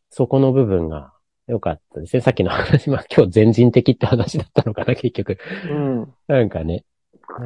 [0.09, 1.11] そこの部分が
[1.47, 2.21] 良かったですね。
[2.21, 5.37] さっきの話、 まあ今日全人的って話だったのかな、結局。
[5.69, 6.13] うん。
[6.27, 6.85] なんかね。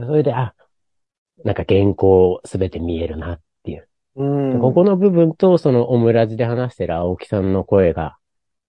[0.05, 0.53] それで、あ、
[1.43, 3.87] なんか原稿すべて見えるなっていう。
[4.15, 4.59] うん。
[4.59, 8.17] ここの部分と、そのオムラジで話してる青木さんの声が、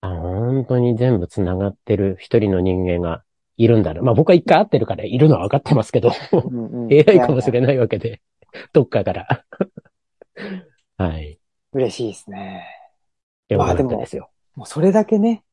[0.01, 3.23] あ、本当に全部繋がってる一人の人間が
[3.57, 4.03] いるんだな。
[4.03, 8.21] まあ僕は一回会ってるからいるのは分かってますけど、うんうん AI かもしれないわけで、
[8.73, 9.45] どっかから。
[10.99, 11.39] はい。
[11.73, 12.65] 嬉しいですね。
[13.49, 14.31] よかったですよ。
[14.55, 15.45] もうそれだけね、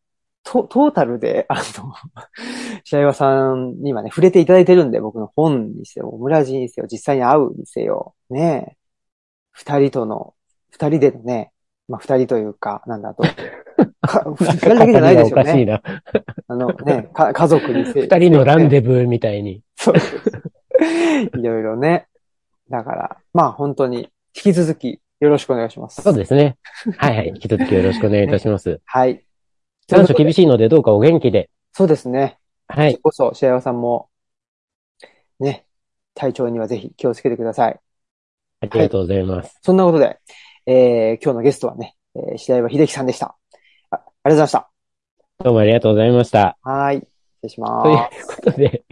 [0.44, 1.94] トトータルで、あの、
[2.84, 8.78] 白岩さんにはね、触れていただいてるんで、僕の本にせよ、オムラジにせよ、実際に会うにせよ、ね、
[9.52, 10.34] 二人との、
[10.70, 11.52] 二人でのね、
[11.88, 13.30] まあ二人というか、なんだと、か
[14.40, 15.42] 二人だけじゃないでしょうね。
[15.42, 15.82] おかしいな。
[16.48, 18.70] あのね、か家族にせ 二人のランブ。
[18.70, 19.62] デブーみたいに。
[19.76, 19.96] そう
[21.38, 22.08] いろいろね。
[22.70, 26.02] だから、まあ本当に、引き続きよろしくお願いします。
[26.02, 26.58] そうですね。
[26.98, 27.28] はいはい。
[27.30, 28.80] 引き続きよろしくお願いいたします。
[28.86, 29.24] はい。
[29.88, 31.50] 残暑厳しいのでどうかお元気で。
[31.74, 32.38] そうですね。
[32.68, 32.98] はい。
[32.98, 34.08] こそ、白岩さんも、
[36.14, 37.80] 体調にはぜひ気をつけてください。
[38.62, 39.58] ありがとうございます。
[39.62, 40.20] そんなことで、
[40.66, 43.36] えー、今日のゲストはね、えー、白岩秀樹さんでした。
[44.24, 44.72] あありがとうございました。
[45.44, 46.58] どうもありがとうございました。
[46.62, 46.98] はい。
[46.98, 47.08] 失
[47.44, 48.28] 礼しというます。
[48.28, 48.86] ことで、